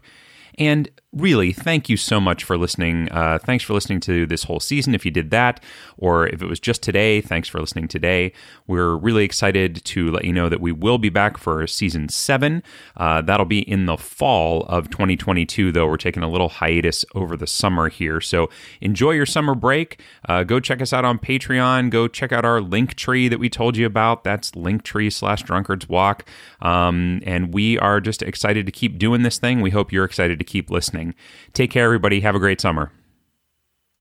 And 0.58 0.90
really, 1.18 1.52
thank 1.52 1.90
you 1.90 1.98
so 1.98 2.20
much 2.20 2.44
for 2.44 2.58
listening. 2.58 3.10
Uh, 3.12 3.40
thanks 3.40 3.64
for 3.64 3.74
listening 3.74 4.00
to 4.02 4.26
this 4.26 4.44
whole 4.44 4.60
season 4.60 4.96
if 4.96 5.06
you 5.06 5.12
did 5.12 5.32
that, 5.32 5.64
or 5.98 6.28
if 6.28 6.42
it 6.42 6.48
was 6.48 6.60
just 6.60 6.82
today, 6.82 7.22
thanks 7.22 7.48
for 7.48 7.60
listening 7.60 7.88
today. 7.88 8.32
We're 8.68 8.96
really 8.96 9.24
excited 9.24 9.84
to 9.86 10.12
let 10.12 10.26
you 10.26 10.34
know 10.34 10.50
that 10.50 10.62
we 10.62 10.72
will 10.72 10.98
be 10.98 11.10
back 11.10 11.38
for 11.38 11.66
season 11.68 12.10
seven. 12.10 12.64
Uh, 12.96 13.22
that'll 13.22 13.46
be 13.46 13.60
in 13.60 13.86
the 13.86 13.98
fall 13.98 14.64
of 14.64 14.90
2022, 14.90 15.72
though. 15.72 15.88
We're 15.88 15.98
taking 15.98 16.24
a 16.24 16.30
little 16.30 16.50
hiatus 16.50 17.06
over 17.16 17.36
the 17.36 17.48
summer 17.48 17.90
here. 17.90 18.22
So 18.22 18.50
enjoy 18.82 19.12
your 19.12 19.26
summer 19.26 19.56
break. 19.56 20.02
Uh, 20.28 20.44
go 20.44 20.60
check 20.60 20.82
us 20.82 20.94
out 20.94 21.06
on 21.06 21.20
Patreon. 21.20 21.90
Go 21.90 22.08
check 22.08 22.32
out 22.32 22.46
our 22.46 22.60
Linktree 22.60 23.30
that 23.30 23.40
we 23.40 23.50
told 23.50 23.78
you 23.78 23.86
about. 23.86 24.24
That's 24.24 24.52
linktree 24.52 25.12
slash 25.12 25.44
drunkards 25.44 25.90
walk. 25.90 26.28
Um, 26.62 27.22
and 27.26 27.54
we 27.54 27.78
are 27.80 28.00
just 28.00 28.22
excited 28.22 28.66
to 28.66 28.72
keep 28.72 28.98
doing 28.98 29.24
this 29.24 29.38
thing. 29.38 29.62
We 29.62 29.72
hope 29.72 29.92
you're 29.92 30.06
excited 30.06 30.40
to 30.40 30.46
keep 30.46 30.70
listening. 31.08 31.52
Take 31.54 31.72
care, 31.72 31.86
everybody. 31.86 32.22
Have 32.22 32.36
a 32.36 32.40
great 32.40 32.62
summer. 32.62 32.92